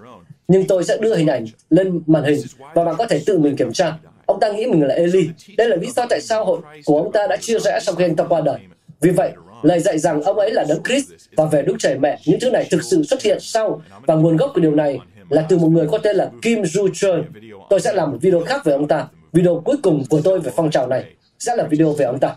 Nhưng 0.47 0.67
tôi 0.67 0.83
sẽ 0.83 0.97
đưa 1.01 1.15
hình 1.15 1.27
ảnh 1.27 1.45
lên 1.69 2.01
màn 2.07 2.23
hình 2.23 2.39
và 2.73 2.83
bạn 2.83 2.95
có 2.97 3.07
thể 3.07 3.21
tự 3.25 3.39
mình 3.39 3.55
kiểm 3.55 3.73
tra. 3.73 3.97
Ông 4.25 4.39
ta 4.39 4.51
nghĩ 4.51 4.65
mình 4.65 4.83
là 4.83 4.95
Eli. 4.95 5.29
Đây 5.57 5.69
là 5.69 5.75
lý 5.75 5.87
do 5.95 6.05
tại 6.09 6.21
sao 6.21 6.45
hội 6.45 6.59
của 6.85 6.97
ông 6.97 7.11
ta 7.11 7.27
đã 7.27 7.37
chia 7.37 7.59
rẽ 7.59 7.79
sau 7.81 7.95
khi 7.95 8.03
anh 8.03 8.15
ta 8.15 8.23
qua 8.23 8.41
đời. 8.41 8.59
Vì 9.01 9.09
vậy, 9.11 9.31
lời 9.61 9.79
dạy 9.79 9.99
rằng 9.99 10.21
ông 10.21 10.39
ấy 10.39 10.51
là 10.51 10.65
đấng 10.69 10.83
Christ 10.83 11.09
và 11.35 11.45
về 11.45 11.61
Đức 11.61 11.75
Trời 11.79 11.99
Mẹ, 11.99 12.19
những 12.25 12.39
thứ 12.39 12.49
này 12.49 12.67
thực 12.71 12.83
sự 12.83 13.03
xuất 13.03 13.21
hiện 13.21 13.37
sau 13.39 13.81
và 14.05 14.15
nguồn 14.15 14.37
gốc 14.37 14.51
của 14.55 14.61
điều 14.61 14.75
này 14.75 14.99
là 15.29 15.45
từ 15.49 15.57
một 15.57 15.67
người 15.67 15.87
có 15.91 15.97
tên 15.97 16.15
là 16.15 16.29
Kim 16.41 16.61
Ju 16.61 16.89
Chun. 16.93 17.23
Tôi 17.69 17.79
sẽ 17.79 17.93
làm 17.93 18.11
một 18.11 18.17
video 18.21 18.39
khác 18.39 18.61
về 18.65 18.73
ông 18.73 18.87
ta. 18.87 19.07
Video 19.33 19.61
cuối 19.65 19.75
cùng 19.83 20.03
của 20.09 20.21
tôi 20.23 20.39
về 20.39 20.51
phong 20.55 20.71
trào 20.71 20.87
này 20.87 21.03
sẽ 21.39 21.55
là 21.55 21.63
video 21.63 21.93
về 21.93 22.05
ông 22.05 22.19
ta. 22.19 22.35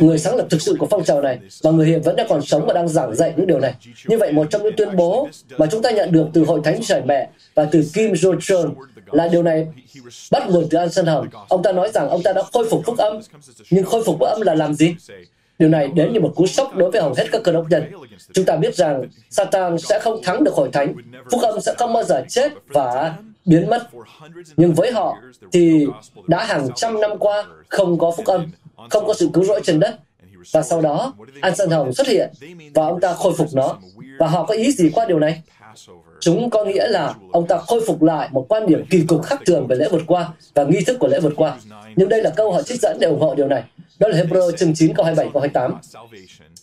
Người 0.00 0.18
sáng 0.18 0.36
lập 0.36 0.46
thực 0.50 0.62
sự 0.62 0.76
của 0.78 0.86
phong 0.90 1.04
trào 1.04 1.22
này 1.22 1.38
và 1.62 1.70
người 1.70 1.86
hiện 1.86 2.02
vẫn 2.02 2.16
đang 2.16 2.28
còn 2.28 2.42
sống 2.42 2.66
và 2.66 2.74
đang 2.74 2.88
giảng 2.88 3.14
dạy 3.14 3.34
những 3.36 3.46
điều 3.46 3.60
này. 3.60 3.74
Như 4.06 4.18
vậy, 4.18 4.32
một 4.32 4.46
trong 4.50 4.62
những 4.62 4.76
tuyên 4.76 4.96
bố 4.96 5.28
mà 5.58 5.66
chúng 5.70 5.82
ta 5.82 5.90
nhận 5.90 6.12
được 6.12 6.26
từ 6.32 6.44
Hội 6.44 6.60
Thánh 6.64 6.80
Trời 6.82 7.02
Mẹ 7.06 7.28
và 7.54 7.64
từ 7.64 7.84
Kim 7.94 8.12
Jo 8.12 8.40
Chun 8.40 8.74
là 9.12 9.28
điều 9.28 9.42
này 9.42 9.66
bắt 10.30 10.50
nguồn 10.50 10.66
từ 10.70 10.78
An 10.78 10.92
Sơn 10.92 11.06
Hồng. 11.06 11.28
Ông 11.48 11.62
ta 11.62 11.72
nói 11.72 11.90
rằng 11.94 12.08
ông 12.08 12.22
ta 12.22 12.32
đã 12.32 12.42
khôi 12.52 12.68
phục 12.70 12.82
phúc 12.86 12.98
âm. 12.98 13.20
Nhưng 13.70 13.84
khôi 13.84 14.04
phục 14.04 14.16
phúc 14.18 14.28
âm 14.28 14.40
là 14.40 14.54
làm 14.54 14.74
gì? 14.74 14.94
Điều 15.58 15.68
này 15.68 15.88
đến 15.94 16.12
như 16.12 16.20
một 16.20 16.32
cú 16.36 16.46
sốc 16.46 16.76
đối 16.76 16.90
với 16.90 17.00
hầu 17.00 17.14
hết 17.16 17.26
các 17.32 17.40
cơ 17.44 17.52
đốc 17.52 17.70
nhân. 17.70 17.84
Chúng 18.32 18.44
ta 18.44 18.56
biết 18.56 18.74
rằng 18.74 19.08
Satan 19.30 19.78
sẽ 19.78 19.98
không 19.98 20.22
thắng 20.22 20.44
được 20.44 20.54
hội 20.54 20.68
thánh, 20.72 20.94
phúc 21.30 21.42
âm 21.42 21.60
sẽ 21.60 21.74
không 21.78 21.92
bao 21.92 22.04
giờ 22.04 22.24
chết 22.28 22.52
và 22.66 23.14
biến 23.46 23.70
mất. 23.70 23.88
Nhưng 24.56 24.74
với 24.74 24.92
họ 24.92 25.18
thì 25.52 25.86
đã 26.26 26.44
hàng 26.44 26.68
trăm 26.76 27.00
năm 27.00 27.18
qua 27.18 27.44
không 27.68 27.98
có 27.98 28.12
phúc 28.16 28.26
âm, 28.26 28.46
không 28.90 29.06
có 29.06 29.14
sự 29.14 29.28
cứu 29.32 29.44
rỗi 29.44 29.60
trên 29.64 29.80
đất. 29.80 29.98
Và 30.52 30.62
sau 30.62 30.80
đó, 30.80 31.14
An 31.40 31.56
Sơn 31.56 31.70
Hồng 31.70 31.92
xuất 31.94 32.06
hiện 32.06 32.32
và 32.74 32.86
ông 32.86 33.00
ta 33.00 33.14
khôi 33.14 33.32
phục 33.32 33.48
nó. 33.54 33.76
Và 34.18 34.26
họ 34.26 34.46
có 34.46 34.54
ý 34.54 34.72
gì 34.72 34.90
qua 34.94 35.04
điều 35.04 35.18
này? 35.18 35.42
Chúng 36.20 36.50
có 36.50 36.64
nghĩa 36.64 36.88
là 36.88 37.14
ông 37.32 37.46
ta 37.46 37.58
khôi 37.58 37.80
phục 37.86 38.02
lại 38.02 38.28
một 38.32 38.46
quan 38.48 38.66
điểm 38.66 38.84
kỳ 38.90 39.04
cục 39.08 39.22
khác 39.22 39.40
thường 39.46 39.66
về 39.66 39.76
lễ 39.76 39.88
vượt 39.90 40.02
qua 40.06 40.28
và 40.54 40.64
nghi 40.64 40.80
thức 40.86 40.96
của 41.00 41.08
lễ 41.08 41.20
vượt 41.20 41.32
qua. 41.36 41.56
Nhưng 41.96 42.08
đây 42.08 42.22
là 42.22 42.30
câu 42.36 42.52
họ 42.52 42.62
trích 42.62 42.80
dẫn 42.80 42.98
để 43.00 43.08
ủng 43.08 43.20
hộ 43.20 43.34
điều 43.34 43.48
này. 43.48 43.62
Đó 43.98 44.08
là 44.08 44.18
Hebrew 44.18 44.56
chương 44.56 44.74
9 44.74 44.94
câu 44.94 45.04
27 45.04 45.30
câu 45.32 45.42
28. 45.42 45.74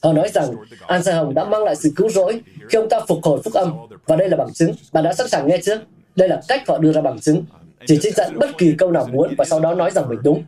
Họ 0.04 0.14
nói 0.14 0.30
rằng 0.34 0.48
An 0.88 1.04
Sa 1.04 1.16
Hồng 1.16 1.34
đã 1.34 1.44
mang 1.44 1.64
lại 1.64 1.76
sự 1.76 1.94
cứu 1.96 2.10
rỗi 2.10 2.42
khi 2.70 2.78
ông 2.78 2.90
ta 2.90 3.00
phục 3.08 3.20
hồi 3.24 3.42
phúc 3.44 3.54
âm. 3.54 3.74
Và 4.06 4.16
đây 4.16 4.30
là 4.30 4.38
bằng 4.38 4.54
chứng. 4.54 4.72
Bạn 4.94 5.04
đã 5.04 5.14
sẵn 5.14 5.30
sàng 5.30 5.48
nghe 5.48 5.58
chưa? 5.64 5.80
Đây 6.16 6.30
là 6.30 6.42
cách 6.48 6.68
họ 6.68 6.78
đưa 6.78 6.94
ra 6.94 7.02
bằng 7.02 7.20
chứng. 7.20 7.46
Chỉ 7.88 8.00
trích 8.02 8.16
dẫn 8.16 8.40
bất 8.40 8.58
kỳ 8.58 8.76
câu 8.78 8.92
nào 8.92 9.08
muốn 9.12 9.36
và 9.38 9.46
sau 9.46 9.60
đó 9.60 9.74
nói 9.74 9.92
rằng 9.92 10.10
mình 10.10 10.20
đúng. 10.24 10.44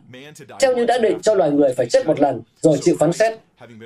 Theo 0.60 0.76
như 0.76 0.86
đã 0.86 0.98
định 0.98 1.20
cho 1.20 1.34
loài 1.34 1.50
người 1.50 1.74
phải 1.74 1.86
chết 1.86 2.06
một 2.06 2.20
lần 2.20 2.42
rồi 2.60 2.78
chịu 2.82 2.96
phán 2.98 3.12
xét. 3.12 3.38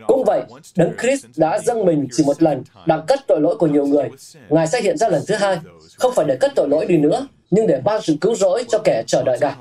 Cũng 0.06 0.24
vậy, 0.24 0.42
Đấng 0.76 0.92
Christ 1.00 1.26
đã 1.36 1.58
dâng 1.58 1.84
mình 1.84 2.08
chỉ 2.12 2.24
một 2.26 2.42
lần, 2.42 2.62
đang 2.86 3.06
cất 3.06 3.20
tội 3.26 3.40
lỗi 3.40 3.56
của 3.56 3.66
nhiều 3.66 3.86
người. 3.86 4.08
Ngài 4.48 4.66
sẽ 4.66 4.80
hiện 4.80 4.96
ra 4.96 5.08
lần 5.08 5.22
thứ 5.26 5.34
hai, 5.34 5.58
không 5.98 6.12
phải 6.14 6.26
để 6.28 6.36
cất 6.36 6.52
tội 6.54 6.68
lỗi 6.68 6.86
đi 6.86 6.98
nữa, 6.98 7.26
nhưng 7.50 7.66
để 7.66 7.80
ban 7.84 8.02
sự 8.02 8.16
cứu 8.20 8.34
rỗi 8.34 8.64
cho 8.68 8.78
kẻ 8.84 9.02
chờ 9.06 9.22
đợi 9.22 9.38
Ngài. 9.40 9.54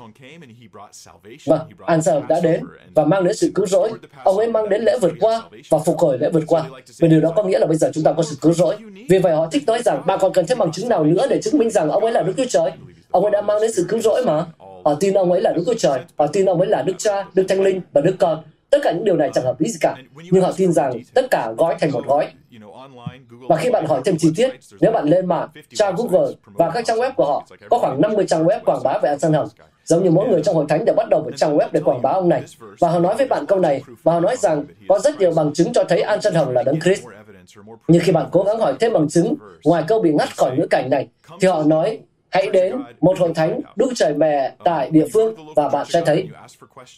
Vâng, 1.46 1.60
Ansel 1.86 2.18
đã 2.28 2.40
đến 2.40 2.60
và 2.94 3.04
mang 3.04 3.24
đến 3.24 3.36
sự 3.36 3.52
cứu 3.54 3.66
rỗi. 3.66 3.90
Ông 4.24 4.38
ấy 4.38 4.48
mang 4.48 4.68
đến 4.68 4.82
lễ 4.82 4.98
vượt 5.00 5.12
qua 5.20 5.42
và 5.68 5.78
phục 5.78 5.98
hồi 5.98 6.18
lễ 6.18 6.30
vượt 6.32 6.44
qua. 6.46 6.64
Vì 6.98 7.08
điều 7.08 7.20
đó 7.20 7.32
có 7.36 7.42
nghĩa 7.42 7.58
là 7.58 7.66
bây 7.66 7.76
giờ 7.76 7.90
chúng 7.94 8.04
ta 8.04 8.12
có 8.12 8.22
sự 8.22 8.36
cứu 8.40 8.52
rỗi. 8.52 8.76
Vì 9.08 9.18
vậy 9.18 9.34
họ 9.34 9.46
thích 9.46 9.62
nói 9.66 9.82
rằng 9.82 10.02
bạn 10.06 10.18
còn 10.22 10.32
cần 10.32 10.46
thêm 10.46 10.58
bằng 10.58 10.72
chứng 10.72 10.88
nào 10.88 11.04
nữa 11.04 11.26
để 11.30 11.40
chứng 11.42 11.58
minh 11.58 11.70
rằng 11.70 11.90
ông 11.90 12.02
ấy 12.02 12.12
là 12.12 12.22
Đức 12.22 12.32
Chúa 12.36 12.44
Trời. 12.48 12.70
Ông 13.10 13.24
ấy 13.24 13.30
đã 13.30 13.40
mang 13.40 13.60
đến 13.60 13.72
sự 13.72 13.86
cứu 13.88 14.00
rỗi 14.00 14.24
mà. 14.24 14.46
Họ 14.84 14.94
tin 15.00 15.14
ông 15.14 15.32
ấy 15.32 15.40
là 15.40 15.52
Đức 15.52 15.62
Chúa 15.66 15.74
Trời. 15.78 16.00
Họ 16.16 16.26
tin 16.26 16.46
ông 16.46 16.60
ấy 16.60 16.68
là 16.68 16.82
Đức 16.82 16.94
Cha, 16.98 17.24
Đức 17.34 17.44
Thánh 17.48 17.60
Linh 17.60 17.80
và 17.92 18.00
Đức 18.00 18.16
Con. 18.18 18.42
Tất 18.70 18.78
cả 18.82 18.92
những 18.92 19.04
điều 19.04 19.16
này 19.16 19.30
chẳng 19.34 19.44
hợp 19.44 19.60
lý 19.60 19.70
gì 19.70 19.78
cả. 19.80 19.96
Nhưng 20.30 20.42
họ 20.42 20.52
tin 20.56 20.72
rằng 20.72 20.92
tất 21.14 21.30
cả 21.30 21.52
gói 21.58 21.76
thành 21.80 21.90
một 21.90 22.06
gói. 22.06 22.26
Và 23.48 23.56
khi 23.56 23.70
bạn 23.70 23.86
hỏi 23.86 24.00
thêm 24.04 24.16
chi 24.18 24.32
tiết, 24.36 24.50
nếu 24.80 24.92
bạn 24.92 25.08
lên 25.08 25.26
mạng, 25.26 25.48
tra 25.74 25.90
Google 25.90 26.34
và 26.44 26.70
các 26.70 26.84
trang 26.86 26.98
web 26.98 27.12
của 27.12 27.26
họ, 27.26 27.46
có 27.70 27.78
khoảng 27.78 28.00
50 28.00 28.26
trang 28.28 28.44
web 28.44 28.60
quảng 28.64 28.82
bá 28.84 28.98
về 29.02 29.08
An 29.08 29.18
san 29.18 29.32
Hồng. 29.32 29.48
Giống 29.84 30.04
như 30.04 30.10
mỗi 30.10 30.28
người 30.28 30.42
trong 30.42 30.54
hội 30.54 30.64
thánh 30.68 30.84
đều 30.84 30.94
bắt 30.94 31.08
đầu 31.08 31.22
một 31.22 31.30
trang 31.36 31.56
web 31.56 31.68
để 31.72 31.80
quảng 31.80 32.02
bá 32.02 32.10
ông 32.10 32.28
này. 32.28 32.42
Và 32.80 32.88
họ 32.88 32.98
nói 32.98 33.14
với 33.16 33.26
bạn 33.26 33.46
câu 33.46 33.58
này, 33.58 33.82
và 34.02 34.12
họ 34.12 34.20
nói 34.20 34.36
rằng 34.36 34.64
có 34.88 34.98
rất 34.98 35.20
nhiều 35.20 35.32
bằng 35.36 35.52
chứng 35.52 35.72
cho 35.72 35.84
thấy 35.84 36.00
An 36.00 36.22
san 36.22 36.34
Hồng 36.34 36.48
là 36.48 36.62
Đấng 36.62 36.80
Christ. 36.80 37.04
Nhưng 37.88 38.02
khi 38.04 38.12
bạn 38.12 38.26
cố 38.32 38.42
gắng 38.42 38.58
hỏi 38.58 38.74
thêm 38.80 38.92
bằng 38.92 39.08
chứng, 39.08 39.34
ngoài 39.64 39.84
câu 39.88 40.02
bị 40.02 40.12
ngắt 40.12 40.36
khỏi 40.36 40.56
ngữ 40.56 40.66
cảnh 40.66 40.90
này, 40.90 41.08
thì 41.40 41.48
họ 41.48 41.62
nói 41.62 41.98
hãy 42.30 42.50
đến 42.52 42.76
một 43.00 43.18
hội 43.18 43.32
thánh 43.34 43.60
Đức 43.76 43.92
Trời 43.94 44.14
Mẹ 44.14 44.52
tại 44.64 44.90
địa 44.90 45.06
phương 45.12 45.34
và 45.56 45.68
bạn 45.68 45.86
sẽ 45.88 46.02
thấy. 46.06 46.28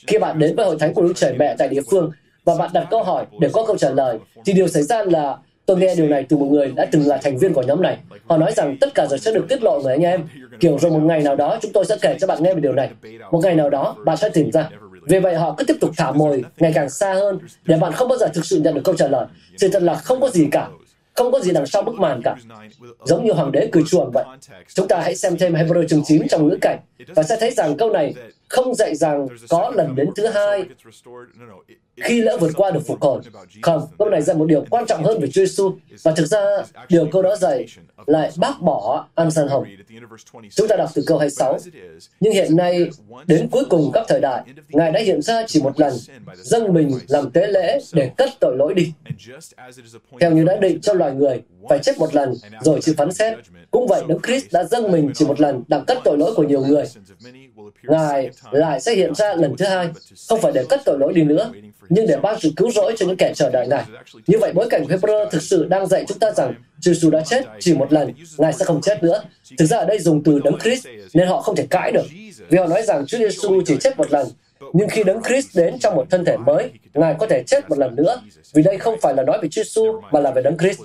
Khi 0.06 0.18
bạn 0.18 0.38
đến 0.38 0.56
với 0.56 0.66
hội 0.66 0.76
thánh 0.78 0.94
của 0.94 1.02
Đức 1.02 1.12
Trời 1.16 1.34
Mẹ 1.38 1.54
tại 1.58 1.68
địa 1.68 1.82
phương 1.90 2.10
và 2.44 2.54
bạn 2.58 2.70
đặt 2.74 2.86
câu 2.90 3.02
hỏi 3.02 3.26
để 3.40 3.48
có 3.52 3.66
câu 3.66 3.76
trả 3.78 3.90
lời, 3.90 4.18
thì 4.44 4.52
điều 4.52 4.68
xảy 4.68 4.82
ra 4.82 5.04
là 5.04 5.36
Tôi 5.66 5.76
nghe 5.76 5.94
điều 5.94 6.08
này 6.08 6.26
từ 6.28 6.36
một 6.36 6.46
người 6.46 6.72
đã 6.76 6.86
từng 6.92 7.06
là 7.06 7.16
thành 7.16 7.38
viên 7.38 7.52
của 7.52 7.62
nhóm 7.62 7.82
này. 7.82 7.98
Họ 8.26 8.36
nói 8.36 8.52
rằng 8.52 8.76
tất 8.80 8.94
cả 8.94 9.06
rồi 9.10 9.18
sẽ 9.18 9.32
được 9.32 9.46
tiết 9.48 9.62
lộ 9.62 9.80
rồi 9.82 9.92
anh 9.92 10.02
em. 10.02 10.28
Kiểu 10.60 10.78
rồi 10.78 10.90
một 10.90 11.02
ngày 11.02 11.22
nào 11.22 11.36
đó 11.36 11.58
chúng 11.62 11.72
tôi 11.72 11.84
sẽ 11.84 11.96
kể 12.02 12.16
cho 12.20 12.26
bạn 12.26 12.42
nghe 12.42 12.54
về 12.54 12.60
điều 12.60 12.72
này. 12.72 12.90
Một 13.30 13.40
ngày 13.42 13.54
nào 13.54 13.70
đó 13.70 13.96
bạn 14.04 14.16
sẽ 14.16 14.28
tìm 14.28 14.52
ra. 14.52 14.68
Vì 15.06 15.18
vậy 15.18 15.34
họ 15.34 15.54
cứ 15.58 15.64
tiếp 15.64 15.76
tục 15.80 15.90
thả 15.96 16.12
mồi 16.12 16.44
ngày 16.58 16.72
càng 16.74 16.90
xa 16.90 17.14
hơn 17.14 17.38
để 17.64 17.76
bạn 17.76 17.92
không 17.92 18.08
bao 18.08 18.18
giờ 18.18 18.28
thực 18.34 18.44
sự 18.44 18.60
nhận 18.60 18.74
được 18.74 18.80
câu 18.84 18.94
trả 18.94 19.08
lời. 19.08 19.26
Sự 19.56 19.68
thật 19.68 19.82
là 19.82 19.94
không 19.94 20.20
có 20.20 20.28
gì 20.28 20.48
cả. 20.50 20.68
Không 21.14 21.32
có 21.32 21.40
gì 21.40 21.52
đằng 21.52 21.66
sau 21.66 21.82
bức 21.82 21.94
màn 21.94 22.20
cả. 22.24 22.36
Giống 23.04 23.24
như 23.24 23.32
hoàng 23.32 23.52
đế 23.52 23.68
cười 23.72 23.82
chuồng 23.86 24.10
vậy. 24.10 24.24
Chúng 24.74 24.88
ta 24.88 25.00
hãy 25.00 25.16
xem 25.16 25.36
thêm 25.38 25.54
Hebrew 25.54 25.86
chương 25.88 26.02
9 26.04 26.28
trong 26.28 26.48
ngữ 26.48 26.58
cảnh, 26.60 26.78
và 27.08 27.22
sẽ 27.22 27.36
thấy 27.40 27.50
rằng 27.50 27.76
câu 27.76 27.90
này 27.90 28.14
không 28.48 28.74
dạy 28.74 28.96
rằng 28.96 29.26
có 29.48 29.72
lần 29.74 29.94
đến 29.94 30.08
thứ 30.16 30.26
hai 30.26 30.64
khi 31.96 32.20
lỡ 32.20 32.36
vượt 32.40 32.50
qua 32.56 32.70
được 32.70 32.80
phục 32.86 33.02
hồi. 33.02 33.20
Không, 33.62 33.86
câu 33.98 34.10
này 34.10 34.22
dạy 34.22 34.36
một 34.36 34.46
điều 34.46 34.64
quan 34.70 34.86
trọng 34.86 35.04
hơn 35.04 35.20
về 35.20 35.28
Chúa 35.30 35.44
Giêsu 35.44 35.72
và 36.02 36.12
thực 36.12 36.26
ra 36.26 36.40
điều 36.88 37.06
câu 37.12 37.22
đó 37.22 37.36
dạy 37.36 37.66
lại 38.06 38.30
bác 38.36 38.60
bỏ 38.62 39.06
ăn 39.14 39.30
san 39.30 39.48
hồng. 39.48 39.64
Chúng 40.50 40.68
ta 40.68 40.76
đọc 40.76 40.90
từ 40.94 41.02
câu 41.06 41.18
26. 41.18 41.58
Nhưng 42.20 42.32
hiện 42.32 42.56
nay, 42.56 42.90
đến 43.26 43.48
cuối 43.48 43.64
cùng 43.70 43.90
các 43.94 44.04
thời 44.08 44.20
đại, 44.20 44.42
Ngài 44.68 44.92
đã 44.92 45.00
hiện 45.00 45.22
ra 45.22 45.44
chỉ 45.46 45.62
một 45.62 45.80
lần, 45.80 45.92
dâng 46.36 46.74
mình 46.74 46.98
làm 47.08 47.30
tế 47.30 47.46
lễ 47.46 47.80
để 47.92 48.10
cất 48.16 48.30
tội 48.40 48.56
lỗi 48.56 48.74
đi. 48.74 48.92
Theo 50.20 50.32
như 50.32 50.44
đã 50.44 50.56
định 50.56 50.80
cho 50.80 50.92
loài 50.92 51.14
người, 51.14 51.42
phải 51.68 51.78
chết 51.78 51.98
một 51.98 52.14
lần 52.14 52.34
rồi 52.60 52.80
chịu 52.82 52.94
phán 52.98 53.12
xét. 53.12 53.38
Cũng 53.70 53.86
vậy, 53.86 54.02
Đức 54.08 54.18
Christ 54.22 54.52
đã 54.52 54.64
dâng 54.64 54.92
mình 54.92 55.10
chỉ 55.14 55.24
một 55.26 55.40
lần 55.40 55.62
đặng 55.68 55.84
cất 55.84 55.98
tội 56.04 56.18
lỗi 56.18 56.32
của 56.36 56.42
nhiều 56.42 56.66
người. 56.66 56.84
Ngài 57.82 58.30
lại 58.50 58.80
sẽ 58.80 58.94
hiện 58.94 59.14
ra 59.14 59.34
lần 59.34 59.56
thứ 59.56 59.66
hai, 59.66 59.88
không 60.28 60.40
phải 60.40 60.52
để 60.52 60.64
cất 60.68 60.80
tội 60.84 60.98
lỗi 60.98 61.12
đi 61.12 61.22
nữa, 61.22 61.52
nhưng 61.94 62.06
để 62.06 62.16
ban 62.16 62.40
sự 62.40 62.52
cứu 62.56 62.70
rỗi 62.70 62.94
cho 62.98 63.06
những 63.06 63.16
kẻ 63.16 63.32
chờ 63.34 63.50
đợi 63.50 63.66
Ngài. 63.68 63.84
Như 64.26 64.38
vậy, 64.38 64.52
bối 64.54 64.66
cảnh 64.70 64.84
Hebrew 64.88 65.30
thực 65.30 65.42
sự 65.42 65.64
đang 65.64 65.86
dạy 65.86 66.04
chúng 66.08 66.18
ta 66.18 66.32
rằng 66.32 66.54
Chúa 66.80 66.92
Giêsu 66.92 67.10
đã 67.10 67.22
chết 67.26 67.44
chỉ 67.60 67.74
một 67.74 67.92
lần, 67.92 68.12
Ngài 68.38 68.52
sẽ 68.52 68.64
không 68.64 68.80
chết 68.80 69.02
nữa. 69.02 69.22
Thực 69.58 69.66
ra 69.66 69.78
ở 69.78 69.84
đây 69.84 69.98
dùng 69.98 70.22
từ 70.22 70.40
đấng 70.44 70.58
Christ 70.58 70.86
nên 71.14 71.28
họ 71.28 71.42
không 71.42 71.56
thể 71.56 71.66
cãi 71.70 71.92
được. 71.92 72.04
Vì 72.48 72.58
họ 72.58 72.66
nói 72.66 72.82
rằng 72.82 73.06
Chúa 73.06 73.18
Giêsu 73.18 73.62
chỉ 73.66 73.76
chết 73.80 73.98
một 73.98 74.12
lần, 74.12 74.26
nhưng 74.72 74.88
khi 74.88 75.04
đấng 75.04 75.22
Christ 75.22 75.56
đến 75.56 75.78
trong 75.78 75.94
một 75.96 76.06
thân 76.10 76.24
thể 76.24 76.36
mới, 76.36 76.70
Ngài 76.94 77.14
có 77.18 77.26
thể 77.26 77.42
chết 77.46 77.70
một 77.70 77.78
lần 77.78 77.96
nữa. 77.96 78.20
Vì 78.54 78.62
đây 78.62 78.78
không 78.78 79.00
phải 79.00 79.14
là 79.14 79.22
nói 79.22 79.38
về 79.42 79.48
Chúa 79.48 79.62
Giêsu 79.62 80.00
mà 80.12 80.20
là 80.20 80.30
về 80.30 80.42
đấng 80.42 80.58
Christ. 80.58 80.80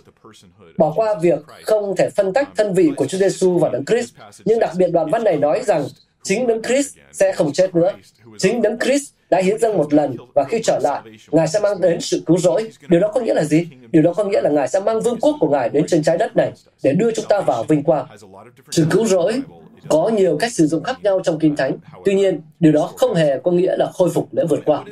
Bỏ 0.78 0.94
qua 0.96 1.16
việc 1.22 1.40
không 1.64 1.96
thể 1.96 2.10
phân 2.10 2.34
tách 2.34 2.50
thân 2.58 2.74
vị 2.74 2.92
của 2.98 3.06
Chúa 3.06 3.18
Giêsu 3.18 3.58
và 3.58 3.70
đấng 3.70 3.86
Christ, 3.86 4.14
nhưng 4.46 4.60
đặc 4.60 4.72
biệt 4.78 4.88
đoạn 4.92 5.10
văn 5.12 5.24
này 5.24 5.38
nói 5.38 5.62
rằng 5.66 5.86
chính 6.24 6.48
đấng 6.48 6.62
Christ 6.62 6.96
sẽ 7.12 7.32
không 7.32 7.54
chết 7.54 7.76
nữa. 7.76 7.92
Chính 8.38 8.62
đấng 8.62 8.80
Christ 8.80 9.12
đã 9.30 9.42
hiến 9.42 9.58
dâng 9.60 9.78
một 9.78 9.94
lần 9.94 10.16
và 10.34 10.44
khi 10.44 10.62
trở 10.64 10.80
lại, 10.84 11.02
Ngài 11.32 11.48
sẽ 11.48 11.60
mang 11.60 11.82
đến 11.82 12.02
sự 12.02 12.22
cứu 12.26 12.38
rỗi. 12.38 12.70
Điều 12.90 13.00
đó 13.00 13.12
có 13.14 13.22
nghĩa 13.22 13.34
là 13.34 13.44
gì? 13.44 13.68
Điều 13.92 14.04
đó 14.04 14.14
có 14.14 14.24
nghĩa 14.24 14.42
là 14.42 14.50
Ngài 14.50 14.68
sẽ 14.68 14.80
mang 14.80 15.02
vương 15.02 15.20
quốc 15.22 15.36
của 15.40 15.50
Ngài 15.50 15.70
đến 15.70 15.86
trên 15.88 16.04
trái 16.04 16.18
đất 16.18 16.36
này 16.36 16.52
để 16.84 16.94
đưa 16.94 17.12
chúng 17.12 17.26
ta 17.30 17.42
vào 17.42 17.64
vinh 17.64 17.84
quang. 17.84 18.06
Sự 18.72 18.88
cứu 18.90 19.06
rỗi 19.06 19.42
có 19.90 20.10
nhiều 20.10 20.38
cách 20.40 20.54
sử 20.54 20.68
dụng 20.68 20.84
khác 20.84 21.04
nhau 21.04 21.20
trong 21.24 21.40
Kinh 21.40 21.56
Thánh. 21.56 21.78
Tuy 22.06 22.16
nhiên, 22.16 22.42
điều 22.60 22.72
đó 22.72 22.92
không 22.98 23.14
hề 23.14 23.40
có 23.44 23.52
nghĩa 23.52 23.76
là 23.78 23.92
khôi 23.94 24.10
phục 24.10 24.28
lễ 24.32 24.44
vượt 24.50 24.60
qua. 24.66 24.84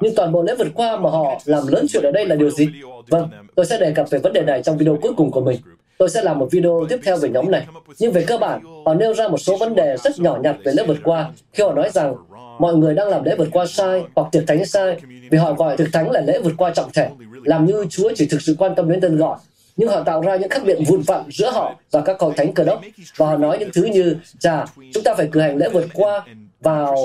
Nhưng 0.00 0.14
toàn 0.14 0.32
bộ 0.32 0.42
lễ 0.42 0.54
vượt 0.58 0.68
qua 0.74 0.96
mà 0.96 1.10
họ 1.10 1.40
làm 1.44 1.66
lớn 1.66 1.86
chuyện 1.88 2.02
ở 2.02 2.10
đây 2.10 2.26
là 2.26 2.36
điều 2.36 2.50
gì? 2.50 2.68
Vâng, 3.08 3.28
tôi 3.54 3.66
sẽ 3.66 3.78
đề 3.78 3.92
cập 3.92 4.10
về 4.10 4.18
vấn 4.18 4.32
đề 4.32 4.42
này 4.42 4.62
trong 4.62 4.78
video 4.78 4.98
cuối 5.02 5.12
cùng 5.16 5.30
của 5.30 5.40
mình. 5.40 5.60
Tôi 5.98 6.10
sẽ 6.10 6.22
làm 6.22 6.38
một 6.38 6.48
video 6.50 6.86
tiếp 6.88 7.00
theo 7.04 7.16
về 7.16 7.28
nhóm 7.28 7.50
này. 7.50 7.66
Nhưng 7.98 8.12
về 8.12 8.24
cơ 8.26 8.36
bản, 8.38 8.60
họ 8.84 8.94
nêu 8.94 9.14
ra 9.14 9.28
một 9.28 9.38
số 9.38 9.56
vấn 9.56 9.74
đề 9.74 9.96
rất 10.04 10.18
nhỏ 10.18 10.38
nhặt 10.42 10.56
về 10.64 10.72
lễ 10.72 10.84
vượt 10.86 10.98
qua 11.04 11.30
khi 11.52 11.62
họ 11.62 11.72
nói 11.72 11.90
rằng 11.90 12.14
mọi 12.60 12.74
người 12.74 12.94
đang 12.94 13.08
làm 13.08 13.24
lễ 13.24 13.34
vượt 13.38 13.48
qua 13.52 13.66
sai 13.66 14.02
hoặc 14.14 14.28
thực 14.32 14.44
thánh 14.46 14.64
sai 14.64 15.00
vì 15.30 15.38
họ 15.38 15.52
gọi 15.52 15.76
thực 15.76 15.88
thánh 15.92 16.10
là 16.10 16.20
lễ 16.20 16.38
vượt 16.44 16.52
qua 16.56 16.70
trọng 16.74 16.90
thể, 16.94 17.08
làm 17.44 17.66
như 17.66 17.86
Chúa 17.90 18.10
chỉ 18.14 18.26
thực 18.26 18.42
sự 18.42 18.56
quan 18.58 18.74
tâm 18.74 18.90
đến 18.90 19.00
tên 19.00 19.16
gọi. 19.16 19.38
Nhưng 19.76 19.88
họ 19.88 20.02
tạo 20.02 20.20
ra 20.20 20.36
những 20.36 20.48
khác 20.48 20.62
biệt 20.64 20.78
vụn 20.86 21.00
vặn 21.00 21.22
giữa 21.30 21.50
họ 21.50 21.74
và 21.90 22.00
các 22.00 22.16
cầu 22.18 22.32
thánh 22.36 22.52
cơ 22.52 22.64
đốc 22.64 22.80
và 23.16 23.26
họ 23.26 23.36
nói 23.36 23.58
những 23.58 23.70
thứ 23.74 23.84
như 23.84 24.16
chà 24.38 24.64
chúng 24.94 25.04
ta 25.04 25.14
phải 25.14 25.28
cử 25.32 25.40
hành 25.40 25.56
lễ 25.56 25.68
vượt 25.72 25.86
qua 25.94 26.26
vào 26.60 26.96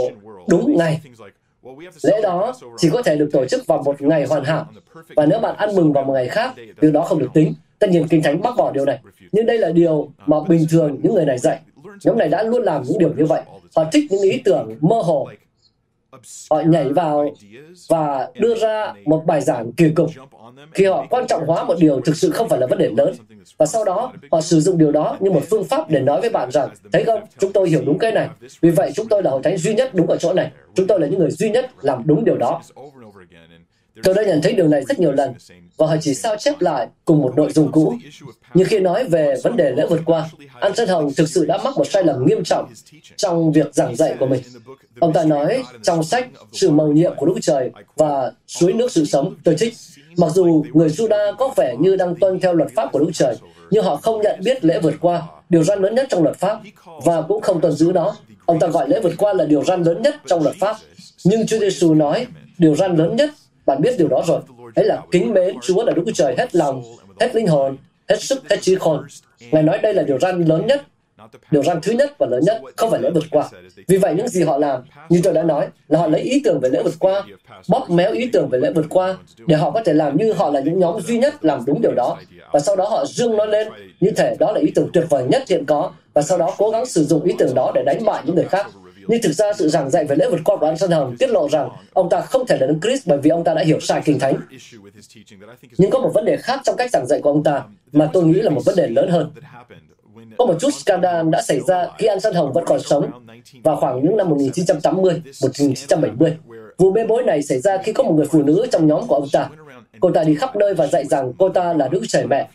đúng 0.48 0.78
ngày. 0.78 1.02
Lễ 2.04 2.22
đó 2.24 2.54
chỉ 2.78 2.89
có 2.89 3.02
thể 3.02 3.15
được 3.15 3.30
tổ 3.34 3.46
chức 3.46 3.68
vào 3.68 3.84
một 3.84 4.02
ngày 4.02 4.26
hoàn 4.26 4.44
hảo 4.44 4.65
và 5.15 5.26
nếu 5.26 5.39
bạn 5.39 5.56
ăn 5.56 5.76
mừng 5.76 5.94
vào 5.94 6.04
một 6.04 6.13
ngày 6.13 6.28
khác 6.28 6.54
điều 6.82 6.91
đó 6.91 7.02
không 7.02 7.20
được 7.20 7.30
tính. 7.34 7.54
Tất 7.80 7.89
nhiên 7.89 8.08
kinh 8.08 8.24
thánh 8.24 8.41
bác 8.41 8.56
bỏ 8.58 8.72
điều 8.72 8.86
này 8.86 9.00
nhưng 9.32 9.46
đây 9.46 9.58
là 9.58 9.70
điều 9.72 10.10
mà 10.26 10.38
bình 10.48 10.65
thường 10.70 10.98
những 11.04 11.15
người 11.15 11.26
này 11.26 11.38
dạy. 11.38 11.60
Nhóm 12.04 12.18
này 12.18 12.30
đã 12.30 12.44
luôn 12.44 12.63
làm 12.63 12.84
những 12.84 13.00
điều 13.00 13.13
như 13.18 13.26
vậy. 13.26 13.41
Họ 13.76 13.84
thích 13.91 14.04
những 14.10 14.22
ý 14.22 14.41
tưởng 14.46 14.76
mơ 14.82 14.96
hồ 14.96 15.30
họ 16.51 16.62
nhảy 16.65 16.89
vào 16.89 17.34
và 17.89 18.30
đưa 18.39 18.56
ra 18.56 18.93
một 19.06 19.23
bài 19.25 19.41
giảng 19.41 19.71
kỳ 19.71 19.89
cục 19.89 20.10
khi 20.71 20.86
họ 20.86 21.06
quan 21.10 21.28
trọng 21.28 21.47
hóa 21.47 21.63
một 21.63 21.75
điều 21.80 22.01
thực 22.01 22.15
sự 22.15 22.32
không 22.32 22.49
phải 22.49 22.60
là 22.60 22.67
vấn 22.67 22.80
đề 22.80 22.89
lớn. 22.97 23.13
và 23.58 23.65
sau 23.65 23.86
đó 23.86 24.13
họ 24.32 24.41
sử 24.41 24.60
dụng 24.60 24.78
điều 24.78 24.91
đó 24.91 25.17
như 25.19 25.32
một 25.32 25.43
phương 25.49 25.63
pháp 25.63 25.89
để 25.89 25.99
nói 25.99 26.21
với 26.21 26.30
bạn 26.30 26.51
rằng 26.51 26.69
thấy 26.91 27.04
không? 27.04 27.21
chúng 27.39 27.54
tôi 27.54 27.69
hiểu 27.69 27.82
đúng 27.86 27.99
cái 27.99 28.12
này. 28.12 28.30
vì 28.62 28.69
vậy 28.69 28.91
chúng 28.95 29.08
tôi 29.08 29.23
là 29.23 29.32
hội 29.32 29.41
thánh 29.43 29.58
duy 29.58 29.73
nhất 29.73 29.93
đúng 29.93 30.08
ở 30.08 30.17
chỗ 30.17 30.34
này. 30.34 30.51
chúng 30.75 30.88
tôi 30.88 30.99
là 30.99 31.08
những 31.08 31.19
người 31.19 31.32
duy 31.32 31.49
nhất 31.49 31.71
làm 31.82 32.01
đúng 32.06 32.25
điều 32.25 32.38
đó 32.38 32.62
Tôi 34.04 34.16
đã 34.16 34.24
nhận 34.24 34.42
thấy 34.42 34.54
điều 34.54 34.68
này 34.68 34.84
rất 34.86 35.00
nhiều 35.00 35.12
lần, 35.12 35.34
và 35.78 35.88
họ 35.88 35.96
chỉ 36.02 36.14
sao 36.14 36.36
chép 36.40 36.62
lại 36.62 36.88
cùng 37.06 37.22
một 37.22 37.34
nội 37.36 37.52
dung 37.52 37.72
cũ. 37.72 37.96
Nhưng 38.54 38.68
khi 38.68 38.80
nói 38.80 39.04
về 39.04 39.36
vấn 39.44 39.58
đề 39.58 39.72
lễ 39.72 39.86
vượt 39.90 40.02
qua, 40.06 40.30
An 40.60 40.72
Hồng 40.88 41.14
thực 41.14 41.30
sự 41.30 41.46
đã 41.46 41.58
mắc 41.64 41.78
một 41.78 41.88
sai 41.88 42.04
lầm 42.04 42.26
nghiêm 42.26 42.44
trọng 42.44 42.74
trong 43.16 43.52
việc 43.52 43.74
giảng 43.74 43.96
dạy 43.96 44.16
của 44.20 44.26
mình. 44.26 44.42
Ông 45.00 45.14
ta 45.14 45.24
nói 45.24 45.64
trong 45.84 46.04
sách 46.04 46.28
Sự 46.54 46.70
mầu 46.70 46.88
nhiệm 46.88 47.14
của 47.18 47.26
Đức 47.26 47.36
Trời 47.42 47.72
và 47.96 48.32
Suối 48.48 48.74
nước 48.74 48.92
sự 48.92 49.06
sống, 49.06 49.36
tôi 49.44 49.56
trích, 49.58 49.74
mặc 50.18 50.32
dù 50.34 50.66
người 50.74 50.90
Juda 50.90 51.36
có 51.36 51.54
vẻ 51.56 51.76
như 51.80 51.96
đang 51.96 52.16
tuân 52.16 52.40
theo 52.40 52.54
luật 52.54 52.72
pháp 52.76 52.92
của 52.92 53.00
Đức 53.00 53.12
Trời, 53.14 53.36
nhưng 53.70 53.84
họ 53.84 53.96
không 53.96 54.22
nhận 54.22 54.40
biết 54.44 54.66
lễ 54.66 54.80
vượt 54.80 54.96
qua, 55.02 55.22
điều 55.50 55.64
răn 55.64 55.82
lớn 55.82 55.96
nhất 55.96 56.08
trong 56.10 56.24
luật 56.24 56.36
pháp, 56.36 56.60
và 57.04 57.22
cũng 57.22 57.42
không 57.42 57.62
tuân 57.62 57.74
giữ 57.74 57.92
nó. 57.94 58.16
Ông 58.46 58.60
ta 58.60 58.68
gọi 58.68 58.90
lễ 58.90 59.00
vượt 59.00 59.14
qua 59.18 59.34
là 59.34 59.46
điều 59.46 59.64
răn 59.64 59.84
lớn 59.84 60.02
nhất 60.02 60.16
trong 60.26 60.44
luật 60.44 60.56
pháp. 60.60 60.76
Nhưng 61.24 61.48
Chúa 61.48 61.60
Giêsu 61.60 61.94
nói, 61.94 62.28
điều 62.58 62.76
răn 62.76 62.96
lớn 62.96 63.16
nhất 63.16 63.30
bạn 63.65 63.82
biết 63.82 63.95
điều 63.97 64.08
đó 64.08 64.23
rồi. 64.28 64.41
Đấy 64.75 64.86
là 64.86 65.01
kính 65.12 65.34
mến 65.34 65.56
Chúa 65.62 65.84
là 65.84 65.93
Đức 65.93 66.04
Chúa 66.06 66.12
Trời 66.12 66.36
hết 66.38 66.56
lòng, 66.56 66.84
hết 67.19 67.36
linh 67.36 67.47
hồn, 67.47 67.78
hết 68.10 68.21
sức, 68.21 68.49
hết 68.49 68.58
trí 68.62 68.75
khôn. 68.75 69.04
Ngài 69.51 69.63
nói 69.63 69.78
đây 69.78 69.93
là 69.93 70.04
điều 70.04 70.19
răn 70.19 70.45
lớn 70.45 70.67
nhất, 70.67 70.82
điều 71.51 71.63
răn 71.63 71.82
thứ 71.82 71.91
nhất 71.91 72.13
và 72.17 72.28
lớn 72.28 72.41
nhất, 72.43 72.62
không 72.75 72.91
phải 72.91 73.01
lễ 73.01 73.10
vượt 73.13 73.23
qua. 73.32 73.49
Vì 73.88 73.97
vậy 73.97 74.13
những 74.15 74.28
gì 74.28 74.43
họ 74.43 74.58
làm, 74.58 74.82
như 75.10 75.19
tôi 75.23 75.34
đã 75.34 75.43
nói, 75.43 75.67
là 75.88 75.99
họ 75.99 76.08
lấy 76.08 76.21
ý 76.21 76.41
tưởng 76.43 76.60
về 76.60 76.69
lễ 76.69 76.84
vượt 76.84 76.93
qua, 76.99 77.23
bóp 77.69 77.89
méo 77.89 78.12
ý 78.12 78.30
tưởng 78.34 78.49
về 78.49 78.60
lễ 78.60 78.71
vượt 78.75 78.86
qua, 78.89 79.17
để 79.47 79.56
họ 79.56 79.71
có 79.71 79.82
thể 79.86 79.93
làm 79.93 80.17
như 80.17 80.34
họ 80.34 80.49
là 80.49 80.60
những 80.60 80.80
nhóm 80.80 81.01
duy 81.01 81.17
nhất 81.17 81.45
làm 81.45 81.63
đúng 81.67 81.82
điều 81.82 81.93
đó. 81.95 82.17
Và 82.51 82.60
sau 82.60 82.75
đó 82.75 82.88
họ 82.89 83.06
dương 83.06 83.38
nó 83.38 83.45
lên, 83.45 83.67
như 83.99 84.12
thể 84.12 84.36
đó 84.39 84.51
là 84.51 84.60
ý 84.60 84.71
tưởng 84.75 84.89
tuyệt 84.93 85.06
vời 85.10 85.23
nhất 85.30 85.43
hiện 85.49 85.65
có, 85.65 85.91
và 86.13 86.21
sau 86.21 86.38
đó 86.38 86.56
cố 86.58 86.69
gắng 86.69 86.86
sử 86.86 87.04
dụng 87.04 87.23
ý 87.23 87.34
tưởng 87.38 87.56
đó 87.56 87.71
để 87.75 87.84
đánh 87.86 88.06
bại 88.06 88.23
những 88.25 88.36
người 88.36 88.45
khác. 88.45 88.67
Nhưng 89.08 89.22
thực 89.22 89.32
ra 89.32 89.54
sự 89.54 89.70
giảng 89.70 89.89
dạy 89.89 90.06
về 90.06 90.15
lễ 90.15 90.28
vượt 90.32 90.39
qua 90.46 90.58
của 90.58 90.65
An 90.65 90.91
Hồng 90.91 91.15
tiết 91.20 91.30
lộ 91.30 91.50
rằng 91.50 91.70
ông 91.94 92.10
ta 92.10 92.22
không 92.22 92.48
thể 92.48 92.58
là 92.58 92.68
Đức 92.68 92.78
Christ 92.82 93.08
bởi 93.08 93.18
vì 93.18 93.30
ông 93.30 93.44
ta 93.44 93.54
đã 93.54 93.63
hiểu 93.63 93.80
sai 93.80 94.02
kinh 94.06 94.20
thánh. 94.20 94.36
Nhưng 95.78 95.91
có 95.91 96.00
một 96.00 96.12
vấn 96.13 96.26
đề 96.26 96.38
khác 96.38 96.62
trong 96.63 96.76
cách 96.78 96.89
giảng 96.91 97.08
dạy 97.08 97.22
của 97.22 97.30
ông 97.30 97.44
ta 97.44 97.63
mà 97.91 98.10
tôi 98.13 98.24
nghĩ 98.24 98.41
là 98.41 98.50
một 98.50 98.62
vấn 98.65 98.76
đề 98.76 98.88
lớn 98.88 99.10
hơn. 99.10 99.32
Có 100.38 100.46
một 100.46 100.56
chút 100.60 100.74
scandal 100.74 101.30
đã 101.30 101.41
xảy 101.41 101.60
ra 101.60 101.88
khi 101.98 102.08
An 102.08 102.20
Hồng 102.36 102.54
vẫn 102.54 102.63
còn 102.68 102.80
sống 102.80 103.12
vào 103.63 103.76
khoảng 103.76 104.04
những 104.04 104.18
năm 104.18 104.30
1980, 104.30 105.22
1970. 105.41 106.38
Vụ 106.78 106.91
bê 106.91 107.06
bối 107.06 107.24
này 107.24 107.41
xảy 107.41 107.60
ra 107.60 107.78
khi 107.84 107.94
có 107.94 108.04
một 108.04 108.13
người 108.13 108.26
phụ 108.26 108.44
nữ 108.44 108.68
trong 108.72 108.88
nhóm 108.88 109.08
của 109.08 109.15
ông 109.15 109.28
ta. 109.32 109.50
Cô 110.00 110.12
ta 110.12 110.24
đi 110.24 110.36
khắp 110.36 110.56
nơi 110.56 110.74
và 110.74 110.88
dạy 110.88 111.06
rằng 111.06 111.34
cô 111.38 111.50
ta 111.50 111.74
là 111.74 111.88
Đức 111.88 112.02
Trời 112.08 112.28
Mẹ. 112.28 112.48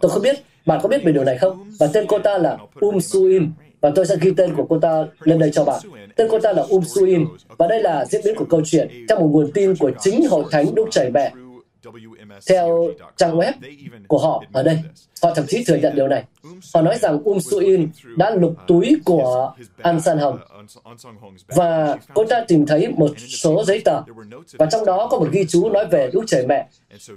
Tôi 0.00 0.10
không 0.10 0.22
biết, 0.22 0.36
bạn 0.66 0.80
có 0.82 0.88
biết 0.88 1.04
về 1.04 1.12
điều 1.12 1.24
này 1.24 1.38
không? 1.38 1.70
Và 1.78 1.86
tên 1.92 2.06
cô 2.08 2.18
ta 2.18 2.38
là 2.38 2.56
Um 2.80 2.98
Suim, 2.98 3.52
và 3.80 3.90
tôi 3.94 4.06
sẽ 4.06 4.16
ghi 4.20 4.32
tên 4.36 4.54
của 4.56 4.66
cô 4.68 4.78
ta 4.78 5.04
lên 5.20 5.38
đây 5.38 5.50
cho 5.52 5.64
bạn. 5.64 5.80
Tên 6.16 6.28
cô 6.30 6.38
ta 6.38 6.52
là 6.52 6.62
Um 6.68 6.82
Suin, 6.82 7.26
và 7.58 7.66
đây 7.66 7.82
là 7.82 8.04
diễn 8.04 8.20
biến 8.24 8.34
của 8.36 8.46
câu 8.50 8.60
chuyện 8.64 9.06
theo 9.08 9.20
một 9.20 9.28
nguồn 9.32 9.52
tin 9.52 9.76
của 9.76 9.90
chính 10.00 10.26
Hội 10.28 10.44
Thánh 10.50 10.74
Đức 10.74 10.84
Trời 10.90 11.10
Mẹ. 11.10 11.32
Theo 12.48 12.88
trang 13.16 13.38
web 13.38 13.52
của 14.08 14.18
họ 14.18 14.42
ở 14.52 14.62
đây, 14.62 14.78
họ 15.22 15.34
thậm 15.34 15.44
chí 15.48 15.64
thừa 15.64 15.76
nhận 15.76 15.94
điều 15.94 16.08
này. 16.08 16.24
Họ 16.74 16.82
nói 16.82 16.98
rằng 16.98 17.22
Um 17.24 17.38
Suin 17.38 17.88
đã 18.16 18.30
lục 18.30 18.54
túi 18.66 18.96
của 19.04 19.52
An 19.82 20.00
San 20.00 20.18
Hồng 20.18 20.38
và 21.46 21.96
cô 22.14 22.24
ta 22.24 22.44
tìm 22.48 22.66
thấy 22.66 22.88
một 22.88 23.10
số 23.18 23.64
giấy 23.64 23.82
tờ 23.84 24.00
và 24.58 24.66
trong 24.66 24.84
đó 24.84 25.08
có 25.10 25.18
một 25.18 25.28
ghi 25.32 25.46
chú 25.48 25.70
nói 25.70 25.86
về 25.86 26.10
Đức 26.12 26.22
Trời 26.26 26.46
Mẹ. 26.46 26.68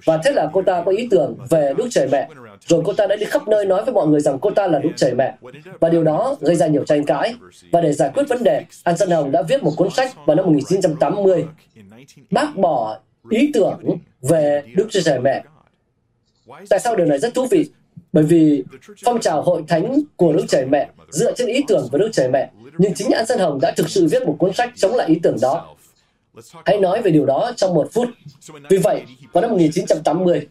Và 0.06 0.20
thế 0.24 0.32
là 0.32 0.50
cô 0.54 0.62
ta 0.62 0.84
có 0.86 0.92
ý 0.92 1.08
tưởng 1.12 1.38
về 1.50 1.74
Đức 1.78 1.88
Trời 1.92 2.08
Mẹ. 2.12 2.30
Rồi 2.68 2.82
cô 2.86 2.94
ta 2.94 3.08
đã 3.08 3.16
đi 3.16 3.26
khắp 3.26 3.48
nơi 3.48 3.66
nói 3.66 3.84
với 3.86 3.94
mọi 3.94 4.08
người 4.08 4.20
rằng 4.20 4.40
cô 4.40 4.50
ta 4.52 4.68
là 4.68 4.80
Đức 4.80 4.90
Trời 4.96 5.14
Mẹ. 5.14 5.38
Và 5.80 5.90
điều 5.90 6.04
đó 6.04 6.36
gây 6.42 6.56
ra 6.56 6.68
nhiều 6.68 6.84
tranh 6.86 7.06
cãi. 7.06 7.36
Và 7.72 7.82
để 7.82 7.94
giải 7.94 8.12
quyết 8.14 8.24
vấn 8.30 8.44
đề, 8.44 8.66
An 8.84 8.98
Sơn 8.98 9.10
Hồng 9.10 9.32
đã 9.32 9.42
viết 9.42 9.64
một 9.64 9.72
cuốn 9.78 9.90
sách 9.90 10.12
vào 10.26 10.36
năm 10.36 10.46
1980 10.46 11.46
bác 12.32 12.58
bỏ 12.58 13.00
ý 13.30 13.52
tưởng 13.54 13.80
về 14.22 14.64
Đức 14.76 14.88
Chúa 14.92 15.02
Trời 15.02 15.20
Mẹ. 15.20 15.44
Tại 16.70 16.80
sao 16.80 16.96
điều 16.96 17.06
này 17.06 17.20
rất 17.20 17.34
thú 17.34 17.48
vị? 17.52 17.70
Bởi 18.14 18.24
vì 18.24 18.64
phong 19.06 19.20
trào 19.20 19.42
hội 19.42 19.64
thánh 19.68 20.00
của 20.16 20.34
Đức 20.34 20.46
Trời 20.48 20.66
Mẹ 20.66 20.90
dựa 21.10 21.34
trên 21.34 21.48
ý 21.48 21.64
tưởng 21.68 21.88
về 21.92 22.00
Đức 22.00 22.10
Trời 22.14 22.30
Mẹ, 22.30 22.50
nhưng 22.78 22.94
chính 22.94 23.12
An 23.12 23.26
Sơn 23.26 23.40
Hồng 23.40 23.60
đã 23.62 23.74
thực 23.78 23.90
sự 23.90 24.08
viết 24.12 24.24
một 24.24 24.36
cuốn 24.40 24.54
sách 24.54 24.70
chống 24.76 24.96
lại 24.96 25.08
ý 25.08 25.20
tưởng 25.24 25.38
đó. 25.42 25.76
Hãy 26.66 26.80
nói 26.80 27.02
về 27.02 27.12
điều 27.12 27.26
đó 27.26 27.52
trong 27.56 27.74
một 27.74 27.90
phút. 27.94 28.08
Vì 28.70 28.78
vậy, 28.78 29.04
vào 29.34 29.42
năm 29.42 29.52
1980, 29.52 30.48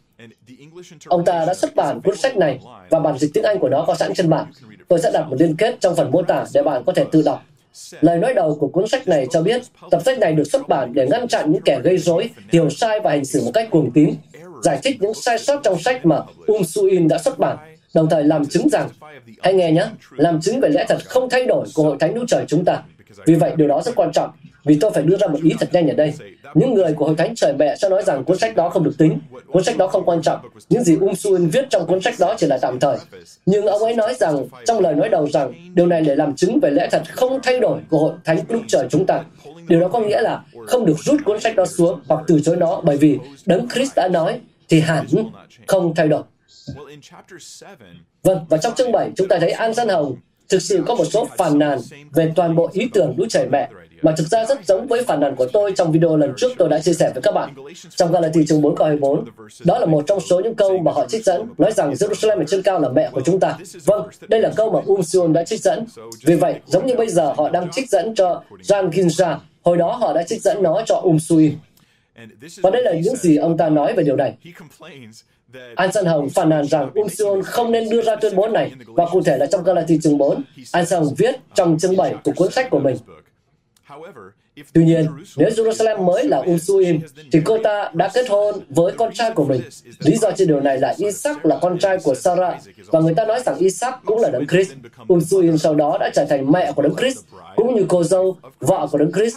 ông 1.06 1.24
ta 1.24 1.44
đã 1.46 1.54
xuất 1.54 1.76
bản 1.76 2.00
cuốn 2.00 2.16
sách 2.16 2.36
này 2.36 2.60
và 2.90 3.00
bản 3.00 3.18
dịch 3.18 3.30
tiếng 3.34 3.44
Anh 3.44 3.58
của 3.58 3.68
nó 3.68 3.84
có 3.86 3.94
sẵn 3.94 4.14
trên 4.14 4.30
mạng. 4.30 4.46
Tôi 4.88 4.98
sẽ 4.98 5.10
đặt 5.12 5.26
một 5.28 5.36
liên 5.38 5.56
kết 5.56 5.76
trong 5.80 5.96
phần 5.96 6.10
mô 6.10 6.22
tả 6.22 6.44
để 6.54 6.62
bạn 6.62 6.82
có 6.86 6.92
thể 6.92 7.04
tự 7.12 7.22
đọc. 7.22 7.42
Lời 8.00 8.18
nói 8.18 8.34
đầu 8.34 8.56
của 8.60 8.68
cuốn 8.68 8.88
sách 8.88 9.08
này 9.08 9.26
cho 9.30 9.42
biết 9.42 9.62
tập 9.90 10.02
sách 10.04 10.18
này 10.18 10.32
được 10.32 10.44
xuất 10.44 10.68
bản 10.68 10.92
để 10.94 11.06
ngăn 11.10 11.28
chặn 11.28 11.52
những 11.52 11.62
kẻ 11.62 11.80
gây 11.84 11.98
rối, 11.98 12.30
hiểu 12.52 12.70
sai 12.70 13.00
và 13.00 13.10
hành 13.10 13.24
xử 13.24 13.44
một 13.44 13.50
cách 13.54 13.68
cuồng 13.70 13.90
tín, 13.90 14.14
giải 14.62 14.80
thích 14.82 14.96
những 15.00 15.14
sai 15.14 15.38
sót 15.38 15.60
trong 15.62 15.78
sách 15.78 16.06
mà 16.06 16.20
Um 16.46 16.62
Suin 16.62 17.08
đã 17.08 17.18
xuất 17.18 17.38
bản, 17.38 17.56
đồng 17.94 18.08
thời 18.08 18.24
làm 18.24 18.46
chứng 18.46 18.68
rằng, 18.68 18.88
hãy 19.42 19.54
nghe 19.54 19.72
nhé, 19.72 19.86
làm 20.10 20.40
chứng 20.40 20.60
về 20.60 20.68
lẽ 20.68 20.84
thật 20.88 20.98
không 21.04 21.30
thay 21.30 21.44
đổi 21.46 21.66
của 21.74 21.82
Hội 21.82 21.96
Thánh 22.00 22.14
Đức 22.14 22.24
Trời 22.28 22.44
chúng 22.48 22.64
ta. 22.64 22.82
Vì 23.26 23.34
vậy, 23.34 23.52
điều 23.56 23.68
đó 23.68 23.82
rất 23.84 23.94
quan 23.94 24.12
trọng, 24.12 24.30
vì 24.64 24.78
tôi 24.80 24.90
phải 24.94 25.02
đưa 25.02 25.16
ra 25.16 25.26
một 25.26 25.38
ý 25.42 25.50
thật 25.60 25.68
nhanh 25.72 25.88
ở 25.88 25.94
đây. 25.94 26.12
Những 26.54 26.74
người 26.74 26.92
của 26.92 27.06
Hội 27.06 27.14
Thánh 27.18 27.34
Trời 27.34 27.52
Mẹ 27.58 27.76
sẽ 27.76 27.88
nói 27.88 28.02
rằng 28.02 28.24
cuốn 28.24 28.38
sách 28.38 28.56
đó 28.56 28.68
không 28.68 28.84
được 28.84 28.94
tính, 28.98 29.18
cuốn 29.46 29.64
sách 29.64 29.76
đó 29.76 29.86
không 29.86 30.04
quan 30.04 30.22
trọng. 30.22 30.40
Những 30.68 30.84
gì 30.84 30.96
Um 31.00 31.14
Suin 31.14 31.48
viết 31.48 31.66
trong 31.70 31.86
cuốn 31.86 32.00
sách 32.00 32.14
đó 32.18 32.34
chỉ 32.38 32.46
là 32.46 32.58
tạm 32.58 32.80
thời. 32.80 32.96
Nhưng 33.46 33.66
ông 33.66 33.82
ấy 33.82 33.94
nói 33.94 34.14
rằng, 34.14 34.46
trong 34.66 34.80
lời 34.80 34.94
nói 34.94 35.08
đầu 35.08 35.28
rằng, 35.28 35.52
điều 35.74 35.86
này 35.86 36.00
để 36.00 36.16
làm 36.16 36.36
chứng 36.36 36.60
về 36.60 36.70
lẽ 36.70 36.88
thật 36.90 37.02
không 37.12 37.40
thay 37.42 37.60
đổi 37.60 37.80
của 37.90 37.98
Hội 37.98 38.12
Thánh 38.24 38.38
Đức 38.48 38.60
Trời 38.68 38.86
chúng 38.90 39.06
ta. 39.06 39.20
Điều 39.68 39.80
đó 39.80 39.88
có 39.88 40.00
nghĩa 40.00 40.20
là 40.20 40.42
không 40.66 40.86
được 40.86 40.98
rút 40.98 41.20
cuốn 41.24 41.40
sách 41.40 41.56
đó 41.56 41.66
xuống 41.66 42.00
hoặc 42.08 42.24
từ 42.26 42.40
chối 42.40 42.56
nó 42.56 42.80
bởi 42.84 42.96
vì 42.96 43.18
Đấng 43.46 43.68
Christ 43.68 43.94
đã 43.96 44.08
nói 44.08 44.40
thì 44.68 44.80
hẳn 44.80 45.06
không 45.66 45.94
thay 45.94 46.08
đổi. 46.08 46.22
Vâng, 48.22 48.46
và 48.48 48.58
trong 48.58 48.74
chương 48.74 48.92
7 48.92 49.10
chúng 49.16 49.28
ta 49.28 49.38
thấy 49.38 49.50
An 49.50 49.74
dân 49.74 49.88
Hồng 49.88 50.16
thực 50.48 50.62
sự 50.62 50.82
có 50.86 50.94
một 50.94 51.04
số 51.04 51.28
phàn 51.36 51.58
nàn 51.58 51.78
về 52.14 52.32
toàn 52.36 52.56
bộ 52.56 52.70
ý 52.72 52.88
tưởng 52.94 53.14
Đức 53.16 53.26
Trời 53.28 53.48
Mẹ 53.48 53.68
mà 54.02 54.14
thực 54.16 54.28
ra 54.28 54.44
rất 54.44 54.66
giống 54.66 54.86
với 54.86 55.04
phản 55.04 55.20
nàn 55.20 55.36
của 55.36 55.46
tôi 55.52 55.72
trong 55.76 55.92
video 55.92 56.16
lần 56.16 56.32
trước 56.36 56.52
tôi 56.58 56.68
đã 56.68 56.78
chia 56.78 56.92
sẻ 56.92 57.10
với 57.14 57.22
các 57.22 57.34
bạn. 57.34 57.54
Trong 57.96 58.12
Galatia 58.12 58.44
chương 58.48 58.62
4 58.62 58.76
câu 58.76 58.86
24, 58.86 59.24
đó 59.64 59.78
là 59.78 59.86
một 59.86 60.04
trong 60.06 60.20
số 60.20 60.40
những 60.40 60.54
câu 60.54 60.78
mà 60.78 60.92
họ 60.92 61.06
trích 61.06 61.24
dẫn, 61.24 61.48
nói 61.58 61.72
rằng 61.72 61.92
Jerusalem 61.92 62.38
ở 62.38 62.44
trên 62.44 62.62
cao 62.62 62.80
là 62.80 62.88
mẹ 62.88 63.10
của 63.12 63.20
chúng 63.24 63.40
ta. 63.40 63.58
Vâng, 63.84 64.08
đây 64.28 64.40
là 64.40 64.52
câu 64.56 64.70
mà 64.70 64.80
Um 64.86 65.02
Sion 65.02 65.32
đã 65.32 65.44
trích 65.44 65.60
dẫn. 65.60 65.86
Vì 66.24 66.34
vậy, 66.34 66.54
giống 66.66 66.86
như 66.86 66.94
bây 66.94 67.08
giờ 67.08 67.32
họ 67.36 67.48
đang 67.48 67.70
trích 67.72 67.90
dẫn 67.90 68.14
cho 68.14 68.42
Jan 68.62 68.90
Ginza, 68.90 69.36
hồi 69.62 69.76
đó 69.76 69.92
họ 69.92 70.12
đã 70.12 70.22
trích 70.22 70.42
dẫn 70.42 70.62
nó 70.62 70.82
cho 70.86 70.96
Um 70.96 71.18
Và 72.62 72.70
đây 72.70 72.82
là 72.82 72.92
những 72.92 73.16
gì 73.16 73.36
ông 73.36 73.56
ta 73.56 73.68
nói 73.68 73.94
về 73.94 74.02
điều 74.02 74.16
này. 74.16 74.34
An 75.74 75.92
San 75.92 76.06
Hồng 76.06 76.28
phản 76.30 76.48
nàn 76.48 76.66
rằng 76.66 76.90
Um 76.94 77.08
Sion 77.08 77.42
không 77.42 77.72
nên 77.72 77.90
đưa 77.90 78.02
ra 78.02 78.16
tuyên 78.16 78.36
bố 78.36 78.48
này, 78.48 78.72
và 78.86 79.06
cụ 79.12 79.22
thể 79.22 79.38
là 79.38 79.46
trong 79.46 79.64
Galati 79.64 79.98
chương 80.02 80.18
4, 80.18 80.42
An 80.72 80.86
San 80.86 81.04
Hồng 81.04 81.14
viết 81.18 81.34
trong 81.54 81.78
chương 81.78 81.96
7 81.96 82.14
của 82.24 82.32
cuốn 82.36 82.52
sách 82.52 82.70
của 82.70 82.78
mình. 82.78 82.96
Tuy 84.72 84.84
nhiên, 84.84 85.06
nếu 85.36 85.48
Jerusalem 85.48 86.02
mới 86.02 86.24
là 86.24 86.38
Umsuim, 86.38 87.00
thì 87.32 87.40
cô 87.44 87.58
ta 87.62 87.90
đã 87.94 88.10
kết 88.14 88.28
hôn 88.28 88.54
với 88.68 88.92
con 88.92 89.14
trai 89.14 89.30
của 89.30 89.44
mình. 89.44 89.60
Lý 89.98 90.16
do 90.16 90.30
trên 90.30 90.48
điều 90.48 90.60
này 90.60 90.78
là 90.78 90.94
Isaac 90.98 91.46
là 91.46 91.58
con 91.62 91.78
trai 91.78 91.98
của 92.04 92.14
Sarah, 92.14 92.62
và 92.86 93.00
người 93.00 93.14
ta 93.14 93.24
nói 93.24 93.40
rằng 93.46 93.58
Isaac 93.58 93.94
cũng 94.04 94.20
là 94.20 94.30
đấng 94.30 94.46
Christ. 94.46 94.72
Umsuim 95.08 95.58
sau 95.58 95.74
đó 95.74 95.98
đã 96.00 96.10
trở 96.14 96.24
thành 96.24 96.52
mẹ 96.52 96.72
của 96.72 96.82
đấng 96.82 96.96
Christ, 96.96 97.18
cũng 97.56 97.74
như 97.74 97.84
cô 97.88 98.04
dâu, 98.04 98.36
vợ 98.60 98.86
của 98.92 98.98
đấng 98.98 99.12
Christ. 99.12 99.36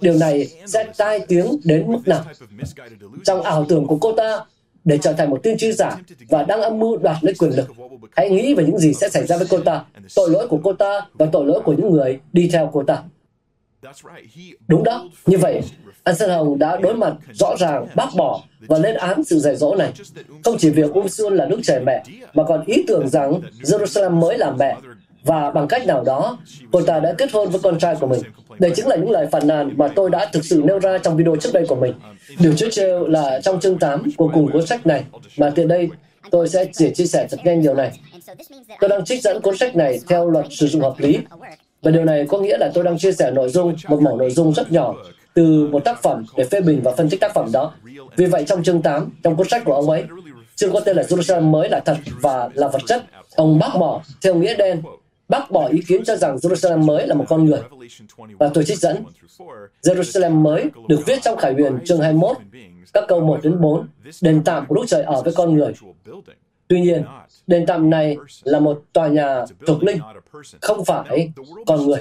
Điều 0.00 0.14
này 0.14 0.48
sẽ 0.66 0.86
tai 0.96 1.20
tiếng 1.20 1.60
đến 1.64 1.92
mức 1.92 2.00
nào? 2.06 2.24
Trong 3.24 3.42
ảo 3.42 3.66
tưởng 3.68 3.86
của 3.86 3.98
cô 4.00 4.12
ta, 4.12 4.44
để 4.84 4.98
trở 4.98 5.12
thành 5.12 5.30
một 5.30 5.42
tiên 5.42 5.56
tri 5.58 5.72
giả 5.72 5.96
và 6.28 6.42
đang 6.42 6.62
âm 6.62 6.78
mưu 6.78 6.96
đoạt 6.96 7.16
lấy 7.22 7.34
quyền 7.38 7.50
lực. 7.56 7.68
Hãy 8.16 8.30
nghĩ 8.30 8.54
về 8.54 8.64
những 8.64 8.78
gì 8.78 8.94
sẽ 8.94 9.08
xảy 9.08 9.26
ra 9.26 9.36
với 9.36 9.46
cô 9.50 9.60
ta, 9.60 9.84
tội 10.16 10.30
lỗi 10.30 10.48
của 10.48 10.60
cô 10.64 10.72
ta 10.72 11.00
và 11.14 11.26
tội 11.32 11.46
lỗi 11.46 11.60
của 11.64 11.72
những 11.72 11.90
người 11.90 12.20
đi 12.32 12.48
theo 12.52 12.70
cô 12.72 12.82
ta. 12.82 13.02
Đúng 14.68 14.84
đó, 14.84 15.08
như 15.26 15.38
vậy, 15.38 15.60
An 16.04 16.16
Sơn 16.16 16.30
Hồng 16.30 16.58
đã 16.58 16.76
đối 16.76 16.94
mặt 16.94 17.14
rõ 17.32 17.56
ràng 17.58 17.86
bác 17.94 18.08
bỏ 18.16 18.42
và 18.60 18.78
lên 18.78 18.94
án 18.94 19.24
sự 19.24 19.38
dạy 19.38 19.56
dỗ 19.56 19.74
này. 19.74 19.92
Không 20.44 20.56
chỉ 20.58 20.70
việc 20.70 20.92
Um 20.92 21.06
Xuân 21.06 21.36
là 21.36 21.46
nước 21.46 21.60
trời 21.64 21.80
mẹ, 21.80 22.04
mà 22.34 22.44
còn 22.48 22.64
ý 22.66 22.84
tưởng 22.86 23.08
rằng 23.08 23.40
Jerusalem 23.62 24.10
mới 24.10 24.38
là 24.38 24.50
mẹ, 24.50 24.76
và 25.24 25.50
bằng 25.50 25.68
cách 25.68 25.86
nào 25.86 26.04
đó, 26.04 26.38
cô 26.72 26.82
ta 26.82 27.00
đã 27.00 27.12
kết 27.18 27.32
hôn 27.32 27.50
với 27.50 27.60
con 27.62 27.78
trai 27.78 27.94
của 28.00 28.06
mình. 28.06 28.22
Đây 28.58 28.72
chính 28.76 28.86
là 28.86 28.96
những 28.96 29.10
lời 29.10 29.26
phản 29.32 29.46
nàn 29.46 29.72
mà 29.76 29.88
tôi 29.88 30.10
đã 30.10 30.30
thực 30.32 30.44
sự 30.44 30.62
nêu 30.64 30.78
ra 30.78 30.98
trong 30.98 31.16
video 31.16 31.36
trước 31.36 31.50
đây 31.52 31.66
của 31.68 31.76
mình. 31.76 31.94
Điều 32.38 32.54
trước 32.56 32.68
trêu 32.70 33.06
là 33.06 33.40
trong 33.40 33.60
chương 33.60 33.78
8 33.78 34.10
của 34.16 34.30
cùng 34.34 34.52
cuốn 34.52 34.66
sách 34.66 34.86
này, 34.86 35.04
mà 35.36 35.50
tiện 35.50 35.68
đây 35.68 35.88
tôi 36.30 36.48
sẽ 36.48 36.64
chỉ 36.72 36.90
chia 36.94 37.06
sẻ 37.06 37.26
thật 37.30 37.40
nhanh 37.44 37.62
điều 37.62 37.74
này. 37.74 37.92
Tôi 38.80 38.90
đang 38.90 39.04
trích 39.04 39.22
dẫn 39.22 39.42
cuốn 39.42 39.56
sách 39.56 39.76
này 39.76 40.00
theo 40.08 40.30
luật 40.30 40.46
sử 40.50 40.66
dụng 40.66 40.82
hợp 40.82 40.94
lý, 40.98 41.18
và 41.82 41.90
điều 41.90 42.04
này 42.04 42.26
có 42.28 42.38
nghĩa 42.38 42.58
là 42.58 42.70
tôi 42.74 42.84
đang 42.84 42.98
chia 42.98 43.12
sẻ 43.12 43.30
nội 43.30 43.48
dung, 43.48 43.74
một 43.88 44.02
mẫu 44.02 44.16
nội 44.16 44.30
dung 44.30 44.54
rất 44.54 44.72
nhỏ 44.72 44.94
từ 45.34 45.68
một 45.70 45.84
tác 45.84 46.02
phẩm 46.02 46.24
để 46.36 46.44
phê 46.44 46.60
bình 46.60 46.80
và 46.84 46.92
phân 46.96 47.08
tích 47.10 47.20
tác 47.20 47.34
phẩm 47.34 47.52
đó. 47.52 47.74
Vì 48.16 48.26
vậy 48.26 48.44
trong 48.46 48.62
chương 48.62 48.82
8, 48.82 49.10
trong 49.22 49.36
cuốn 49.36 49.48
sách 49.48 49.62
của 49.64 49.74
ông 49.74 49.90
ấy, 49.90 50.04
chương 50.56 50.72
có 50.72 50.80
tên 50.80 50.96
là 50.96 51.02
Jerusalem 51.02 51.42
mới 51.42 51.68
là 51.68 51.80
thật 51.80 51.96
và 52.20 52.48
là 52.54 52.68
vật 52.68 52.82
chất. 52.86 53.04
Ông 53.34 53.58
bác 53.58 53.76
bỏ 53.78 54.02
theo 54.22 54.34
nghĩa 54.34 54.54
đen 54.54 54.82
bác 55.28 55.50
bỏ 55.50 55.68
ý 55.68 55.80
kiến 55.88 56.04
cho 56.04 56.16
rằng 56.16 56.36
Jerusalem 56.36 56.84
mới 56.84 57.06
là 57.06 57.14
một 57.14 57.24
con 57.28 57.44
người. 57.44 57.60
Và 58.38 58.50
tôi 58.54 58.64
trích 58.64 58.78
dẫn, 58.78 59.04
Jerusalem 59.82 60.30
mới 60.30 60.70
được 60.88 61.00
viết 61.06 61.22
trong 61.22 61.36
Khải 61.36 61.52
Huyền 61.52 61.78
chương 61.84 62.00
21, 62.00 62.36
các 62.92 63.04
câu 63.08 63.20
1 63.20 63.40
đến 63.42 63.60
4, 63.60 63.88
đền 64.20 64.42
tạm 64.44 64.66
của 64.66 64.74
Đức 64.74 64.82
Trời 64.86 65.02
ở 65.02 65.22
với 65.22 65.34
con 65.36 65.54
người. 65.54 65.72
Tuy 66.72 66.80
nhiên, 66.80 67.04
đền 67.46 67.66
tạm 67.66 67.90
này 67.90 68.16
là 68.44 68.60
một 68.60 68.82
tòa 68.92 69.08
nhà 69.08 69.44
thuộc 69.66 69.82
linh, 69.82 69.98
không 70.60 70.84
phải 70.84 71.32
con 71.66 71.86
người. 71.86 72.00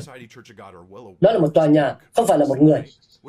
Đó 1.21 1.31
là 1.31 1.39
một 1.39 1.53
tòa 1.53 1.65
nhà, 1.65 1.95
không 2.15 2.27
phải 2.27 2.37
là 2.37 2.45
một 2.45 2.61
người. 2.61 2.81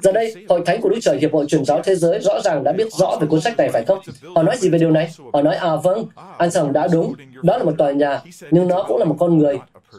Giờ 0.03 0.13
đây, 0.13 0.35
Hội 0.49 0.63
Thánh 0.67 0.81
của 0.81 0.89
Đức 0.89 0.99
Trời 1.03 1.19
Hiệp 1.19 1.33
hội 1.33 1.47
Truyền 1.49 1.65
giáo 1.65 1.81
Thế 1.85 1.95
giới 1.95 2.21
rõ 2.21 2.41
ràng 2.41 2.65
đã 2.65 2.73
biết 2.73 2.93
rõ 2.93 3.19
về 3.21 3.27
cuốn 3.27 3.41
sách 3.41 3.57
này 3.57 3.69
phải 3.73 3.85
không? 3.85 3.99
Họ 4.35 4.43
nói 4.43 4.57
gì 4.57 4.71
về 4.71 4.79
điều 4.79 4.91
này? 4.91 5.11
Họ 5.33 5.43
nói, 5.43 5.57
à 5.57 5.77
vâng, 5.77 6.07
anh 6.39 6.51
Sòng 6.51 6.73
đã 6.73 6.89
đúng, 6.93 7.15
đó 7.43 7.59
là 7.59 7.65
một 7.65 7.75
tòa 7.79 7.91
nhà, 7.91 8.23
nhưng 8.51 8.69
nó 8.69 8.85
cũng 8.89 8.99
là 8.99 9.05
một 9.05 9.17
con 9.19 9.39
người. 9.39 9.59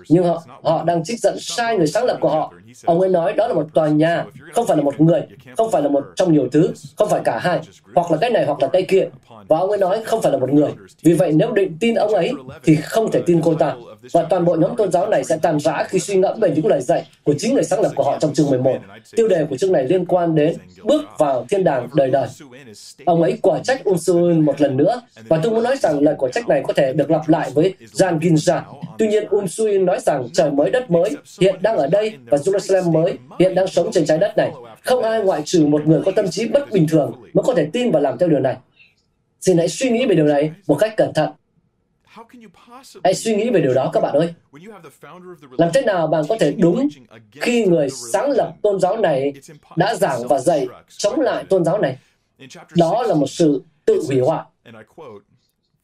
Nhưng 0.09 0.23
họ, 0.23 0.43
họ 0.63 0.83
đang 0.83 1.03
trích 1.03 1.19
dẫn 1.19 1.39
sai 1.39 1.77
người 1.77 1.87
sáng 1.87 2.05
lập 2.05 2.17
của 2.21 2.29
họ. 2.29 2.53
Ông 2.85 2.99
ấy 3.01 3.09
nói 3.09 3.33
đó 3.33 3.47
là 3.47 3.53
một 3.53 3.67
tòa 3.73 3.87
nhà, 3.87 4.25
không 4.53 4.67
phải 4.67 4.77
là 4.77 4.83
một 4.83 5.01
người, 5.01 5.21
không 5.57 5.71
phải 5.71 5.81
là 5.81 5.89
một 5.89 6.05
trong 6.15 6.33
nhiều 6.33 6.47
thứ, 6.51 6.71
không 6.95 7.09
phải 7.09 7.21
cả 7.25 7.39
hai, 7.39 7.59
hoặc 7.95 8.11
là 8.11 8.17
cái 8.21 8.29
này 8.29 8.45
hoặc 8.45 8.61
là 8.61 8.67
cái 8.67 8.81
kia. 8.83 9.07
Và 9.47 9.59
ông 9.59 9.69
ấy 9.69 9.77
nói 9.77 10.03
không 10.05 10.21
phải 10.21 10.31
là 10.31 10.37
một 10.37 10.53
người. 10.53 10.71
Vì 11.03 11.13
vậy 11.13 11.31
nếu 11.33 11.51
định 11.51 11.77
tin 11.79 11.95
ông 11.95 12.13
ấy 12.13 12.31
thì 12.63 12.75
không 12.75 13.11
thể 13.11 13.21
tin 13.25 13.41
cô 13.43 13.53
ta. 13.53 13.75
Và 14.11 14.23
toàn 14.23 14.45
bộ 14.45 14.55
nhóm 14.55 14.75
tôn 14.75 14.91
giáo 14.91 15.09
này 15.09 15.23
sẽ 15.23 15.37
tàn 15.41 15.59
rã 15.59 15.83
khi 15.89 15.99
suy 15.99 16.15
ngẫm 16.15 16.39
về 16.39 16.51
những 16.55 16.67
lời 16.67 16.81
dạy 16.81 17.05
của 17.23 17.33
chính 17.37 17.53
người 17.53 17.63
sáng 17.63 17.81
lập 17.81 17.91
của 17.95 18.03
họ 18.03 18.17
trong 18.19 18.33
chương 18.33 18.49
11. 18.49 18.77
Tiêu 19.15 19.27
đề 19.27 19.45
của 19.49 19.57
chương 19.57 19.71
này 19.71 19.83
liên 19.83 20.05
quan 20.05 20.35
đến 20.35 20.55
bước 20.83 21.01
vào 21.17 21.45
thiên 21.49 21.63
đàng 21.63 21.87
đời 21.93 22.09
đời. 22.09 22.27
Ông 23.05 23.21
ấy 23.21 23.37
quả 23.41 23.59
trách 23.63 23.83
Um 23.83 23.97
Suin 23.97 24.45
một 24.45 24.61
lần 24.61 24.77
nữa, 24.77 25.01
và 25.27 25.39
tôi 25.43 25.53
muốn 25.53 25.63
nói 25.63 25.77
rằng 25.77 25.99
lời 25.99 26.15
quả 26.17 26.29
trách 26.33 26.47
này 26.47 26.63
có 26.67 26.73
thể 26.73 26.93
được 26.93 27.11
lặp 27.11 27.29
lại 27.29 27.51
với 27.53 27.73
Jan 27.93 28.19
Ginza. 28.19 28.61
Tuy 28.97 29.07
nhiên, 29.07 29.25
Um 29.29 29.45
Suin 29.47 29.85
nói 29.85 29.99
rằng 29.99 30.27
trời 30.33 30.51
mới 30.51 30.69
đất 30.69 30.91
mới 30.91 31.15
hiện 31.39 31.55
đang 31.61 31.77
ở 31.77 31.87
đây 31.87 32.17
và 32.25 32.37
Jerusalem 32.37 32.91
mới 32.91 33.17
hiện 33.39 33.55
đang 33.55 33.67
sống 33.67 33.91
trên 33.91 34.05
trái 34.05 34.17
đất 34.17 34.37
này. 34.37 34.51
Không 34.81 35.03
ai 35.03 35.23
ngoại 35.23 35.41
trừ 35.45 35.65
một 35.65 35.87
người 35.87 36.01
có 36.05 36.11
tâm 36.15 36.25
trí 36.31 36.47
bất 36.47 36.71
bình 36.71 36.87
thường 36.89 37.11
mới 37.33 37.43
có 37.43 37.53
thể 37.53 37.69
tin 37.73 37.91
và 37.91 37.99
làm 37.99 38.17
theo 38.17 38.29
điều 38.29 38.39
này. 38.39 38.57
Xin 39.41 39.57
hãy 39.57 39.69
suy 39.69 39.89
nghĩ 39.89 40.05
về 40.05 40.15
điều 40.15 40.25
này 40.25 40.51
một 40.67 40.75
cách 40.75 40.93
cẩn 40.97 41.13
thận. 41.13 41.29
Hãy 43.03 43.13
suy 43.13 43.35
nghĩ 43.35 43.49
về 43.49 43.61
điều 43.61 43.73
đó 43.73 43.89
các 43.93 43.99
bạn 43.99 44.13
ơi. 44.13 44.33
Làm 45.57 45.69
thế 45.73 45.81
nào 45.81 46.07
bạn 46.07 46.23
có 46.29 46.37
thể 46.39 46.51
đúng 46.51 46.89
khi 47.41 47.65
người 47.65 47.89
sáng 47.89 48.31
lập 48.31 48.53
tôn 48.61 48.79
giáo 48.79 48.97
này 48.97 49.33
đã 49.75 49.95
giảng 49.95 50.27
và 50.27 50.39
dạy 50.39 50.67
chống 50.87 51.19
lại 51.19 51.43
tôn 51.49 51.65
giáo 51.65 51.79
này? 51.79 51.97
Đó 52.77 53.03
là 53.03 53.15
một 53.15 53.27
sự 53.27 53.63
tự 53.85 54.03
hủy 54.07 54.19
hoại. 54.19 54.43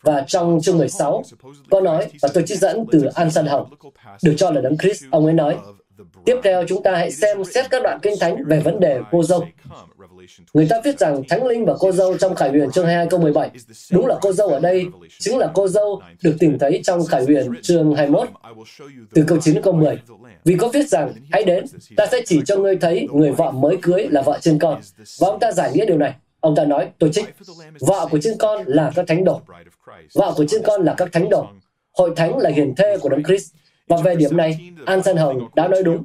Và 0.04 0.24
trong 0.28 0.60
chương 0.62 0.78
16, 0.78 1.24
có 1.70 1.82
nói, 1.82 2.08
và 2.22 2.30
tôi 2.34 2.44
chỉ 2.48 2.56
dẫn 2.56 2.86
từ 2.92 3.06
An 3.16 3.32
San 3.32 3.46
Hồng, 3.46 3.74
được 4.24 4.34
cho 4.38 4.52
là 4.52 4.62
đấng 4.62 4.78
Chris, 4.78 5.04
ông 5.12 5.26
ấy 5.26 5.34
nói, 5.34 5.58
Tiếp 6.26 6.36
theo 6.44 6.64
chúng 6.68 6.84
ta 6.84 6.96
hãy 6.96 7.12
xem 7.12 7.44
xét 7.44 7.66
các 7.70 7.84
đoạn 7.84 8.00
kinh 8.02 8.14
thánh 8.20 8.44
về 8.46 8.60
vấn 8.60 8.80
đề 8.80 9.00
cô 9.12 9.24
dâu. 9.24 9.46
Người 10.54 10.68
ta 10.70 10.82
viết 10.84 11.00
rằng 11.00 11.24
Thánh 11.30 11.48
Linh 11.48 11.66
và 11.66 11.74
cô 11.80 11.92
dâu 11.92 12.18
trong 12.18 12.36
Khải 12.36 12.50
Huyền 12.50 12.72
chương 12.72 12.86
22 12.86 13.08
câu 13.10 13.20
17. 13.20 13.50
Đúng 13.92 14.06
là 14.06 14.16
cô 14.22 14.34
dâu 14.34 14.48
ở 14.48 14.60
đây 14.60 14.86
chính 15.20 15.38
là 15.38 15.52
cô 15.54 15.68
dâu 15.68 16.02
được 16.24 16.36
tìm 16.40 16.60
thấy 16.60 16.82
trong 16.84 17.06
Khải 17.06 17.24
Huyền 17.24 17.52
chương 17.62 17.96
21 17.96 18.30
từ 19.14 19.24
câu 19.28 19.40
9 19.42 19.54
đến 19.54 19.64
câu 19.64 19.74
10. 19.74 20.00
Vì 20.44 20.58
có 20.58 20.70
viết 20.74 20.88
rằng, 20.88 21.14
hãy 21.32 21.44
đến, 21.44 21.66
ta 21.98 22.06
sẽ 22.12 22.22
chỉ 22.26 22.42
cho 22.46 22.58
ngươi 22.58 22.76
thấy 22.76 23.08
người 23.14 23.32
vợ 23.32 23.52
mới 23.52 23.78
cưới 23.82 24.08
là 24.12 24.22
vợ 24.22 24.40
trên 24.42 24.60
con. 24.60 24.82
Và 25.20 25.28
ông 25.28 25.40
ta 25.40 25.52
giải 25.52 25.72
nghĩa 25.74 25.86
điều 25.86 25.98
này. 25.98 26.14
Ông 26.40 26.56
ta 26.56 26.66
nói, 26.66 26.92
tôi 27.00 27.10
trích, 27.14 27.26
vợ 27.80 28.08
của 28.12 28.20
trên 28.22 28.38
con 28.38 28.64
là 28.68 28.92
các 28.96 29.06
thánh 29.08 29.24
đồ. 29.24 29.42
Vợ 30.14 30.34
của 30.38 30.46
trên 30.50 30.62
con 30.66 30.84
là 30.84 30.94
các 30.98 31.10
thánh 31.12 31.30
đồ. 31.30 31.48
Hội 31.98 32.14
thánh 32.16 32.38
là 32.38 32.50
hiền 32.50 32.76
thê 32.76 32.98
của 32.98 33.10
Đấng 33.10 33.24
Christ. 33.24 33.54
Và 33.88 33.98
về 33.98 34.16
điểm 34.16 34.38
này, 34.38 34.72
An 34.86 35.04
San 35.04 35.18
Hồng 35.18 35.48
đã 35.56 35.68
nói 35.68 35.84
đúng. 35.84 36.04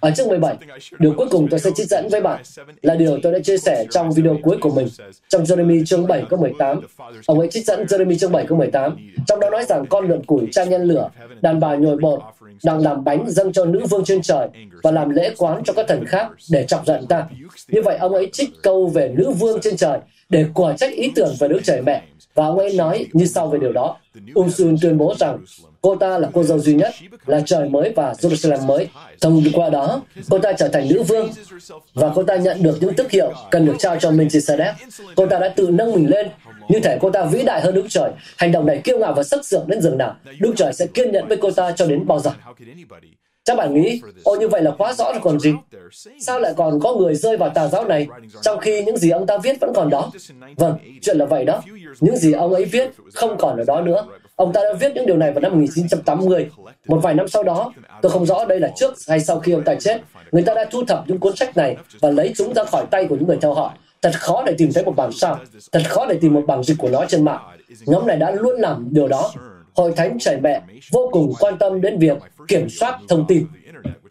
Ở 0.00 0.10
chương 0.16 0.28
17, 0.28 0.56
điều 0.98 1.14
cuối 1.16 1.26
cùng 1.30 1.48
tôi 1.50 1.60
sẽ 1.60 1.70
trích 1.74 1.86
dẫn 1.86 2.08
với 2.08 2.20
bạn 2.20 2.42
là 2.82 2.94
điều 2.94 3.18
tôi 3.22 3.32
đã 3.32 3.38
chia 3.38 3.58
sẻ 3.58 3.86
trong 3.90 4.12
video 4.12 4.36
cuối 4.42 4.56
của 4.60 4.70
mình 4.70 4.88
trong 5.28 5.44
Jeremy 5.44 5.84
chương 5.84 6.06
7 6.06 6.24
câu 6.30 6.38
18. 6.38 6.80
Ông 7.26 7.38
ấy 7.38 7.48
trích 7.50 7.66
dẫn 7.66 7.84
Jeremy 7.84 8.18
chương 8.18 8.32
7 8.32 8.46
câu 8.46 8.58
18. 8.58 8.96
Trong 9.26 9.40
đó 9.40 9.50
nói 9.50 9.64
rằng 9.68 9.86
con 9.86 10.08
lượn 10.08 10.24
củi 10.24 10.48
cha 10.52 10.64
nhân 10.64 10.82
lửa, 10.82 11.10
đàn 11.40 11.60
bà 11.60 11.74
nhồi 11.74 11.96
bột, 11.96 12.20
đang 12.64 12.78
làm 12.78 13.04
bánh 13.04 13.24
dâng 13.26 13.52
cho 13.52 13.64
nữ 13.64 13.86
vương 13.90 14.04
trên 14.04 14.22
trời 14.22 14.48
và 14.82 14.90
làm 14.90 15.10
lễ 15.10 15.34
quán 15.36 15.62
cho 15.64 15.72
các 15.72 15.86
thần 15.88 16.04
khác 16.06 16.28
để 16.50 16.64
chọc 16.66 16.86
giận 16.86 17.06
ta. 17.06 17.26
Như 17.68 17.82
vậy 17.82 17.96
ông 17.96 18.14
ấy 18.14 18.30
trích 18.32 18.50
câu 18.62 18.86
về 18.86 19.12
nữ 19.16 19.30
vương 19.30 19.60
trên 19.60 19.76
trời 19.76 19.98
để 20.28 20.46
quả 20.54 20.76
trách 20.76 20.92
ý 20.92 21.12
tưởng 21.14 21.34
về 21.38 21.48
Đức 21.48 21.60
Trời 21.64 21.82
Mẹ. 21.82 22.02
Và 22.34 22.46
ông 22.46 22.58
ấy 22.58 22.76
nói 22.76 23.06
như 23.12 23.26
sau 23.26 23.48
về 23.48 23.58
điều 23.58 23.72
đó. 23.72 23.96
Ung 24.34 24.50
Sun 24.50 24.76
tuyên 24.82 24.98
bố 24.98 25.14
rằng 25.18 25.38
cô 25.84 25.96
ta 25.96 26.18
là 26.18 26.28
cô 26.32 26.42
dâu 26.42 26.58
duy 26.58 26.74
nhất, 26.74 26.94
là 27.26 27.42
trời 27.46 27.68
mới 27.68 27.92
và 27.96 28.12
Jerusalem 28.12 28.66
mới. 28.66 28.88
Thông 29.20 29.42
qua 29.54 29.70
đó, 29.70 30.02
cô 30.30 30.38
ta 30.38 30.52
trở 30.52 30.68
thành 30.68 30.88
nữ 30.88 31.02
vương 31.02 31.30
và 31.94 32.12
cô 32.14 32.22
ta 32.22 32.36
nhận 32.36 32.62
được 32.62 32.78
những 32.80 32.94
tước 32.94 33.10
hiệu 33.10 33.32
cần 33.50 33.66
được 33.66 33.74
trao 33.78 33.96
cho 33.96 34.10
Melchizedek. 34.10 34.72
Cô 35.16 35.26
ta 35.26 35.38
đã 35.38 35.48
tự 35.48 35.68
nâng 35.70 35.92
mình 35.92 36.10
lên, 36.10 36.28
như 36.68 36.80
thể 36.80 36.98
cô 37.00 37.10
ta 37.10 37.24
vĩ 37.24 37.42
đại 37.42 37.60
hơn 37.60 37.74
Đức 37.74 37.86
Trời. 37.88 38.10
Hành 38.36 38.52
động 38.52 38.66
này 38.66 38.80
kiêu 38.84 38.98
ngạo 38.98 39.12
và 39.16 39.22
sắc 39.22 39.46
sượng 39.46 39.64
đến 39.68 39.80
rừng 39.80 39.98
nào. 39.98 40.16
Đức 40.40 40.52
Trời 40.56 40.72
sẽ 40.72 40.86
kiên 40.86 41.12
nhẫn 41.12 41.28
với 41.28 41.36
cô 41.36 41.50
ta 41.50 41.72
cho 41.76 41.86
đến 41.86 42.06
bao 42.06 42.20
giờ. 42.20 42.30
Chắc 43.44 43.56
bạn 43.56 43.74
nghĩ, 43.74 44.00
ô 44.24 44.36
như 44.36 44.48
vậy 44.48 44.62
là 44.62 44.70
quá 44.78 44.92
rõ 44.92 45.12
rồi 45.12 45.20
còn 45.22 45.40
gì? 45.40 45.52
Sao 46.20 46.40
lại 46.40 46.54
còn 46.56 46.80
có 46.80 46.94
người 46.94 47.14
rơi 47.14 47.36
vào 47.36 47.50
tà 47.54 47.68
giáo 47.68 47.84
này, 47.84 48.06
trong 48.42 48.58
khi 48.58 48.84
những 48.84 48.96
gì 48.96 49.10
ông 49.10 49.26
ta 49.26 49.38
viết 49.38 49.60
vẫn 49.60 49.72
còn 49.74 49.90
đó? 49.90 50.12
Vâng, 50.56 50.76
chuyện 51.02 51.16
là 51.18 51.24
vậy 51.24 51.44
đó. 51.44 51.62
Những 52.00 52.16
gì 52.16 52.32
ông 52.32 52.54
ấy 52.54 52.64
viết 52.64 52.90
không 53.14 53.36
còn 53.38 53.56
ở 53.56 53.64
đó 53.64 53.80
nữa. 53.80 54.06
Ông 54.36 54.52
ta 54.52 54.60
đã 54.62 54.72
viết 54.80 54.92
những 54.94 55.06
điều 55.06 55.16
này 55.16 55.32
vào 55.32 55.40
năm 55.40 55.52
1980. 55.52 56.50
Một 56.86 56.98
vài 57.02 57.14
năm 57.14 57.28
sau 57.28 57.42
đó, 57.42 57.72
tôi 58.02 58.12
không 58.12 58.26
rõ 58.26 58.44
đây 58.44 58.60
là 58.60 58.72
trước 58.76 58.94
hay 59.08 59.20
sau 59.20 59.40
khi 59.40 59.52
ông 59.52 59.64
ta 59.64 59.74
chết, 59.74 60.00
người 60.32 60.42
ta 60.42 60.54
đã 60.54 60.64
thu 60.70 60.84
thập 60.84 61.04
những 61.06 61.18
cuốn 61.18 61.36
sách 61.36 61.56
này 61.56 61.76
và 62.00 62.10
lấy 62.10 62.32
chúng 62.36 62.54
ra 62.54 62.64
khỏi 62.64 62.86
tay 62.90 63.06
của 63.06 63.16
những 63.16 63.26
người 63.26 63.38
theo 63.40 63.54
họ. 63.54 63.74
Thật 64.02 64.12
khó 64.14 64.42
để 64.46 64.54
tìm 64.58 64.72
thấy 64.72 64.84
một 64.84 64.96
bản 64.96 65.12
sao, 65.12 65.38
thật 65.72 65.82
khó 65.88 66.06
để 66.06 66.18
tìm 66.20 66.34
một 66.34 66.42
bản 66.46 66.62
dịch 66.62 66.78
của 66.78 66.88
nó 66.88 67.04
trên 67.08 67.24
mạng. 67.24 67.42
Nhóm 67.86 68.06
này 68.06 68.16
đã 68.16 68.30
luôn 68.30 68.60
làm 68.60 68.88
điều 68.90 69.08
đó. 69.08 69.32
Hội 69.74 69.92
Thánh 69.96 70.18
Trời 70.20 70.40
Mẹ 70.40 70.62
vô 70.92 71.08
cùng 71.12 71.32
quan 71.40 71.58
tâm 71.58 71.80
đến 71.80 71.98
việc 71.98 72.18
kiểm 72.48 72.68
soát 72.68 72.98
thông 73.08 73.24
tin. 73.28 73.46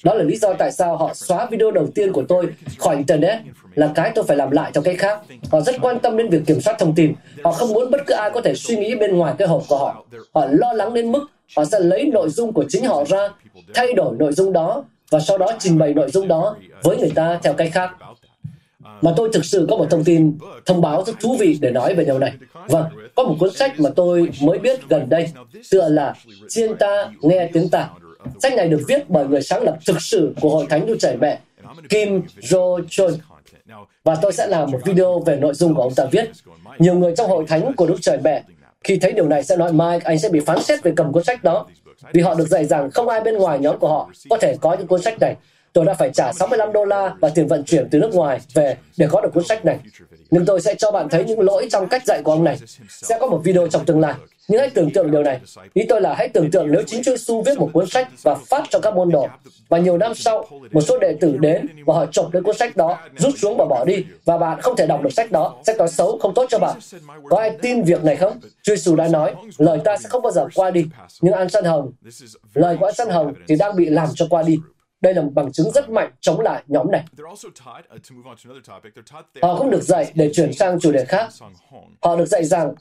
Đó 0.04 0.14
là 0.14 0.24
lý 0.24 0.38
do 0.38 0.54
tại 0.54 0.72
sao 0.72 0.98
họ 0.98 1.14
xóa 1.14 1.46
video 1.46 1.72
đầu 1.72 1.88
tiên 1.96 2.12
của 2.12 2.24
tôi 2.28 2.48
khỏi 2.78 2.96
Internet, 2.96 3.40
là 3.76 3.92
cái 3.96 4.12
tôi 4.16 4.26
phải 4.28 4.38
làm 4.38 4.52
lại 4.52 4.72
theo 4.74 4.84
cách 4.84 4.96
khác. 5.00 5.20
Họ 5.52 5.62
rất 5.62 5.76
quan 5.82 6.00
tâm 6.00 6.18
đến 6.18 6.30
việc 6.30 6.42
kiểm 6.46 6.62
soát 6.62 6.76
thông 6.80 6.96
tin. 6.96 7.14
Họ 7.44 7.52
không 7.52 7.74
muốn 7.74 7.92
bất 7.92 8.02
cứ 8.08 8.14
ai 8.14 8.32
có 8.34 8.42
thể 8.42 8.56
suy 8.56 8.78
nghĩ 8.78 8.96
bên 8.96 9.18
ngoài 9.18 9.34
cái 9.38 9.48
hộp 9.48 9.64
của 9.68 9.78
họ. 9.78 10.06
Họ 10.34 10.46
lo 10.52 10.74
lắng 10.74 10.94
đến 10.94 11.12
mức 11.12 11.28
họ 11.58 11.66
sẽ 11.66 11.80
lấy 11.80 12.06
nội 12.06 12.30
dung 12.30 12.54
của 12.54 12.66
chính 12.70 12.86
họ 12.86 13.04
ra, 13.06 13.30
thay 13.74 13.94
đổi 13.94 14.16
nội 14.20 14.34
dung 14.34 14.54
đó, 14.54 14.84
và 15.12 15.20
sau 15.20 15.38
đó 15.38 15.48
trình 15.60 15.78
bày 15.78 15.94
nội 15.94 16.12
dung 16.12 16.28
đó 16.28 16.56
với 16.84 16.98
người 16.98 17.12
ta 17.16 17.40
theo 17.44 17.54
cách 17.54 17.70
khác. 17.74 17.92
Mà 19.02 19.14
tôi 19.18 19.30
thực 19.34 19.46
sự 19.46 19.68
có 19.70 19.78
một 19.78 19.88
thông 19.90 20.04
tin 20.04 20.38
thông 20.66 20.82
báo 20.82 21.04
rất 21.08 21.14
thú 21.20 21.36
vị 21.40 21.58
để 21.62 21.72
nói 21.72 21.96
về 21.96 22.06
điều 22.06 22.20
này. 22.20 22.34
Vâng, 22.68 22.86
có 23.16 23.24
một 23.24 23.36
cuốn 23.40 23.54
sách 23.54 23.80
mà 23.80 23.90
tôi 23.96 24.30
mới 24.42 24.60
biết 24.60 24.80
gần 24.90 25.10
đây, 25.10 25.30
tựa 25.72 25.90
là 25.90 26.14
Chiên 26.50 26.76
ta 26.76 27.12
nghe 27.22 27.50
tiếng 27.54 27.70
ta. 27.70 27.90
Sách 28.42 28.54
này 28.56 28.68
được 28.68 28.82
viết 28.88 29.10
bởi 29.10 29.28
người 29.28 29.42
sáng 29.42 29.64
lập 29.64 29.78
thực 29.86 30.02
sự 30.02 30.34
của 30.42 30.50
Hội 30.50 30.66
Thánh 30.70 30.86
Đức 30.86 30.98
Trời 31.00 31.18
Mẹ, 31.18 31.40
Kim 31.90 32.22
Jo 32.42 32.82
Chun. 32.90 33.14
Và 34.04 34.16
tôi 34.22 34.34
sẽ 34.34 34.48
làm 34.48 34.72
một 34.72 34.80
video 34.86 35.20
về 35.20 35.36
nội 35.36 35.54
dung 35.54 35.76
của 35.76 35.82
ông 35.82 35.96
ta 35.96 36.06
viết. 36.12 36.32
Nhiều 36.80 36.94
người 36.94 37.14
trong 37.18 37.30
Hội 37.30 37.46
Thánh 37.48 37.74
của 37.76 37.88
Đức 37.88 37.98
Trời 38.02 38.18
Mẹ 38.24 38.44
khi 38.84 38.98
thấy 38.98 39.12
điều 39.12 39.28
này 39.28 39.44
sẽ 39.44 39.56
nói 39.56 39.74
Mike, 39.74 40.02
anh 40.04 40.20
sẽ 40.20 40.30
bị 40.30 40.40
phán 40.40 40.64
xét 40.64 40.84
về 40.84 40.94
cầm 40.96 41.14
cuốn 41.14 41.24
sách 41.24 41.44
đó. 41.44 41.66
Vì 42.14 42.22
họ 42.22 42.36
được 42.36 42.48
dạy 42.48 42.66
rằng 42.66 42.92
không 42.92 43.10
ai 43.10 43.22
bên 43.22 43.38
ngoài 43.38 43.60
nhóm 43.60 43.80
của 43.80 43.88
họ 43.88 44.10
có 44.30 44.38
thể 44.38 44.56
có 44.62 44.74
những 44.74 44.88
cuốn 44.88 45.02
sách 45.02 45.20
này 45.20 45.36
tôi 45.74 45.86
đã 45.86 45.94
phải 45.94 46.12
trả 46.14 46.34
65 46.34 46.74
đô 46.74 46.86
la 46.86 47.16
và 47.20 47.30
tiền 47.30 47.48
vận 47.48 47.64
chuyển 47.64 47.90
từ 47.92 48.00
nước 48.00 48.14
ngoài 48.14 48.40
về 48.54 48.78
để 48.98 49.08
có 49.12 49.22
được 49.22 49.30
cuốn 49.34 49.44
sách 49.44 49.66
này. 49.66 49.80
Nhưng 50.32 50.46
tôi 50.46 50.62
sẽ 50.62 50.76
cho 50.76 50.92
bạn 50.92 51.10
thấy 51.10 51.26
những 51.26 51.40
lỗi 51.40 51.68
trong 51.72 51.88
cách 51.88 52.06
dạy 52.06 52.22
của 52.24 52.32
ông 52.32 52.44
này. 52.44 52.58
Sẽ 52.90 53.18
có 53.20 53.28
một 53.28 53.42
video 53.44 53.68
trong 53.68 53.86
tương 53.86 54.00
lai. 54.00 54.14
Nhưng 54.48 54.60
hãy 54.60 54.70
tưởng 54.70 54.92
tượng 54.92 55.12
điều 55.12 55.24
này. 55.24 55.40
Ý 55.74 55.84
tôi 55.90 56.02
là 56.02 56.16
hãy 56.18 56.30
tưởng 56.30 56.52
tượng 56.52 56.72
nếu 56.72 56.84
chính 56.88 57.04
Chúa 57.04 57.12
Giêsu 57.12 57.42
viết 57.42 57.60
một 57.60 57.70
cuốn 57.74 57.90
sách 57.90 58.08
và 58.24 58.36
phát 58.36 58.64
cho 58.70 58.80
các 58.80 58.96
môn 58.96 59.10
đồ. 59.10 59.28
Và 59.70 59.78
nhiều 59.78 59.98
năm 59.98 60.14
sau, 60.16 60.46
một 60.72 60.82
số 60.82 61.00
đệ 61.00 61.16
tử 61.22 61.38
đến 61.38 61.68
và 61.86 61.94
họ 61.94 62.06
chộp 62.06 62.34
lấy 62.34 62.44
cuốn 62.44 62.58
sách 62.58 62.78
đó, 62.78 63.00
rút 63.18 63.34
xuống 63.38 63.58
và 63.58 63.66
bỏ 63.66 63.86
đi. 63.86 64.06
Và 64.26 64.38
bạn 64.38 64.62
không 64.62 64.76
thể 64.76 64.88
đọc 64.88 65.02
được 65.04 65.14
sách 65.14 65.32
đó. 65.32 65.56
Sách 65.66 65.78
đó 65.78 65.88
xấu, 65.88 66.18
không 66.18 66.34
tốt 66.34 66.46
cho 66.50 66.60
bạn. 66.60 66.80
Có 67.30 67.38
ai 67.38 67.58
tin 67.62 67.84
việc 67.84 68.04
này 68.04 68.16
không? 68.16 68.40
Chúa 68.64 68.76
Giêsu 68.76 68.96
đã 68.96 69.08
nói, 69.08 69.34
lời 69.58 69.80
ta 69.84 69.98
sẽ 69.98 70.10
không 70.10 70.22
bao 70.22 70.32
giờ 70.32 70.48
qua 70.56 70.72
đi. 70.72 70.86
Nhưng 71.22 71.34
An 71.34 71.50
Săn 71.50 71.64
Hồng, 71.64 71.92
lời 72.54 72.78
của 72.80 72.86
An 72.86 72.96
Săn 72.96 73.10
Hồng 73.10 73.34
thì 73.48 73.56
đang 73.56 73.76
bị 73.76 73.86
làm 73.86 74.10
cho 74.16 74.28
qua 74.30 74.44
đi. 74.44 74.58
Đây 75.04 75.14
là 75.14 75.22
một 75.22 75.32
bằng 75.34 75.52
chứng 75.52 75.72
rất 75.72 75.90
mạnh 75.90 76.12
chống 76.22 76.40
lại 76.40 76.64
nhóm 76.68 76.92
này. 76.92 77.04
Họ 79.42 79.58
cũng 79.58 79.70
được 79.70 79.84
dạy 79.84 80.12
để 80.16 80.32
chuyển 80.34 80.54
sang 80.54 80.80
chủ 80.80 80.92
đề 80.92 81.06
khác. 81.06 81.30
Họ 82.02 82.16
được 82.16 82.26
dạy 82.26 82.46
rằng 82.46 82.74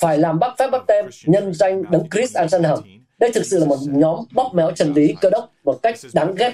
phải 0.00 0.18
làm 0.18 0.38
bắt 0.38 0.54
phép 0.58 0.70
bắt 0.70 0.82
tem 0.86 1.06
nhân 1.24 1.54
danh 1.54 1.82
đấng 1.90 2.10
Chris 2.10 2.36
An 2.36 2.62
Hồng. 2.64 2.80
Đây 3.18 3.32
thực 3.34 3.46
sự 3.46 3.58
là 3.58 3.66
một 3.66 3.78
nhóm 3.86 4.18
bóp 4.32 4.50
méo 4.54 4.70
chân 4.70 4.92
lý 4.92 5.14
cơ 5.20 5.30
đốc 5.30 5.50
một 5.64 5.78
cách 5.82 5.94
đáng 6.12 6.34
ghét 6.34 6.52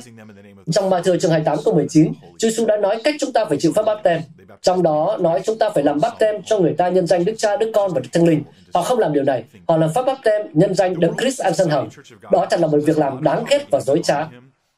Trong 0.72 0.90
Matthew 0.90 1.18
chương 1.18 1.30
28 1.30 1.58
câu 1.64 1.74
19, 1.74 2.12
Chúa 2.38 2.48
Giêsu 2.48 2.66
đã 2.66 2.76
nói 2.76 3.00
cách 3.04 3.14
chúng 3.20 3.32
ta 3.32 3.44
phải 3.44 3.58
chịu 3.61 3.72
phép 3.76 3.82
báp 3.86 3.98
tem. 4.02 4.20
Trong 4.62 4.82
đó 4.82 5.16
nói 5.20 5.40
chúng 5.44 5.58
ta 5.58 5.70
phải 5.70 5.84
làm 5.84 6.00
báp 6.00 6.18
tem 6.18 6.42
cho 6.42 6.58
người 6.58 6.74
ta 6.78 6.88
nhân 6.88 7.06
danh 7.06 7.24
Đức 7.24 7.34
Cha, 7.38 7.56
Đức 7.56 7.70
Con 7.74 7.92
và 7.94 8.00
Đức 8.00 8.08
Thánh 8.12 8.24
Linh. 8.28 8.42
Họ 8.74 8.82
không 8.82 8.98
làm 8.98 9.12
điều 9.12 9.24
này. 9.24 9.44
Họ 9.68 9.76
làm 9.76 9.90
pháp 9.94 10.02
báp 10.02 10.18
tem 10.24 10.42
nhân 10.52 10.74
danh 10.74 11.00
Đấng 11.00 11.16
Christ 11.16 11.40
an 11.40 11.54
sân 11.54 11.68
hồng. 11.68 11.88
Đó 12.32 12.46
thật 12.50 12.61
là 12.61 12.66
một 12.66 12.78
việc 12.86 12.98
làm 12.98 13.22
đáng 13.22 13.44
ghét 13.50 13.70
và 13.70 13.80
dối 13.80 14.00
trá. 14.04 14.28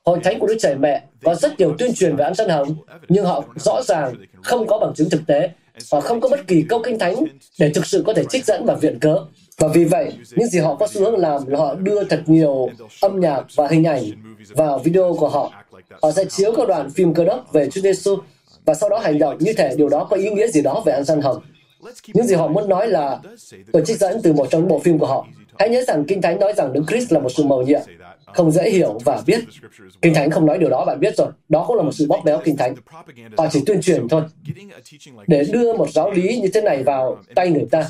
Hội 0.04 0.20
thánh 0.24 0.38
của 0.38 0.46
Đức 0.46 0.56
Trời 0.60 0.74
Mẹ 0.74 1.02
có 1.24 1.34
rất 1.34 1.58
nhiều 1.58 1.74
tuyên 1.78 1.94
truyền 1.94 2.16
về 2.16 2.24
ăn 2.24 2.34
sân 2.34 2.48
hồng, 2.48 2.74
nhưng 3.08 3.24
họ 3.24 3.44
rõ 3.56 3.82
ràng 3.82 4.14
không 4.42 4.66
có 4.66 4.78
bằng 4.78 4.94
chứng 4.94 5.10
thực 5.10 5.20
tế. 5.26 5.50
Họ 5.92 6.00
không 6.00 6.20
có 6.20 6.28
bất 6.28 6.46
kỳ 6.46 6.64
câu 6.68 6.82
kinh 6.84 6.98
thánh 6.98 7.14
để 7.58 7.70
thực 7.74 7.86
sự 7.86 8.02
có 8.06 8.14
thể 8.14 8.24
trích 8.30 8.44
dẫn 8.44 8.64
và 8.64 8.74
viện 8.74 8.98
cớ. 8.98 9.16
Và 9.58 9.68
vì 9.68 9.84
vậy, 9.84 10.12
những 10.30 10.48
gì 10.48 10.58
họ 10.58 10.74
có 10.74 10.86
xu 10.86 11.00
hướng 11.00 11.18
làm 11.18 11.46
là 11.46 11.58
họ 11.58 11.74
đưa 11.74 12.04
thật 12.04 12.22
nhiều 12.26 12.68
âm 13.00 13.20
nhạc 13.20 13.44
và 13.56 13.68
hình 13.68 13.84
ảnh 13.84 14.02
vào 14.48 14.78
video 14.78 15.16
của 15.18 15.28
họ. 15.28 15.52
Họ 16.02 16.12
sẽ 16.12 16.24
chiếu 16.24 16.52
các 16.56 16.68
đoạn 16.68 16.90
phim 16.90 17.14
cơ 17.14 17.24
đốc 17.24 17.52
về 17.52 17.70
Chúa 17.70 17.80
Giêsu 17.80 18.16
và 18.64 18.74
sau 18.74 18.88
đó 18.88 18.98
hành 18.98 19.18
động 19.18 19.36
như 19.40 19.52
thể 19.52 19.74
điều 19.76 19.88
đó 19.88 20.06
có 20.10 20.16
ý 20.16 20.30
nghĩa 20.30 20.48
gì 20.48 20.62
đó 20.62 20.82
về 20.86 20.92
ăn 20.92 21.04
săn 21.04 21.20
hồng. 21.20 21.42
Những 22.14 22.26
gì 22.26 22.34
họ 22.34 22.48
muốn 22.48 22.68
nói 22.68 22.88
là 22.88 23.18
tôi 23.72 23.82
trích 23.86 23.98
dẫn 23.98 24.20
từ 24.22 24.32
một 24.32 24.46
trong 24.50 24.60
những 24.60 24.68
bộ 24.68 24.78
phim 24.78 24.98
của 24.98 25.06
họ. 25.06 25.26
Hãy 25.58 25.68
nhớ 25.68 25.84
rằng 25.86 26.04
Kinh 26.08 26.22
Thánh 26.22 26.40
nói 26.40 26.52
rằng 26.56 26.72
Đức 26.72 26.82
Christ 26.88 27.12
là 27.12 27.20
một 27.20 27.28
sự 27.36 27.42
mầu 27.42 27.62
nhiệm, 27.62 27.80
không 28.34 28.50
dễ 28.50 28.70
hiểu 28.70 28.98
và 29.04 29.22
biết. 29.26 29.40
Kinh 30.02 30.14
Thánh 30.14 30.30
không 30.30 30.46
nói 30.46 30.58
điều 30.58 30.70
đó 30.70 30.84
bạn 30.84 31.00
biết 31.00 31.16
rồi. 31.16 31.28
Đó 31.48 31.64
cũng 31.66 31.76
là 31.76 31.82
một 31.82 31.92
sự 31.92 32.06
bóp 32.08 32.22
méo 32.24 32.40
Kinh 32.44 32.56
Thánh. 32.56 32.74
Họ 33.36 33.46
chỉ 33.50 33.62
tuyên 33.66 33.80
truyền 33.80 34.08
thôi. 34.08 34.22
Để 35.26 35.44
đưa 35.52 35.72
một 35.72 35.90
giáo 35.90 36.10
lý 36.10 36.40
như 36.40 36.48
thế 36.54 36.60
này 36.60 36.82
vào 36.82 37.18
tay 37.34 37.50
người 37.50 37.66
ta. 37.70 37.84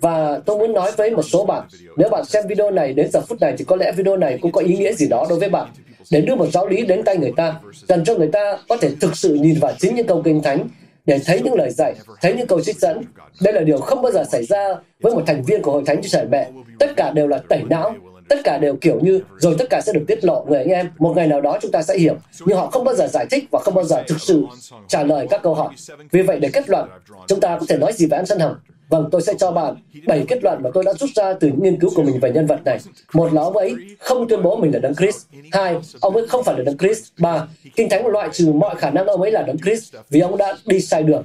Và 0.00 0.40
tôi 0.46 0.58
muốn 0.58 0.72
nói 0.72 0.92
với 0.96 1.10
một 1.10 1.22
số 1.22 1.44
bạn, 1.44 1.68
nếu 1.96 2.08
bạn 2.08 2.24
xem 2.24 2.44
video 2.48 2.70
này 2.70 2.92
đến 2.92 3.10
giờ 3.12 3.20
phút 3.20 3.40
này 3.40 3.54
thì 3.58 3.64
có 3.64 3.76
lẽ 3.76 3.92
video 3.92 4.16
này 4.16 4.38
cũng 4.42 4.52
có 4.52 4.60
ý 4.60 4.76
nghĩa 4.76 4.92
gì 4.92 5.08
đó 5.08 5.26
đối 5.28 5.38
với 5.38 5.48
bạn. 5.48 5.68
Để 6.10 6.20
đưa 6.20 6.34
một 6.34 6.46
giáo 6.52 6.66
lý 6.66 6.86
đến 6.86 7.02
tay 7.02 7.16
người 7.16 7.32
ta, 7.36 7.54
cần 7.88 8.04
cho 8.04 8.14
người 8.14 8.28
ta 8.32 8.58
có 8.68 8.76
thể 8.76 8.90
thực 9.00 9.16
sự 9.16 9.34
nhìn 9.34 9.58
vào 9.60 9.72
chính 9.78 9.94
những 9.94 10.06
câu 10.06 10.22
kinh 10.22 10.42
thánh 10.42 10.68
để 11.06 11.18
thấy 11.24 11.40
những 11.40 11.54
lời 11.54 11.70
dạy, 11.70 11.94
thấy 12.20 12.34
những 12.34 12.46
câu 12.46 12.60
trích 12.60 12.76
dẫn. 12.76 13.02
Đây 13.42 13.54
là 13.54 13.60
điều 13.60 13.78
không 13.78 14.02
bao 14.02 14.12
giờ 14.12 14.24
xảy 14.32 14.44
ra 14.44 14.68
với 15.00 15.14
một 15.14 15.22
thành 15.26 15.42
viên 15.42 15.62
của 15.62 15.72
Hội 15.72 15.82
Thánh 15.86 16.02
Chúa 16.02 16.08
Trời 16.08 16.26
Mẹ. 16.30 16.50
Tất 16.78 16.96
cả 16.96 17.10
đều 17.14 17.26
là 17.26 17.38
tẩy 17.48 17.62
não, 17.70 17.94
tất 18.28 18.38
cả 18.44 18.58
đều 18.58 18.76
kiểu 18.76 19.00
như 19.00 19.20
rồi 19.38 19.54
tất 19.58 19.64
cả 19.70 19.80
sẽ 19.86 19.92
được 19.92 20.04
tiết 20.08 20.24
lộ 20.24 20.44
người 20.48 20.58
anh 20.58 20.68
em 20.68 20.90
một 20.98 21.12
ngày 21.16 21.26
nào 21.26 21.40
đó 21.40 21.58
chúng 21.62 21.70
ta 21.70 21.82
sẽ 21.82 21.98
hiểu 21.98 22.16
nhưng 22.46 22.58
họ 22.58 22.66
không 22.66 22.84
bao 22.84 22.94
giờ 22.94 23.06
giải 23.06 23.26
thích 23.30 23.44
và 23.50 23.58
không 23.58 23.74
bao 23.74 23.84
giờ 23.84 24.02
thực 24.08 24.20
sự 24.20 24.44
trả 24.88 25.02
lời 25.02 25.26
các 25.30 25.42
câu 25.42 25.54
hỏi 25.54 25.74
vì 26.10 26.22
vậy 26.22 26.38
để 26.40 26.50
kết 26.52 26.70
luận 26.70 26.88
chúng 27.28 27.40
ta 27.40 27.58
có 27.60 27.66
thể 27.68 27.78
nói 27.78 27.92
gì 27.92 28.06
về 28.06 28.16
anh 28.16 28.26
sân 28.26 28.38
hồng 28.38 28.56
Vâng, 28.88 29.08
tôi 29.12 29.22
sẽ 29.22 29.34
cho 29.38 29.50
bạn 29.52 29.74
bảy 30.06 30.24
kết 30.28 30.44
luận 30.44 30.62
mà 30.62 30.70
tôi 30.74 30.84
đã 30.84 30.92
rút 30.94 31.10
ra 31.14 31.34
từ 31.40 31.48
những 31.48 31.62
nghiên 31.62 31.80
cứu 31.80 31.90
của 31.94 32.02
mình 32.02 32.20
về 32.20 32.30
nhân 32.30 32.46
vật 32.46 32.60
này. 32.64 32.78
Một 33.12 33.32
là 33.32 33.42
ông 33.42 33.56
ấy 33.56 33.74
không 33.98 34.28
tuyên 34.28 34.42
bố 34.42 34.56
mình 34.56 34.72
là 34.74 34.78
Đấng 34.78 34.94
Christ. 34.94 35.26
Hai, 35.52 35.76
ông 36.00 36.16
ấy 36.16 36.26
không 36.26 36.44
phải 36.44 36.54
là 36.58 36.64
Đấng 36.64 36.78
Christ. 36.78 37.04
Ba, 37.18 37.46
Kinh 37.76 37.88
Thánh 37.88 38.06
loại 38.06 38.28
trừ 38.32 38.52
mọi 38.52 38.74
khả 38.74 38.90
năng 38.90 39.06
ông 39.06 39.22
ấy 39.22 39.30
là 39.30 39.42
Đấng 39.42 39.58
Christ 39.58 39.94
vì 40.10 40.20
ông 40.20 40.36
đã 40.36 40.56
đi 40.66 40.80
sai 40.80 41.02
đường. 41.02 41.24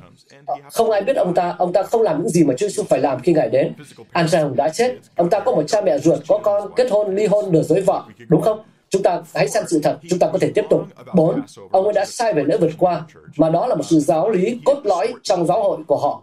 Ờ, 0.51 0.69
không 0.73 0.91
ai 0.91 1.01
biết 1.01 1.15
ông 1.15 1.33
ta, 1.33 1.55
ông 1.57 1.73
ta 1.73 1.83
không 1.83 2.01
làm 2.01 2.19
những 2.19 2.29
gì 2.29 2.43
mà 2.43 2.53
Chúa 2.57 2.67
Giêsu 2.67 2.83
phải 2.83 2.99
làm 2.99 3.19
khi 3.19 3.33
Ngài 3.33 3.49
đến. 3.49 3.73
An 4.11 4.27
đã 4.55 4.69
chết, 4.69 4.95
ông 5.15 5.29
ta 5.29 5.39
có 5.39 5.51
một 5.51 5.63
cha 5.67 5.81
mẹ 5.81 5.97
ruột, 5.97 6.19
có 6.27 6.39
con, 6.43 6.71
kết 6.75 6.91
hôn, 6.91 7.15
ly 7.15 7.25
hôn, 7.25 7.51
lừa 7.51 7.61
dối 7.61 7.81
vợ, 7.81 8.03
đúng 8.27 8.41
không? 8.41 8.59
Chúng 8.89 9.03
ta 9.03 9.21
hãy 9.33 9.49
xem 9.49 9.63
sự 9.67 9.79
thật, 9.83 9.97
chúng 10.09 10.19
ta 10.19 10.27
có 10.33 10.39
thể 10.39 10.51
tiếp 10.55 10.65
tục. 10.69 10.81
Bốn, 11.15 11.41
ông 11.71 11.83
ấy 11.83 11.93
đã 11.93 12.05
sai 12.05 12.33
về 12.33 12.43
lễ 12.43 12.57
vượt 12.57 12.71
qua, 12.77 13.01
mà 13.37 13.49
đó 13.49 13.67
là 13.67 13.75
một 13.75 13.83
sự 13.89 13.99
giáo 13.99 14.29
lý 14.29 14.59
cốt 14.65 14.77
lõi 14.83 15.13
trong 15.23 15.45
giáo 15.45 15.63
hội 15.63 15.77
của 15.87 15.97
họ. 15.97 16.21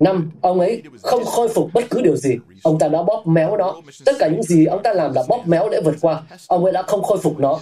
Năm, 0.00 0.30
ông 0.40 0.60
ấy 0.60 0.82
không 1.02 1.24
khôi 1.24 1.48
phục 1.48 1.70
bất 1.74 1.84
cứ 1.90 2.00
điều 2.02 2.16
gì. 2.16 2.36
Ông 2.62 2.78
ta 2.78 2.88
đã 2.88 3.02
bóp 3.02 3.22
méo 3.26 3.56
nó. 3.56 3.74
Tất 4.04 4.12
cả 4.18 4.28
những 4.28 4.42
gì 4.42 4.64
ông 4.64 4.82
ta 4.82 4.92
làm 4.92 5.14
là 5.14 5.22
bóp 5.28 5.46
méo 5.46 5.68
lễ 5.68 5.80
vượt 5.84 5.94
qua. 6.00 6.22
Ông 6.46 6.64
ấy 6.64 6.72
đã 6.72 6.82
không 6.82 7.02
khôi 7.02 7.18
phục 7.18 7.38
nó. 7.38 7.58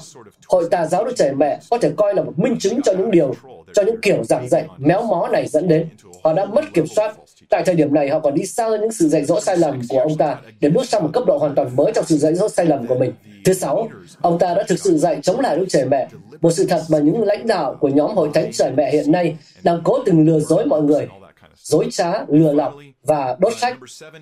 Hội 0.49 0.69
tà 0.71 0.87
giáo 0.87 1.05
Đức 1.05 1.13
Trẻ 1.17 1.33
Mẹ 1.37 1.61
có 1.71 1.79
thể 1.79 1.91
coi 1.97 2.15
là 2.15 2.23
một 2.23 2.33
minh 2.37 2.57
chứng 2.59 2.83
cho 2.83 2.93
những 2.93 3.11
điều, 3.11 3.35
cho 3.75 3.83
những 3.83 4.01
kiểu 4.01 4.25
giảng 4.25 4.49
dạy 4.49 4.65
méo 4.79 5.03
mó 5.03 5.29
này 5.29 5.47
dẫn 5.49 5.69
đến. 5.69 5.89
Họ 6.25 6.33
đã 6.33 6.45
mất 6.45 6.65
kiểm 6.75 6.87
soát. 6.87 7.17
Tại 7.51 7.63
thời 7.67 7.75
điểm 7.75 7.95
này, 7.95 8.09
họ 8.09 8.19
còn 8.21 8.35
đi 8.35 8.47
xa 8.47 8.65
hơn 8.65 8.81
những 8.81 8.93
sự 8.93 9.09
dạy 9.09 9.25
dỗ 9.25 9.41
sai 9.41 9.57
lầm 9.57 9.81
của 9.89 9.99
ông 9.99 10.17
ta 10.17 10.37
để 10.61 10.69
bước 10.69 10.89
sang 10.89 11.03
một 11.03 11.11
cấp 11.13 11.23
độ 11.27 11.39
hoàn 11.39 11.55
toàn 11.55 11.77
mới 11.77 11.93
trong 11.95 12.05
sự 12.05 12.17
dạy 12.17 12.35
dỗ 12.35 12.49
sai 12.49 12.67
lầm 12.67 12.87
của 12.87 12.95
mình. 12.95 13.13
Thứ 13.45 13.53
sáu, 13.53 13.89
ông 14.21 14.39
ta 14.39 14.55
đã 14.55 14.65
thực 14.69 14.79
sự 14.79 14.99
dạy 14.99 15.19
chống 15.23 15.41
lại 15.41 15.57
Đức 15.57 15.67
Trời 15.69 15.85
Mẹ, 15.85 16.09
một 16.41 16.51
sự 16.51 16.67
thật 16.67 16.83
mà 16.91 16.99
những 16.99 17.23
lãnh 17.23 17.47
đạo 17.47 17.77
của 17.81 17.89
nhóm 17.89 18.15
Hội 18.15 18.31
Thánh 18.35 18.53
Trời 18.53 18.71
Mẹ 18.77 18.91
hiện 18.91 19.13
nay 19.13 19.37
đang 19.63 19.81
cố 19.85 19.99
tình 20.05 20.27
lừa 20.27 20.41
dối 20.41 20.67
mọi 20.67 20.83
người, 20.83 21.09
dối 21.57 21.89
trá, 21.91 22.13
lừa 22.29 22.53
lọc 22.53 22.75
và 23.05 23.37
đốt 23.39 23.53
sách 23.57 23.77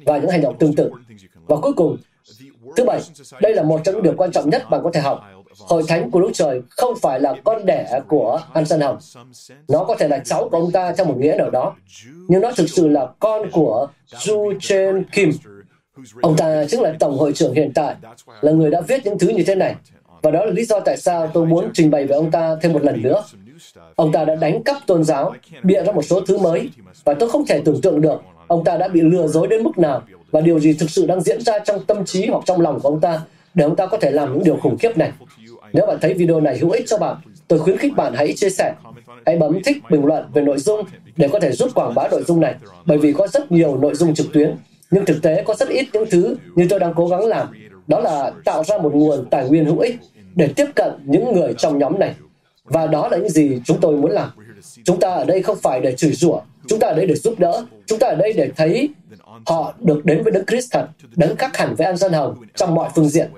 và 0.05 0.19
những 0.19 0.31
hành 0.31 0.41
động 0.41 0.59
tương 0.59 0.75
tự. 0.75 0.91
Và 1.47 1.57
cuối 1.57 1.73
cùng, 1.77 1.97
thứ 2.77 2.85
bảy, 2.85 3.01
đây 3.41 3.55
là 3.55 3.63
một 3.63 3.81
trong 3.85 3.95
những 3.95 4.05
điều 4.05 4.15
quan 4.17 4.33
trọng 4.33 4.51
nhất 4.51 4.71
bạn 4.71 4.81
có 4.85 4.91
thể 4.93 5.01
học. 5.01 5.21
Hội 5.59 5.83
Thánh 5.89 6.11
của 6.11 6.21
Đức 6.21 6.31
Trời 6.35 6.63
không 6.71 6.95
phải 7.03 7.21
là 7.21 7.35
con 7.45 7.67
đẻ 7.67 8.01
của 8.09 8.41
An 8.55 8.67
San 8.67 8.81
Hồng. 8.81 8.99
Nó 9.69 9.85
có 9.85 9.97
thể 9.99 10.09
là 10.09 10.19
cháu 10.19 10.49
của 10.49 10.57
ông 10.57 10.73
ta 10.73 10.93
trong 10.93 11.09
một 11.09 11.17
nghĩa 11.19 11.35
nào 11.39 11.51
đó, 11.51 11.77
nhưng 12.29 12.41
nó 12.41 12.53
thực 12.57 12.71
sự 12.71 12.89
là 12.89 13.07
con 13.19 13.51
của 13.53 13.89
Ju 14.11 14.59
Chen 14.61 15.05
Kim, 15.13 15.31
Ông 16.23 16.37
ta 16.37 16.65
chính 16.69 16.81
là 16.81 16.95
tổng 16.99 17.19
hội 17.19 17.33
trưởng 17.33 17.55
hiện 17.55 17.73
tại, 17.75 17.95
là 18.41 18.53
người 18.53 18.71
đã 18.71 18.81
viết 18.81 19.05
những 19.05 19.19
thứ 19.19 19.29
như 19.29 19.45
thế 19.47 19.55
này. 19.55 19.75
Và 20.23 20.31
đó 20.31 20.45
là 20.45 20.53
lý 20.53 20.65
do 20.65 20.81
tại 20.81 20.97
sao 20.97 21.27
tôi 21.27 21.47
muốn 21.47 21.71
trình 21.75 21.91
bày 21.91 22.07
về 22.07 22.17
ông 22.17 22.31
ta 22.31 22.57
thêm 22.63 22.73
một 22.73 22.83
lần 22.83 23.03
nữa. 23.03 23.25
Ông 23.97 24.13
ta 24.13 24.25
đã 24.25 24.35
đánh 24.35 24.63
cắp 24.63 24.77
tôn 24.87 25.05
giáo, 25.05 25.35
bịa 25.63 25.83
ra 25.83 25.93
một 25.93 26.03
số 26.03 26.21
thứ 26.21 26.39
mới, 26.39 26.71
và 27.05 27.15
tôi 27.15 27.31
không 27.31 27.47
thể 27.47 27.63
tưởng 27.65 27.81
tượng 27.81 28.01
được 28.01 28.23
ông 28.51 28.65
ta 28.65 28.77
đã 28.77 28.89
bị 28.89 29.01
lừa 29.01 29.27
dối 29.27 29.47
đến 29.47 29.63
mức 29.63 29.79
nào 29.79 30.03
và 30.31 30.41
điều 30.41 30.61
gì 30.61 30.73
thực 30.73 30.91
sự 30.91 31.07
đang 31.07 31.21
diễn 31.21 31.41
ra 31.41 31.59
trong 31.59 31.85
tâm 31.85 32.05
trí 32.05 32.27
hoặc 32.27 32.45
trong 32.47 32.61
lòng 32.61 32.81
của 32.81 32.89
ông 32.89 33.01
ta 33.01 33.21
để 33.55 33.65
ông 33.65 33.77
ta 33.77 33.87
có 33.87 33.97
thể 33.97 34.11
làm 34.11 34.33
những 34.33 34.45
điều 34.45 34.57
khủng 34.57 34.79
khiếp 34.79 34.99
này. 34.99 35.13
Nếu 35.73 35.87
bạn 35.87 35.99
thấy 36.01 36.15
video 36.15 36.41
này 36.41 36.59
hữu 36.59 36.71
ích 36.71 36.85
cho 36.87 36.99
bạn, 36.99 37.17
tôi 37.49 37.59
khuyến 37.59 37.79
khích 37.79 37.97
bạn 37.97 38.13
hãy 38.17 38.33
chia 38.37 38.51
sẻ. 38.51 38.75
Hãy 39.27 39.37
bấm 39.37 39.63
thích 39.65 39.77
bình 39.91 40.05
luận 40.05 40.25
về 40.35 40.43
nội 40.43 40.59
dung 40.59 40.85
để 41.17 41.29
có 41.29 41.41
thể 41.41 41.53
giúp 41.53 41.71
quảng 41.75 41.95
bá 41.95 42.09
nội 42.09 42.23
dung 42.27 42.41
này, 42.41 42.55
bởi 42.87 42.99
vì 42.99 43.13
có 43.13 43.29
rất 43.29 43.53
nhiều 43.53 43.77
nội 43.77 43.95
dung 43.95 44.15
trực 44.15 44.33
tuyến 44.33 44.57
nhưng 44.91 45.05
thực 45.05 45.23
tế 45.23 45.43
có 45.43 45.55
rất 45.55 45.69
ít 45.69 45.87
những 45.93 46.05
thứ 46.11 46.37
như 46.55 46.67
tôi 46.71 46.81
đang 46.81 46.93
cố 46.97 47.09
gắng 47.09 47.25
làm 47.25 47.49
đó 47.87 48.01
là 48.01 48.33
tạo 48.45 48.65
ra 48.65 48.79
một 48.79 48.95
nguồn 48.95 49.27
tài 49.31 49.49
nguyên 49.49 49.65
hữu 49.65 49.79
ích 49.79 49.97
để 50.35 50.53
tiếp 50.57 50.67
cận 50.75 50.93
những 51.05 51.33
người 51.33 51.55
trong 51.59 51.79
nhóm 51.79 51.99
này 51.99 52.15
và 52.65 52.87
đó 52.87 53.09
là 53.09 53.17
những 53.17 53.29
gì 53.29 53.61
chúng 53.65 53.81
tôi 53.81 53.97
muốn 53.97 54.11
làm 54.11 54.31
chúng 54.85 55.01
ta 55.01 55.11
ở 55.11 55.25
đây 55.25 55.43
không 55.43 55.59
phải 55.63 55.81
để 55.81 55.95
chửi 55.97 56.13
rủa 56.13 56.41
chúng 56.71 56.81
ta 56.81 56.87
ở 56.87 56.95
đây 56.95 57.07
để 57.07 57.15
giúp 57.15 57.39
đỡ 57.39 57.67
chúng 57.87 57.99
ta 57.99 58.07
ở 58.07 58.15
đây 58.15 58.33
để 58.33 58.51
thấy 58.57 58.89
họ 59.47 59.75
được 59.81 60.05
đến 60.05 60.23
với 60.23 60.33
Đức 60.33 60.45
Christ 60.47 60.73
thật, 60.73 60.87
đấng 61.17 61.37
khác 61.37 61.57
hẳn 61.57 61.75
với 61.75 61.87
An 61.87 61.97
Dân 61.97 62.13
Hồng 62.13 62.45
trong 62.55 62.75
mọi 62.75 62.91
phương 62.95 63.09
diện 63.09 63.31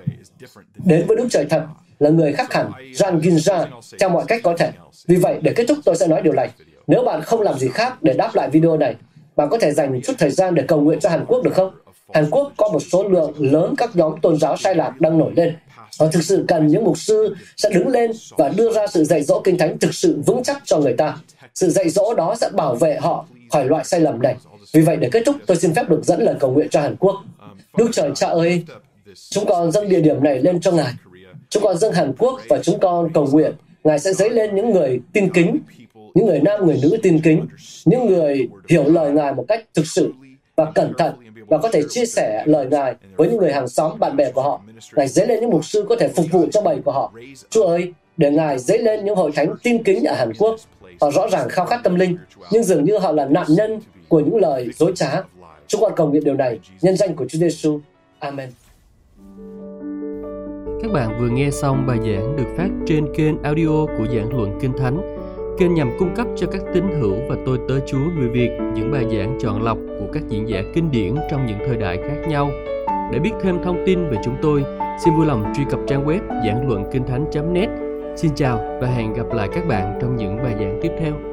đến 0.85 1.05
với 1.07 1.17
Đức 1.17 1.27
Trời 1.29 1.45
thật 1.49 1.63
là 1.99 2.09
người 2.09 2.33
khác 2.33 2.53
hẳn 2.53 2.71
Jan 2.79 3.19
Ginza 3.19 3.67
theo 3.99 4.09
mọi 4.09 4.25
cách 4.27 4.41
có 4.43 4.55
thể 4.57 4.71
vì 5.07 5.15
vậy, 5.15 5.39
để 5.41 5.53
kết 5.55 5.65
thúc, 5.67 5.77
tôi 5.85 5.95
sẽ 5.95 6.07
nói 6.07 6.21
điều 6.21 6.33
này 6.33 6.49
nếu 6.87 7.03
bạn 7.03 7.21
không 7.21 7.41
làm 7.41 7.59
gì 7.59 7.67
khác 7.67 8.03
để 8.03 8.13
đáp 8.13 8.35
lại 8.35 8.49
video 8.49 8.77
này, 8.77 8.95
bạn 9.35 9.49
có 9.49 9.57
thể 9.57 9.71
dành 9.71 10.01
chút 10.03 10.13
thời 10.17 10.31
gian 10.31 10.55
để 10.55 10.63
cầu 10.67 10.81
nguyện 10.81 10.99
cho 10.99 11.09
Hàn 11.09 11.25
Quốc 11.27 11.43
được 11.43 11.53
không? 11.53 11.75
Hàn 12.13 12.29
Quốc 12.29 12.51
có 12.57 12.69
một 12.69 12.79
số 12.91 13.03
lượng 13.03 13.33
lớn 13.37 13.73
các 13.77 13.95
nhóm 13.95 14.19
tôn 14.21 14.39
giáo 14.39 14.57
sai 14.57 14.75
lạc 14.75 15.01
đang 15.01 15.17
nổi 15.17 15.31
lên. 15.35 15.55
Họ 15.99 16.07
thực 16.07 16.23
sự 16.23 16.45
cần 16.47 16.67
những 16.67 16.83
mục 16.83 16.97
sư 16.97 17.35
sẽ 17.57 17.69
đứng 17.69 17.87
lên 17.87 18.11
và 18.37 18.49
đưa 18.49 18.73
ra 18.73 18.87
sự 18.87 19.03
dạy 19.03 19.23
dỗ 19.23 19.41
kinh 19.43 19.57
thánh 19.57 19.79
thực 19.79 19.93
sự 19.93 20.21
vững 20.25 20.43
chắc 20.43 20.61
cho 20.65 20.77
người 20.77 20.93
ta. 20.93 21.17
Sự 21.55 21.69
dạy 21.69 21.89
dỗ 21.89 22.13
đó 22.13 22.35
sẽ 22.41 22.49
bảo 22.53 22.75
vệ 22.75 22.97
họ 23.01 23.25
khỏi 23.51 23.65
loại 23.65 23.85
sai 23.85 23.99
lầm 23.99 24.21
này. 24.21 24.35
Vì 24.73 24.81
vậy, 24.81 24.97
để 24.97 25.09
kết 25.11 25.23
thúc, 25.25 25.35
tôi 25.45 25.57
xin 25.57 25.73
phép 25.73 25.89
được 25.89 26.05
dẫn 26.05 26.21
lời 26.21 26.35
cầu 26.39 26.51
nguyện 26.51 26.69
cho 26.69 26.81
Hàn 26.81 26.95
Quốc. 26.95 27.15
Đức 27.77 27.89
trời 27.91 28.11
cha 28.15 28.27
ơi, 28.27 28.65
chúng 29.29 29.45
con 29.45 29.71
dâng 29.71 29.89
địa 29.89 30.01
điểm 30.01 30.23
này 30.23 30.39
lên 30.39 30.61
cho 30.61 30.71
Ngài. 30.71 30.93
Chúng 31.49 31.63
con 31.63 31.77
dâng 31.77 31.93
Hàn 31.93 32.13
Quốc 32.17 32.41
và 32.49 32.59
chúng 32.63 32.79
con 32.79 33.13
cầu 33.13 33.27
nguyện 33.31 33.53
Ngài 33.83 33.99
sẽ 33.99 34.13
dấy 34.13 34.29
lên 34.29 34.55
những 34.55 34.69
người 34.69 34.99
tin 35.13 35.33
kính 35.33 35.59
những 36.13 36.25
người 36.25 36.39
nam 36.39 36.65
người 36.65 36.79
nữ 36.83 36.97
tin 37.03 37.21
kính 37.21 37.47
những 37.85 38.05
người 38.05 38.49
hiểu 38.69 38.83
lời 38.83 39.11
ngài 39.11 39.33
một 39.33 39.45
cách 39.47 39.65
thực 39.73 39.87
sự 39.87 40.13
và 40.55 40.71
cẩn 40.75 40.93
thận 40.97 41.13
và 41.47 41.57
có 41.57 41.69
thể 41.73 41.81
chia 41.89 42.05
sẻ 42.05 42.43
lời 42.45 42.67
ngài 42.71 42.95
với 43.15 43.29
những 43.29 43.37
người 43.37 43.53
hàng 43.53 43.67
xóm 43.67 43.99
bạn 43.99 44.15
bè 44.15 44.31
của 44.31 44.41
họ 44.41 44.61
ngài 44.95 45.07
dấy 45.07 45.27
lên 45.27 45.39
những 45.39 45.49
mục 45.49 45.65
sư 45.65 45.85
có 45.89 45.95
thể 45.99 46.07
phục 46.07 46.25
vụ 46.31 46.45
cho 46.51 46.61
bầy 46.61 46.77
của 46.85 46.91
họ 46.91 47.13
chúa 47.49 47.65
ơi 47.65 47.93
để 48.17 48.31
ngài 48.31 48.59
dấy 48.59 48.79
lên 48.79 49.05
những 49.05 49.15
hội 49.15 49.31
thánh 49.35 49.55
tin 49.63 49.83
kính 49.83 50.03
ở 50.03 50.15
hàn 50.15 50.31
quốc 50.37 50.55
họ 51.01 51.11
rõ 51.11 51.27
ràng 51.31 51.49
khao 51.49 51.65
khát 51.65 51.79
tâm 51.83 51.95
linh 51.95 52.17
nhưng 52.51 52.63
dường 52.63 52.83
như 52.83 52.97
họ 52.97 53.11
là 53.11 53.25
nạn 53.25 53.47
nhân 53.49 53.79
của 54.07 54.19
những 54.19 54.35
lời 54.35 54.69
dối 54.75 54.91
trá 54.95 55.21
chúng 55.67 55.81
con 55.81 55.93
cầu 55.95 56.07
nguyện 56.07 56.23
điều 56.23 56.35
này 56.35 56.59
nhân 56.81 56.97
danh 56.97 57.15
của 57.15 57.25
chúa 57.29 57.39
giêsu 57.39 57.79
amen 58.19 58.49
các 60.81 60.91
bạn 60.93 61.19
vừa 61.19 61.29
nghe 61.29 61.51
xong 61.51 61.87
bài 61.87 61.97
giảng 61.97 62.35
được 62.37 62.55
phát 62.57 62.69
trên 62.87 63.13
kênh 63.15 63.43
audio 63.43 63.85
của 63.97 64.05
giảng 64.13 64.37
luận 64.37 64.59
kinh 64.61 64.73
thánh 64.77 65.13
Kênh 65.57 65.73
nhằm 65.73 65.91
cung 65.99 66.15
cấp 66.15 66.27
cho 66.35 66.47
các 66.47 66.61
tín 66.73 66.83
hữu 66.99 67.15
và 67.29 67.35
tôi 67.45 67.59
tớ 67.67 67.79
Chúa 67.87 67.97
người 68.17 68.29
Việt 68.29 68.51
những 68.75 68.91
bài 68.91 69.05
giảng 69.11 69.37
chọn 69.41 69.63
lọc 69.63 69.77
của 69.99 70.05
các 70.13 70.23
diễn 70.29 70.49
giả 70.49 70.61
kinh 70.73 70.91
điển 70.91 71.15
trong 71.31 71.45
những 71.45 71.57
thời 71.67 71.77
đại 71.77 71.97
khác 72.07 72.27
nhau. 72.27 72.49
Để 73.11 73.19
biết 73.19 73.31
thêm 73.41 73.63
thông 73.63 73.83
tin 73.85 74.09
về 74.09 74.17
chúng 74.23 74.35
tôi, 74.41 74.63
xin 75.05 75.15
vui 75.15 75.25
lòng 75.25 75.53
truy 75.55 75.63
cập 75.69 75.79
trang 75.87 76.05
web 76.05 76.19
giảng 76.45 76.67
luận 76.67 76.83
kinh 76.91 77.03
thánh.net. 77.05 77.82
Xin 78.15 78.31
chào 78.35 78.77
và 78.81 78.87
hẹn 78.87 79.13
gặp 79.13 79.25
lại 79.33 79.49
các 79.53 79.67
bạn 79.67 79.99
trong 80.01 80.15
những 80.15 80.37
bài 80.37 80.55
giảng 80.59 80.79
tiếp 80.81 80.91
theo. 80.99 81.32